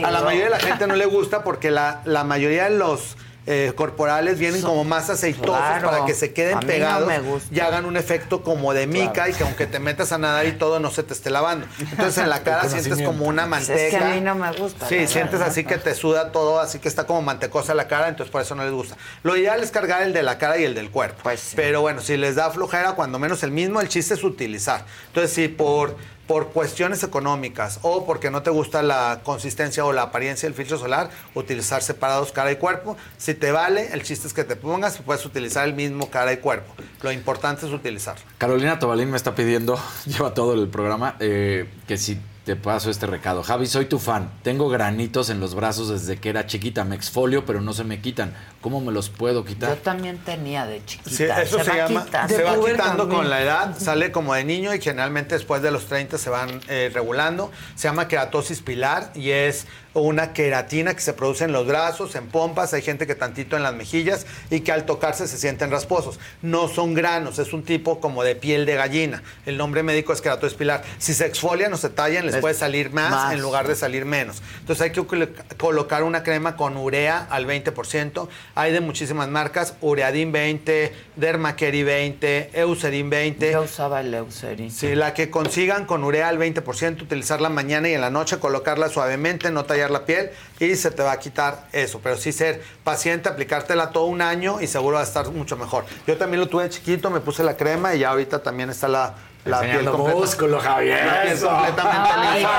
[0.00, 2.70] y A la mayoría de la gente no le gusta porque la, la mayoría de
[2.70, 5.90] los eh, corporales vienen como más aceitosos Claro.
[5.90, 7.48] para que se queden A mí no pegados me gusta.
[7.54, 9.30] y hagan un efecto como de mica Claro.
[9.30, 11.66] y que aunque te metas a nadar y todo no se te esté lavando.
[11.78, 13.74] Entonces en la cara sientes como una manteca.
[13.80, 14.86] es que a mí no me gusta.
[14.88, 15.48] Sí, sientes verdad.
[15.48, 18.54] así que te suda todo, así que está como mantecosa la cara, entonces por eso
[18.54, 18.96] no les gusta.
[19.22, 21.20] Lo ideal es cargar el de la cara y el del cuerpo.
[21.22, 24.84] Pues Pero bueno, si les da flojera, cuando menos el mismo, el chiste es utilizar.
[25.08, 25.96] Entonces, si por,
[26.30, 30.78] por cuestiones económicas o porque no te gusta la consistencia o la apariencia del filtro
[30.78, 32.96] solar, utilizar separados cara y cuerpo.
[33.18, 36.32] Si te vale, el chiste es que te pongas y puedes utilizar el mismo cara
[36.32, 36.72] y cuerpo.
[37.02, 38.22] Lo importante es utilizarlo.
[38.38, 39.76] Carolina Tobalín me está pidiendo,
[40.06, 43.42] lleva todo el programa, eh, que si te paso este recado.
[43.42, 44.30] Javi, soy tu fan.
[44.42, 46.84] Tengo granitos en los brazos desde que era chiquita.
[46.84, 48.34] Me exfolio, pero no se me quitan.
[48.60, 49.76] ¿Cómo me los puedo Yo quitar?
[49.76, 51.10] también tenía de chiquita.
[51.16, 52.36] Sí, eso se, va llama, quitando.
[52.36, 53.08] se va quitando también.
[53.20, 56.60] con la edad, sale como de niño y generalmente después de los 30 se van
[56.68, 57.50] eh, regulando.
[57.74, 62.28] Se llama queratosis pilar y es una queratina que se produce en los brazos, en
[62.28, 66.20] pompas, hay gente que tantito en las mejillas y que al tocarse se sienten rasposos.
[66.42, 69.22] No son granos, es un tipo como de piel de gallina.
[69.46, 70.82] El nombre médico es queratosis pilar.
[70.98, 73.32] Si se exfolian o se tallan, les Es puede salir más, más.
[73.32, 74.42] en lugar de salir menos.
[74.60, 78.28] Entonces hay que colo- colocar una crema con urea al 20%.
[78.54, 83.52] Hay de muchísimas marcas, Ureadin 20, Dermacare 20, Eucerin 20.
[83.52, 84.70] Yo usaba el Eucerin.
[84.70, 88.88] Sí, la que consigan con urea al 20%, utilizarla mañana y en la noche, colocarla
[88.88, 92.00] suavemente, no tallar la piel y se te va a quitar eso.
[92.02, 95.84] Pero sí ser paciente, aplicártela todo un año y seguro va a estar mucho mejor.
[96.06, 99.14] Yo también lo tuve chiquito, me puse la crema y ya ahorita también está la
[99.44, 101.06] la piel músculo, Javier.
[101.06, 102.50] La piel completamente lisa.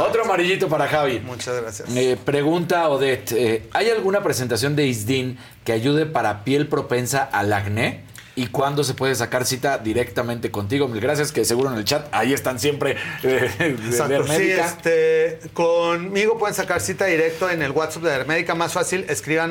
[0.00, 1.20] Otro amarillito para Javi.
[1.20, 1.88] Muchas gracias.
[1.96, 7.52] Eh, pregunta Odette, eh, ¿hay alguna presentación de Isdin que ayude para piel propensa al
[7.52, 8.04] acné?
[8.38, 10.88] ¿Y cuándo se puede sacar cita directamente contigo?
[10.88, 15.40] Mil gracias, que seguro en el chat ahí están siempre eh, de Exacto, sí, este,
[15.54, 19.50] conmigo pueden sacar cita directo en el WhatsApp de Dermédica, más fácil, escriban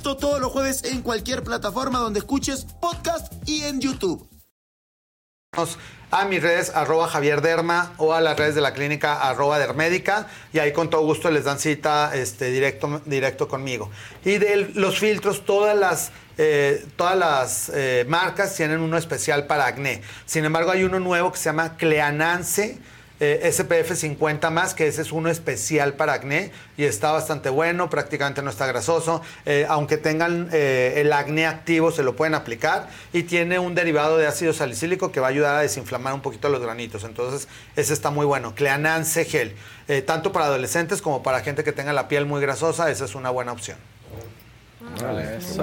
[0.00, 4.26] Esto todos los jueves en cualquier plataforma donde escuches podcast y en YouTube.
[6.10, 10.26] a mis redes arroba Javier Derma o a las redes de la clínica arroba Dermédica
[10.54, 13.90] y ahí con todo gusto les dan cita este, directo, directo conmigo.
[14.24, 19.66] Y de los filtros, todas las, eh, todas las eh, marcas tienen uno especial para
[19.66, 20.00] acné.
[20.24, 22.78] Sin embargo, hay uno nuevo que se llama Cleanance.
[23.20, 27.90] Eh, SPF 50 más, que ese es uno especial para acné y está bastante bueno,
[27.90, 29.20] prácticamente no está grasoso.
[29.46, 34.16] Eh, aunque tengan eh, el acné activo, se lo pueden aplicar y tiene un derivado
[34.18, 37.04] de ácido salicílico que va a ayudar a desinflamar un poquito los granitos.
[37.04, 38.54] Entonces, ese está muy bueno.
[38.54, 39.54] Cleanance Gel,
[39.88, 43.14] Eh, tanto para adolescentes como para gente que tenga la piel muy grasosa, esa es
[43.16, 43.76] una buena opción.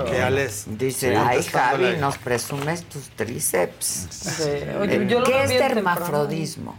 [0.09, 4.07] Que ya les- Dice, Sí, ay Javi, nos presumes tus tríceps.
[4.81, 6.77] Oye, Eh, yo lo ¿Qué es bien dermafrodismo?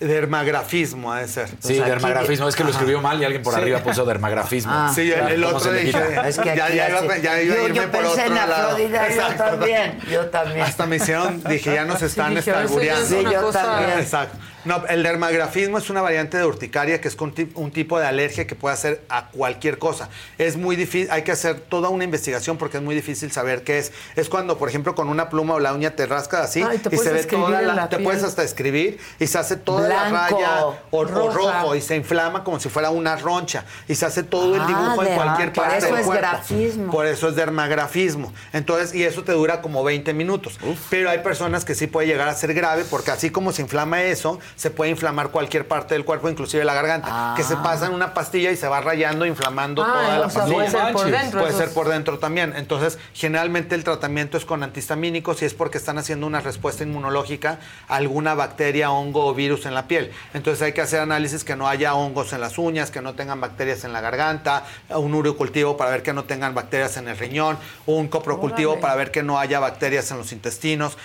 [0.00, 1.48] Dermagrafismo, ha de ser.
[1.60, 2.48] Sí, dermagrafismo.
[2.48, 3.60] Es que lo escribió mal y alguien por Sí.
[3.60, 4.70] arriba puso dermagrafismo.
[4.72, 4.92] Ah.
[4.94, 5.98] Sí, el, el ¿Cómo otro dije?
[6.24, 8.22] Es que ya, aquí ya iba, ya iba a yo- irme yo por pensé otro
[8.24, 8.54] en lado.
[8.68, 10.60] Afrodita, yo también, yo también.
[10.66, 13.06] Hasta me hicieron, dije, ya nos están es estalbureando.
[13.06, 13.98] Sí, yo también.
[13.98, 14.38] Exacto.
[14.68, 17.16] No, el dermagrafismo es una variante de urticaria que es
[17.54, 20.10] un tipo de alergia que puede hacer a cualquier cosa.
[20.36, 23.78] Es muy difícil, hay que hacer toda una investigación porque es muy difícil saber qué
[23.78, 23.92] es.
[24.14, 26.94] Es cuando, por ejemplo, con una pluma o la uña te rascas así Ay, te
[26.94, 30.12] y se ve toda la, la te puedes hasta escribir y se hace toda Blanco,
[30.12, 34.22] la raya o, rojo y se inflama como si fuera una roncha y se hace
[34.22, 36.20] todo el Ah, dibujo en cualquier ah, por parte eso del es cuerpo.
[36.28, 36.92] grafismo.
[36.92, 38.34] Por eso es dermagrafismo.
[38.52, 40.58] Entonces, y eso te dura como 20 minutos.
[40.90, 44.02] Pero hay personas que sí puede llegar a ser grave porque así como se inflama
[44.02, 47.94] eso, se puede inflamar cualquier parte del cuerpo, inclusive la garganta, que se pasa en
[47.94, 50.56] una pastilla y se va rayando, inflamando Ah, toda la o sea, pastilla.
[50.56, 52.52] puede ser por dentro, Puede eso ser es- por dentro también.
[52.56, 57.60] Entonces, generalmente el tratamiento es con antihistamínicos y es porque están haciendo una respuesta inmunológica
[57.86, 60.10] a alguna bacteria, hongo o virus en la piel.
[60.34, 63.40] Entonces hay que hacer análisis que no haya hongos en las uñas, que no tengan
[63.40, 67.56] bacterias en la garganta, un urocultivo para ver que no tengan bacterias en el riñón,
[67.86, 68.82] un coprocultivo Órale.
[68.82, 70.98] para ver que no haya bacterias en los intestinos,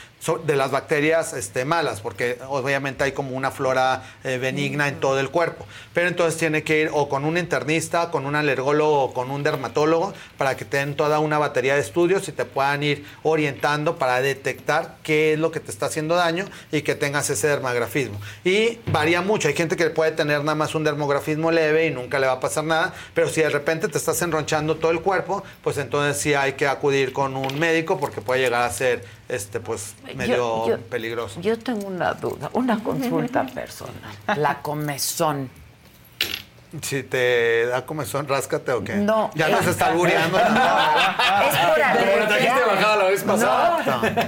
[0.45, 5.19] de las bacterias este, malas, porque obviamente hay como una flora eh, benigna en todo
[5.19, 5.65] el cuerpo.
[5.93, 9.43] Pero entonces tiene que ir o con un internista, con un alergólogo o con un
[9.43, 13.97] dermatólogo para que te den toda una batería de estudios y te puedan ir orientando
[13.97, 18.19] para detectar qué es lo que te está haciendo daño y que tengas ese dermagrafismo.
[18.45, 19.49] Y varía mucho.
[19.49, 22.39] Hay gente que puede tener nada más un dermografismo leve y nunca le va a
[22.39, 26.33] pasar nada, pero si de repente te estás enronchando todo el cuerpo, pues entonces sí
[26.33, 29.03] hay que acudir con un médico porque puede llegar a ser
[29.35, 31.41] este pues medio Yo- yo- peligroso.
[31.41, 34.15] Yo tengo una duda, una consulta personal.
[34.37, 35.49] La comezón.
[36.81, 38.95] Si te da comezón, ráscate o qué.
[38.95, 39.29] No.
[39.35, 40.37] Ya nos está albureando.
[40.39, 40.43] No,
[41.47, 42.27] es por Pero alergia.
[42.27, 43.83] trajiste bajada la vez pasada.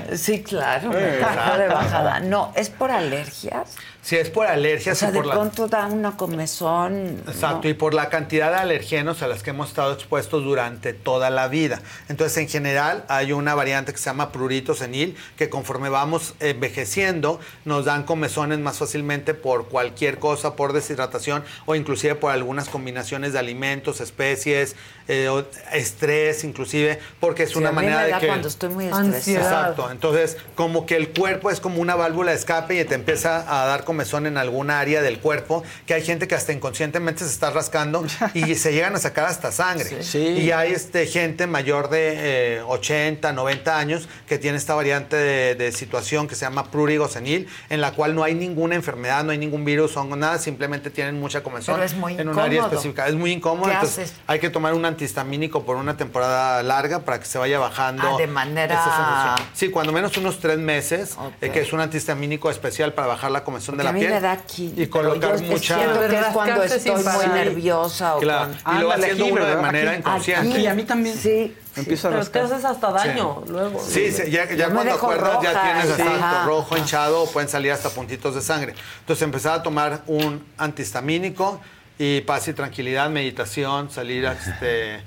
[0.09, 0.17] No.
[0.17, 2.19] Sí, claro, me trajo de bajada.
[2.19, 3.75] No, es por alergias.
[4.01, 5.33] Si es por O alergias sea, y de la...
[5.33, 7.23] pronto da una comezón.
[7.27, 7.69] Exacto, ¿no?
[7.69, 11.47] y por la cantidad de alergenos a las que hemos estado expuestos durante toda la
[11.47, 11.81] vida.
[12.07, 17.39] Entonces, en general, hay una variante que se llama prurito senil, que conforme vamos envejeciendo,
[17.63, 23.33] nos dan comezones más fácilmente por cualquier cosa, por deshidratación o inclusive por algunas combinaciones
[23.33, 24.75] de alimentos, especies,
[25.07, 25.29] eh,
[25.73, 28.27] estrés inclusive, porque es Sí, una a mí manera me de que...
[28.27, 29.35] cuando estoy muy estresada.
[29.35, 33.43] Exacto, entonces como que el cuerpo es como una válvula de escape y te empieza
[33.47, 37.29] a dar comezón en alguna área del cuerpo, que hay gente que hasta inconscientemente se
[37.29, 39.99] está rascando y se llegan a sacar hasta sangre.
[40.13, 45.55] Y hay este, gente mayor de eh, 80, 90 años que tiene esta variante de,
[45.55, 49.31] de situación que se llama prurigo senil, en la cual no hay ninguna enfermedad, no
[49.31, 52.57] hay ningún virus o nada, simplemente tienen mucha comezón Pero es muy en un área
[52.59, 52.75] incómodo.
[52.75, 53.07] específica.
[53.07, 54.17] Es muy incómodo, ¿Qué entonces haces?
[54.27, 58.03] hay que tomar un antihistamínico por una temporada larga para que se vaya bajando.
[58.15, 59.35] Ah, de manera-.
[59.53, 63.43] Sí, cuando menos unos tres meses, eh, que es un antihistamínico especial para bajar la
[63.43, 64.13] comezón de la a mí piel.
[64.13, 64.73] me da aquí.
[64.75, 65.75] Y colocar yo mucha.
[65.77, 69.45] siento que es cuando estoy muy nerviosa o Claro, con- y lo va haciendo uno
[69.45, 69.99] de manera Aquí.
[69.99, 70.51] inconsciente.
[70.53, 71.15] Aquí, a mí también.
[71.17, 71.55] Sí.
[71.77, 73.81] Empiezo a Pero te haces hasta daño luego.
[73.85, 76.01] Sí, sí, ya, ya cuando dejo acuerdas ya roja, tienes sí.
[76.01, 76.45] exacto, Ajá.
[76.45, 78.73] rojo, hinchado o pueden salir hasta puntitos de sangre.
[79.01, 81.59] Entonces empezar a tomar un antihistamínico
[81.97, 85.01] y paz y tranquilidad, meditación, salir a, este,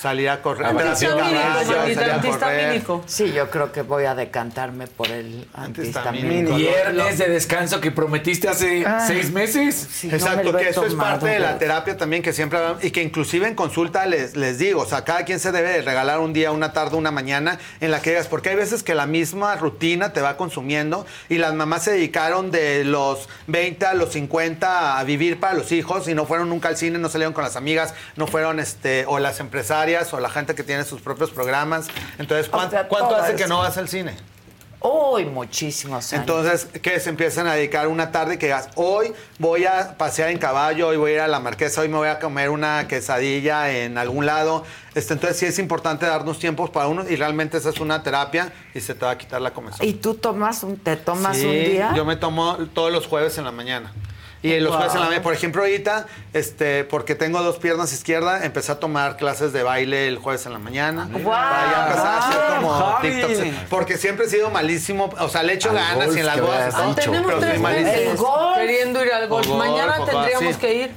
[0.00, 0.66] salir a correr.
[0.66, 2.10] Antihistamínico, terapia de caballo, Martita, salir a correr.
[2.14, 3.04] antihistamínico.
[3.06, 6.56] Sí, yo creo que voy a decantarme por el antihistamínico.
[6.56, 9.04] Viernes de descanso que prometiste hace Ah.
[9.06, 10.04] seis meses.
[10.04, 11.96] Exacto, que eso es parte de la terapia.
[11.96, 15.24] también que siempre hablamos, y que inclusive en consulta les, les digo, o sea, cada
[15.24, 18.26] quien se debe de regalar un día, una tarde, una mañana en la que digas,
[18.28, 22.50] porque hay veces que la misma rutina te va consumiendo y las mamás se dedicaron
[22.50, 26.68] de los 20 a los 50 a vivir para los hijos y no fueron nunca
[26.68, 30.30] al cine, no salieron con las amigas, no fueron, este, o las empresarias o la
[30.30, 31.88] gente que tiene sus propios programas.
[32.18, 34.14] Entonces, ¿cuán- O sea, ¿cuánto hace que no vas al cine?
[34.82, 36.22] Uy, muchísimos años.
[36.22, 40.38] Entonces, que se empiezan a dedicar una tarde que digas, hoy voy a pasear en
[40.38, 43.70] caballo, hoy voy a ir a la marquesa, hoy me voy a comer una quesadilla
[43.70, 44.64] en algún lado.
[44.94, 48.54] Este, entonces sí es importante darnos tiempos para uno y realmente esa es una terapia
[48.72, 49.86] y se te va a quitar la comezón.
[49.86, 51.92] ¿Y tú tomas un, te tomas Sí, un día?
[51.94, 53.92] Yo me tomo todos los jueves en la mañana.
[54.42, 58.42] Y los jueves en la mañana, por ejemplo, ahorita, este, porque tengo dos piernas izquierdas,
[58.42, 61.08] empecé a tomar clases de baile el jueves en la mañana.
[61.12, 61.24] Wow.
[61.24, 63.10] Para ya empezar a hacer como Javi.
[63.10, 63.68] TikToks.
[63.68, 66.40] Porque siempre he sido malísimo, o sea, le echo Al ganas golf y en las
[66.40, 67.10] bodas dicho.
[67.10, 67.90] Tenemos tres malísimo.
[67.90, 68.20] meses
[68.56, 69.48] queriendo ir al golf.
[69.48, 70.60] Mañana tendríamos sí.
[70.60, 70.90] que ir.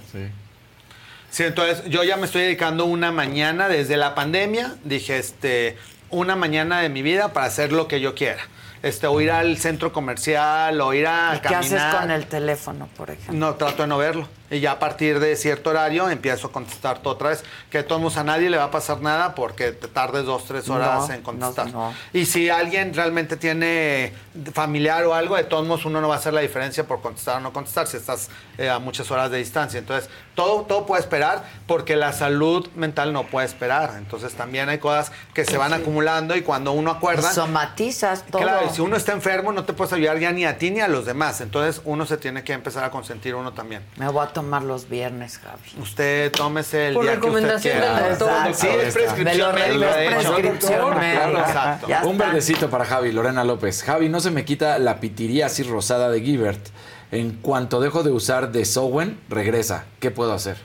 [1.30, 4.76] Sí, entonces yo ya me estoy dedicando una mañana desde la pandemia.
[4.84, 5.78] Dije, este,
[6.12, 8.42] una mañana de mi vida para hacer lo que yo quiera.
[8.84, 11.80] Este, o ir al centro comercial, o ir a ¿Y ¿Qué caminar.
[11.90, 13.34] haces con el teléfono, por ejemplo?
[13.34, 14.28] No, trato de no verlo.
[14.54, 17.44] Y ya a partir de cierto horario empiezo a contestar todo otra vez.
[17.72, 20.46] Que de todos modos a nadie le va a pasar nada porque te tardes dos,
[20.46, 21.72] tres horas No, en contestar.
[21.72, 21.94] no, no.
[22.14, 24.14] Y si alguien realmente tiene
[24.54, 27.38] familiar o algo, de todos modos uno no va a hacer la diferencia por contestar
[27.38, 29.80] o no contestar si estás eh, a muchas horas de distancia.
[29.80, 33.96] Entonces, todo, todo puede esperar porque la salud mental no puede esperar.
[33.98, 37.32] Entonces, también hay cosas que se van acumulando y cuando uno acuerda...
[37.34, 38.44] Somatizas todo.
[38.44, 40.80] Claro, y si uno está enfermo no te puedes ayudar ya ni a ti ni
[40.80, 41.42] a los demás.
[41.42, 43.84] Entonces uno se tiene que empezar a consentir uno también.
[43.96, 45.82] Me voy a tomar los viernes, Javi.
[45.82, 48.02] Usted tómese el Por día que usted recomendación quiera.
[48.02, 48.56] del doctor.
[48.56, 50.34] Sí, es prescripción médica, es de hecho.
[50.36, 52.02] prescripción Claro, médica.
[52.06, 53.84] Un verdecito para Javi, Lorena López.
[53.84, 56.68] Javi, no se me quita la pitiriasis rosada de Givert.
[57.12, 59.86] En cuanto dejo de usar Desowen, regresa.
[60.00, 60.58] ¿Qué puedo hacer?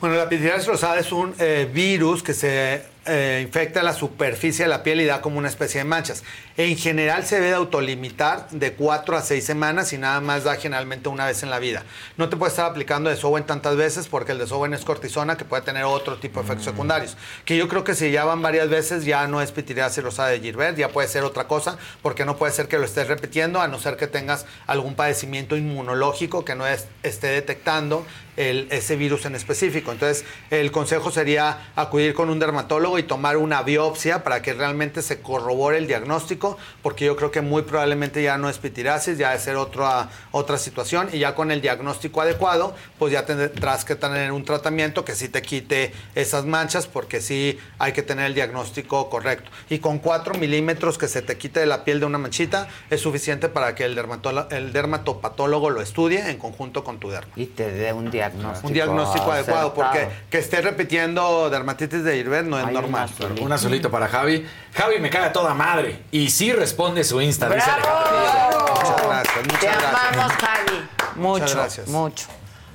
[0.00, 4.68] Bueno, la pitiriasis rosada es un eh, virus que se eh, infecta la superficie de
[4.68, 6.22] la piel y da como una especie de manchas.
[6.56, 10.56] En general se debe de autolimitar de 4 a 6 semanas y nada más da
[10.56, 11.84] generalmente una vez en la vida.
[12.18, 15.62] No te puedes estar aplicando desowen tantas veces porque el desowen es cortisona que puede
[15.62, 17.16] tener otro tipo de efectos secundarios.
[17.46, 20.40] Que yo creo que si ya van varias veces ya no es pitiriasis rosada de
[20.40, 23.68] Gilbert, ya puede ser otra cosa porque no puede ser que lo estés repitiendo a
[23.68, 28.04] no ser que tengas algún padecimiento inmunológico que no es- esté detectando
[28.36, 29.92] el- ese virus en específico.
[29.92, 35.02] Entonces, el consejo sería acudir con un dermatólogo y tomar una biopsia para que realmente
[35.02, 39.30] se corrobore el diagnóstico, porque yo creo que muy probablemente ya no es pitirasis, ya
[39.30, 43.94] debe ser otra, otra situación, y ya con el diagnóstico adecuado, pues ya tendrás que
[43.94, 48.34] tener un tratamiento que sí te quite esas manchas, porque sí hay que tener el
[48.34, 49.50] diagnóstico correcto.
[49.68, 53.00] Y con 4 milímetros que se te quite de la piel de una manchita, es
[53.00, 54.00] suficiente para que el,
[54.50, 57.32] el dermatopatólogo lo estudie en conjunto con tu derma.
[57.36, 58.66] Y te dé un diagnóstico.
[58.66, 63.08] Un diagnóstico adecuado, porque que esté repitiendo dermatitis de Gilbert no es Hay normal.
[63.10, 63.44] una solita.
[63.44, 64.46] Una solito para Javi.
[64.74, 66.02] Javi me cae a toda madre.
[66.10, 67.48] Y sí responde su Insta.
[67.48, 68.64] dice ¡Bravo!
[68.74, 69.94] Muchas gracias, muchas Te gracias.
[70.12, 70.88] amamos, Javi.
[71.16, 71.88] Mucho, Muchas gracias.
[71.88, 72.26] mucho.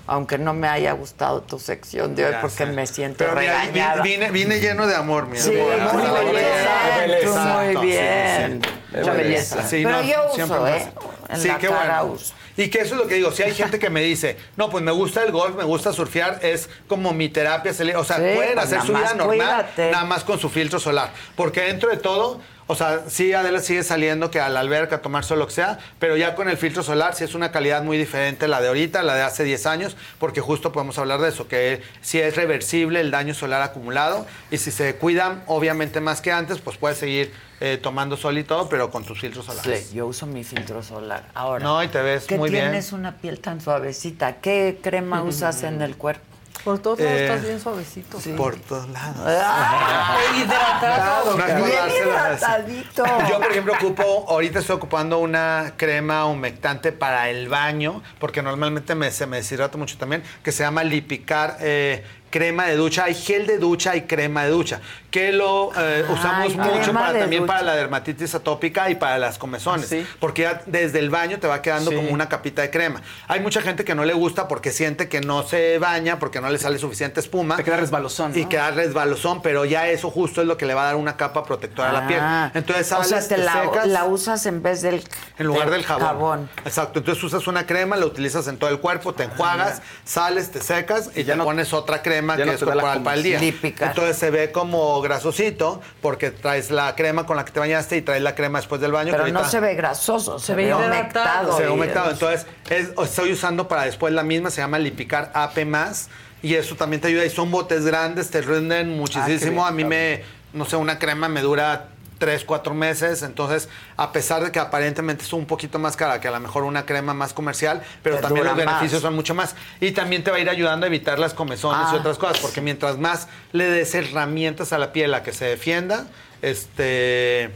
[0.08, 2.66] Aunque no me haya gustado tu sección de hoy Ya porque sé.
[2.68, 4.04] me siento Pero mira, regañada.
[4.04, 5.94] vine, vine lleno de amor, mi Sí, amor.
[5.96, 8.62] muy Por bien, tú muy bien.
[8.64, 8.98] sí.
[9.00, 9.64] Mucha belleza.
[9.68, 10.92] Sí, Pero no, yo uso, siempre me ¿eh?
[11.30, 12.16] En Sí, la qué cara bueno.
[12.16, 12.34] uso.
[12.58, 13.32] Y que eso es lo que digo.
[13.32, 16.40] Si hay gente que me dice, no, pues me gusta el golf, me gusta surfear,
[16.42, 17.72] es como mi terapia.
[17.72, 19.92] O sea, Sí, pueden pues hacer su vida normal, cuídate.
[19.92, 21.12] nada más con su filtro solar.
[21.36, 25.02] Porque dentro de todo, O sea, sí, Adela sigue saliendo que a la alberca a
[25.02, 27.84] tomarse o lo que sea, pero ya con el filtro solar sí es una calidad
[27.84, 31.30] muy diferente la de ahorita, la de hace 10 años, porque justo podemos hablar de
[31.30, 36.22] eso, que si es reversible el daño solar acumulado y si se cuidan, obviamente más
[36.22, 39.88] que antes, pues puedes seguir eh, tomando sol y todo, pero con tus filtros solares.
[39.90, 41.30] Sí, yo uso mi filtro solar.
[41.36, 42.64] Ahora, No, y te ves que muy bien.
[42.66, 46.26] tienes una piel tan suavecita, ¿qué crema usas en el cuerpo?
[46.64, 48.18] Por todos lados Eh, estás bien suavecito.
[48.36, 49.18] Por todos lados.
[49.26, 51.36] Ah, hidratado.
[51.38, 53.04] Bien hidratadito.
[53.30, 58.96] Yo, por ejemplo, ocupo, ahorita estoy ocupando una crema humectante para el baño, porque normalmente
[58.96, 63.06] me, se me deshidrata mucho también, que se llama Lipicar eh, crema de ducha.
[63.06, 64.82] Hay gel de ducha y crema de ducha,
[65.16, 67.54] que lo eh, usamos Ay, mucho para, también ducha.
[67.54, 71.62] para la dermatitis atópica y para las comezones, porque ya desde el baño te va
[71.62, 73.02] quedando como una capita de crema.
[73.30, 76.50] Hay mucha gente que no le gusta porque siente que no se baña, porque no
[76.50, 77.56] le sale suficiente espuma.
[77.56, 78.38] Te queda resbalosón.
[78.38, 81.16] Y queda resbalosón, pero ya eso justo es lo que le va a dar una
[81.16, 82.20] capa protectora a la piel.
[82.22, 83.88] Ah, Entonces o sea, te te la, secas.
[83.88, 85.02] la usas en vez del
[85.38, 86.06] En lugar del jabón.
[86.06, 86.50] jabón.
[86.66, 87.00] Exacto.
[87.00, 91.12] Entonces usas una crema, la utilizas en todo el cuerpo, te enjuagas, sales, te secas
[91.16, 93.40] y ya te pones otra crema ya que no es corporal para el día.
[93.40, 93.88] Lípica.
[93.88, 98.02] Entonces se ve como grasosito porque traes la crema con la que te bañaste y
[98.02, 99.12] traes la crema después del baño.
[99.12, 101.56] Pero no ahorita- se ve grasoso, se, Se ve humectado.
[101.58, 102.12] Se ve humectado.
[102.12, 106.08] Entonces es- estoy usando para después la misma, se llama Lipicar AP+.
[106.42, 107.26] Y eso también te ayuda.
[107.26, 109.52] Y son botes grandes, te rinden muchísimo.
[109.52, 111.88] bien, a mí me, no sé, una crema me dura
[112.26, 113.22] tres, cuatro meses.
[113.22, 116.64] Entonces, a pesar de que aparentemente es un poquito más cara que a lo mejor
[116.64, 119.02] una crema más comercial, pero Te también los beneficios más.
[119.04, 119.56] son mucho más.
[119.80, 122.00] Y también te va a ir ayudando a evitar las comezones y Ah.
[122.00, 122.40] otras cosas.
[122.40, 126.08] Porque mientras más le des herramientas a la piel a que se defienda,
[126.42, 127.52] este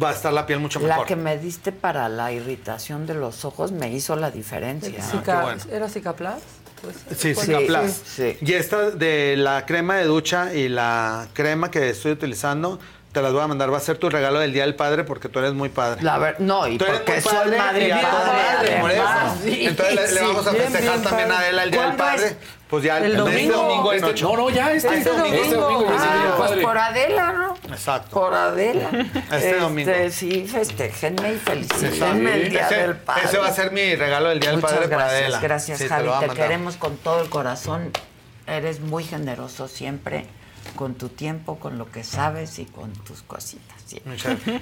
[0.00, 1.06] va a estar la piel mucho La mejor.
[1.06, 5.02] que me diste para la irritación de los ojos me hizo la diferencia.
[5.02, 5.62] Cica- bueno.
[5.68, 6.42] ¿Era Cicaplas?
[6.80, 8.00] Pues, Sí, Cicaplas.
[8.04, 8.38] sí.
[8.40, 12.78] Y esta de la crema de ducha y la crema que estoy utilizando,
[13.12, 13.72] te las voy a mandar.
[13.72, 16.02] Va a ser tu regalo del Día del Padre porque tú eres muy padre.
[16.02, 19.02] La ver- no, y Tú eres porque muy soy padre madre y padre, por eso.
[19.42, 21.34] Sí, Entonces le, vamos a Bien, festejar bien también padre.
[21.34, 22.26] a Adela el Día del ¿Cuándo Padre.
[22.28, 22.36] es?
[22.70, 23.56] Pues ya El este domingo.
[23.56, 24.28] domingo en Este- ocho.
[24.28, 25.36] no, no, ya este, Este domingo.
[25.42, 26.62] Este domingo el Ah, pues Padre.
[26.62, 27.56] por Adela, ¿no?
[27.68, 28.10] Exacto.
[28.20, 28.90] Por Adela.
[29.32, 29.92] Este domingo.
[30.10, 33.22] Sí, festejenme y felicítenme el Día ese, del Padre.
[33.24, 35.40] ese va a ser mi regalo del Día del Padre para gracias, Adela.
[35.40, 37.90] gracias Javi, te, queremos con todo el corazón.
[38.46, 40.26] Eres muy generoso siempre
[40.76, 43.76] con tu tiempo, con lo que sabes y con tus cositas.
[43.86, 44.00] sí.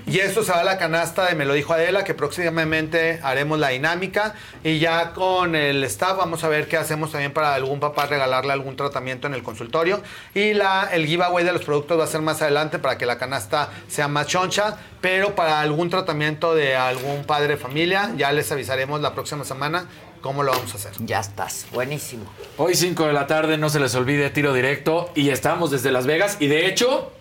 [0.07, 3.59] Y esto se va a la canasta de Me lo dijo Adela, que próximamente haremos
[3.59, 4.35] la dinámica.
[4.65, 8.53] Y ya con el staff vamos a ver qué hacemos también para algún papá regalarle
[8.53, 10.03] algún tratamiento en el consultorio.
[10.35, 13.19] Y la, el giveaway de los productos va a ser más adelante para que la
[13.19, 14.77] canasta sea más choncha.
[15.01, 19.87] Pero para algún tratamiento de algún padre de familia, ya les avisaremos la próxima semana
[20.21, 20.93] cómo lo vamos a hacer.
[21.01, 22.25] Ya estás, buenísimo.
[22.57, 26.07] Hoy 5 de la tarde, no se les olvide tiro directo y estamos desde Las
[26.07, 27.13] Vegas y de hecho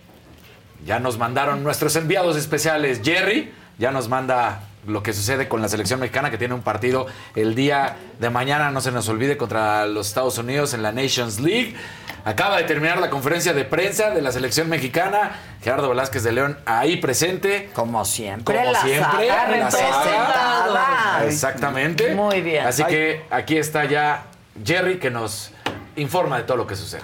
[0.86, 3.02] ya nos mandaron nuestros enviados especiales.
[3.04, 7.08] Jerry ya nos manda lo que sucede con la selección mexicana que tiene un partido
[7.36, 11.40] el día de mañana, no se nos olvide, contra los Estados Unidos en la Nations
[11.40, 11.76] League.
[12.24, 15.32] Acaba de terminar la conferencia de prensa de la selección mexicana.
[15.62, 17.70] Gerardo Velázquez de León ahí presente.
[17.74, 18.56] Como siempre.
[18.56, 19.28] Como la siempre.
[19.30, 20.04] saga la saga.
[20.04, 21.26] representada.
[21.26, 22.16] Exactamente.
[22.16, 22.66] Muy bien.
[22.68, 22.94] Así Ay.
[22.94, 24.26] que aquí está ya
[24.64, 25.52] Jerry que nos
[25.96, 27.04] informa de todo lo que sucede.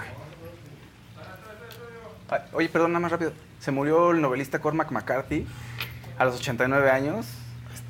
[2.52, 3.32] Oye, perdón, nada más rápido.
[3.60, 5.46] Se murió el novelista Cormac McCarthy
[6.18, 7.26] a los 89 años.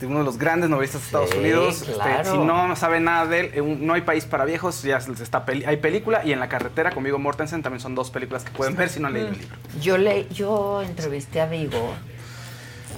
[0.05, 1.83] Este, uno de los grandes novelistas de Estados Sí, Unidos.
[1.83, 4.83] Este, si no sabe nada de él, eh, no hay país para viejos.
[4.83, 8.11] Ya está peli- hay película y en la carretera con Viggo Mortensen también son dos
[8.11, 9.57] películas que pueden ver si no han leído el libro.
[9.81, 11.93] Yo le, yo entrevisté a Vigo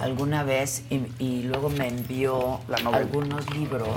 [0.00, 3.88] alguna vez y, y luego me envió La algunos libros.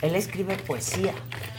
[0.00, 1.12] Él escribe poesía.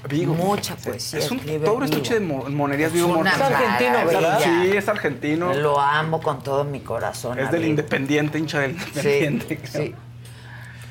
[0.10, 0.34] Vigo.
[0.34, 1.20] Mucha poesía.
[1.20, 1.84] Es un pobre Vigo.
[1.86, 3.94] estuche de mo- monerías Es Viggo una Mortensen.
[3.94, 4.40] maravilla.
[4.40, 5.54] Sí, es argentino.
[5.54, 7.40] Lo amo con todo mi corazón.
[7.40, 7.70] Es del Vigo.
[7.70, 9.60] Independiente, hincha del Independiente.
[9.64, 9.96] Sí, sí.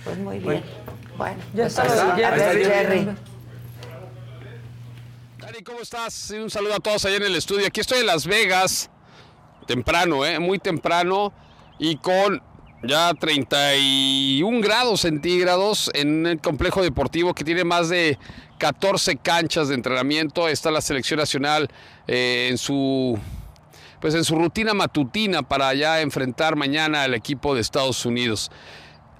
[0.05, 0.63] Pues muy bien.
[1.17, 3.09] Bueno, Ya pues está, Jerry.
[5.39, 6.31] Dani, ¿cómo estás?
[6.31, 7.67] Un saludo a todos allá en el estudio.
[7.67, 8.91] Aquí estoy en Las Vegas,
[9.67, 10.39] temprano, ¿eh?
[10.39, 11.33] muy temprano,
[11.79, 12.43] y con
[12.83, 18.19] ya 31 grados centígrados en el complejo deportivo que tiene más de
[18.59, 20.49] 14 canchas de entrenamiento.
[20.49, 21.69] Está la selección nacional
[22.09, 23.19] eh, en su
[24.01, 28.51] pues en su rutina matutina para ya enfrentar mañana al equipo de Estados Unidos.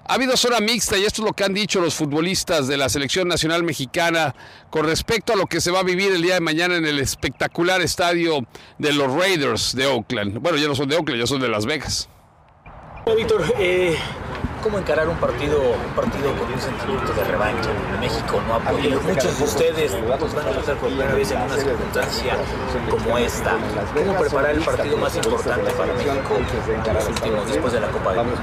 [0.05, 2.89] Ha habido zona mixta y esto es lo que han dicho los futbolistas de la
[2.89, 4.35] selección nacional mexicana
[4.69, 6.99] con respecto a lo que se va a vivir el día de mañana en el
[6.99, 8.45] espectacular estadio
[8.77, 10.39] de los Raiders de Oakland.
[10.39, 12.09] Bueno, ya no son de Oakland, ya son de Las Vegas.
[13.11, 13.95] Víctor, eh,
[14.63, 17.69] cómo encarar un partido, un partido con un sentimiento de revancha.
[17.99, 18.99] México no ha podido.
[19.01, 22.37] Muchos de ustedes pues, van a pasar por primera vez en una circunstancia
[22.89, 23.57] como esta.
[23.93, 26.39] ¿Cómo preparar el partido más importante para México
[26.93, 28.41] los últimos, después de la Copa del Mundo?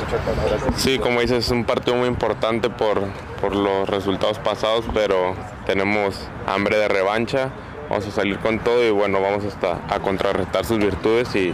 [0.77, 3.01] Sí, como dices, es un partido muy importante por,
[3.41, 5.35] por los resultados pasados, pero
[5.67, 7.51] tenemos hambre de revancha.
[7.89, 11.53] Vamos a salir con todo y bueno, vamos hasta a contrarrestar sus virtudes y,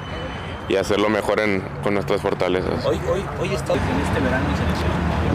[0.68, 2.84] y hacerlo mejor en, con nuestras fortalezas.
[2.84, 4.90] Hoy, hoy, hoy está en este verano en selección.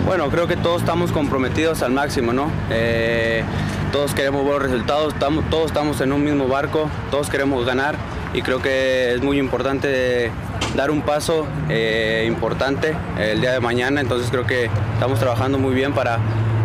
[0.05, 2.51] Bueno, creo que todos estamos comprometidos al máximo, ¿no?
[2.69, 3.43] Eh,
[3.91, 7.95] todos queremos buenos resultados, estamos, todos estamos en un mismo barco, todos queremos ganar
[8.33, 10.31] y creo que es muy importante
[10.75, 15.73] dar un paso eh, importante el día de mañana, entonces creo que estamos trabajando muy
[15.73, 16.19] bien para,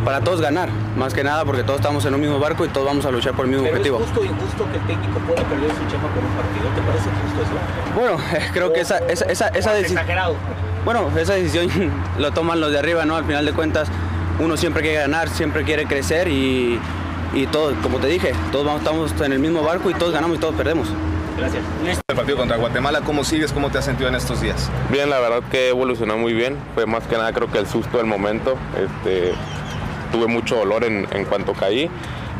[0.07, 2.87] para todos ganar, más que nada porque todos estamos en un mismo barco y todos
[2.87, 3.99] vamos a luchar por el mismo Pero objetivo.
[3.99, 6.69] es justo o injusto que el técnico pueda perder su chamba por un partido.
[6.77, 7.99] ¿Te parece justo eso?
[7.99, 10.37] Bueno, eh, creo que esa, esa, esa, esa deci- Exagerado.
[10.85, 11.69] Bueno, esa decisión
[12.19, 13.17] lo toman los de arriba, ¿no?
[13.17, 13.89] Al final de cuentas,
[14.39, 16.79] uno siempre quiere ganar, siempre quiere crecer y,
[17.35, 20.37] y todos, como te dije, todos vamos, estamos en el mismo barco y todos ganamos
[20.37, 20.89] y todos perdemos.
[21.37, 21.63] Gracias.
[22.09, 23.53] El partido contra Guatemala, ¿cómo sigues?
[23.53, 24.71] ¿Cómo te has sentido en estos días?
[24.91, 26.57] Bien, la verdad que evolucionó muy bien.
[26.75, 28.57] Fue más que nada creo que el susto del momento.
[28.75, 29.35] Este,
[30.07, 31.91] tuve mucho dolor en, en cuanto caí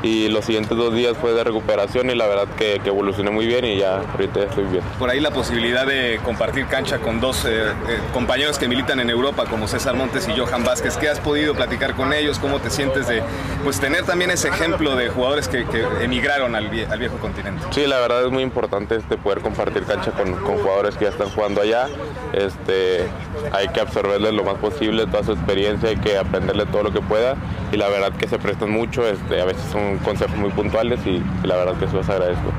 [0.03, 3.47] y los siguientes dos días fue de recuperación y la verdad que, que evolucioné muy
[3.47, 4.83] bien y ya ahorita ya estoy bien.
[4.99, 7.73] Por ahí la posibilidad de compartir cancha con dos eh, eh,
[8.13, 10.97] compañeros que militan en Europa como César Montes y Johan Vázquez.
[10.97, 12.39] ¿Qué has podido platicar con ellos?
[12.39, 13.23] ¿Cómo te sientes de
[13.65, 17.63] pues, tener también ese ejemplo de jugadores que, que emigraron al, vie- al viejo continente?
[17.71, 21.11] Sí, la verdad es muy importante este poder compartir cancha con, con jugadores que ya
[21.11, 21.89] están jugando allá.
[22.33, 23.07] Este,
[23.53, 27.01] hay que absorberles lo más posible toda su experiencia, hay que aprenderle todo lo que
[27.01, 27.37] pueda
[27.73, 31.23] y la verdad que se prestan mucho, este, a veces son consejos muy puntuales y,
[31.47, 32.53] la verdad que eso les agradezco.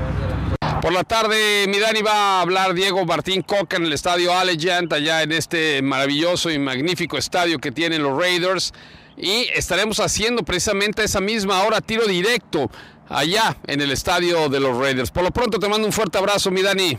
[0.80, 4.92] Por la tarde, mi Dani va a hablar Diego Martín Coca en el estadio Allegiant,
[4.92, 8.72] allá en este maravilloso y magnífico estadio que tienen los Raiders.
[9.16, 12.70] Y estaremos haciendo precisamente a esa misma hora tiro directo
[13.08, 15.10] allá en el estadio de los Raiders.
[15.10, 16.96] Por lo pronto te mando un fuerte abrazo, mi Dani.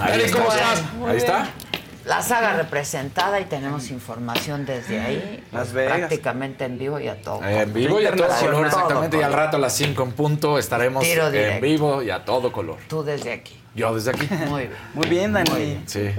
[0.00, 0.72] Ahí Dani, ¿cómo está.
[0.72, 0.94] estás?
[0.94, 1.50] Muy Ahí está.
[2.10, 5.44] La saga representada y tenemos información desde ahí.
[5.52, 5.98] Las Vegas.
[5.98, 7.40] Prácticamente en vivo y a todo.
[7.44, 9.16] En vivo y a todo color, exactamente.
[9.18, 12.50] Y al rato a las 5 en punto estaremos Tiro en vivo y a todo
[12.50, 12.78] color.
[12.88, 13.62] Tú desde aquí.
[13.76, 14.26] Yo desde aquí.
[14.48, 14.72] Muy bien.
[14.94, 15.50] Muy bien, Dani.
[15.52, 15.82] Muy bien.
[15.86, 16.10] Sí.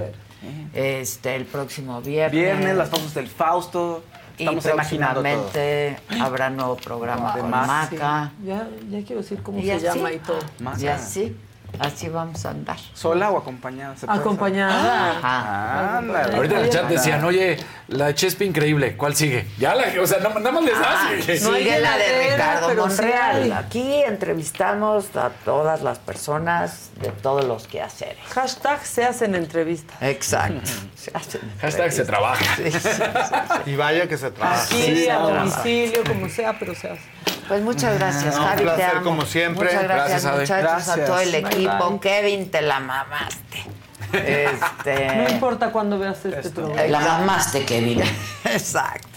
[0.72, 2.32] Este, el próximo viernes.
[2.40, 4.02] Viernes, las pausas del Fausto.
[4.38, 4.76] Y Estamos todo.
[4.76, 7.68] próximamente habrá nuevo programa De con más.
[7.68, 8.32] Maca.
[8.42, 10.38] Ya, ya quiero decir cómo Y se así, llama y todo.
[10.80, 11.36] Y así,
[11.78, 12.76] así vamos a andar.
[12.94, 13.96] ¿Sola o acompañada?
[13.96, 15.18] ¿Se puede Acompañada.
[15.18, 15.98] Ajá.
[15.98, 16.36] Ándale.
[16.36, 17.56] Ahorita en el chat decían, oye,
[17.88, 19.46] la de Chespi increíble, ¿cuál sigue?
[19.58, 20.88] Ya la, o sea, no- nada más les das.
[20.90, 23.42] Ah, y- sigue la de Ricardo pero sí Monreal.
[23.42, 23.50] hay.
[23.52, 28.18] Aquí entrevistamos a todas las personas de todos los quehaceres.
[28.32, 29.96] Hashtag se hacen entrevistas.
[30.00, 30.70] Exacto.
[30.96, 32.44] Se hacen Hashtag se trabaja.
[32.56, 33.70] Sí, sí, sí, sí.
[33.72, 34.64] Y vaya que se trabaja.
[34.64, 37.11] Aquí, a domicilio, como sea, pero se hace.
[37.48, 39.02] Pues muchas gracias, No, un Javi, te placer, amo.
[39.04, 39.64] como siempre.
[39.66, 40.52] Muchas gracias, Gracias, muchachos,
[40.88, 41.06] a Gracias.
[41.06, 41.90] todo el Bye, equipo.
[41.90, 42.00] bye.
[42.00, 43.64] Kevin, te la mamaste.
[44.12, 46.82] Este, No importa cuándo veas este programa.
[46.88, 48.00] La mamaste, Kevin.
[48.44, 49.08] Exacto.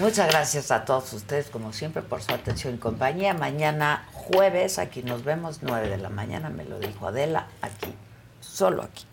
[0.00, 3.32] Muchas gracias a todos ustedes, como siempre, por su atención y compañía.
[3.34, 7.94] Mañana jueves, aquí nos vemos, 9 de la mañana, me lo dijo Adela, aquí,
[8.40, 9.04] solo aquí,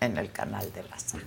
[0.00, 1.24] en el canal de la sala.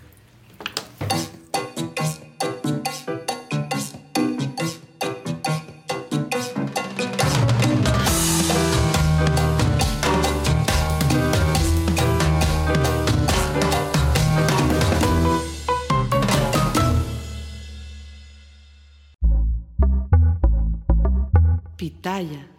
[22.19, 22.58] Pitaya.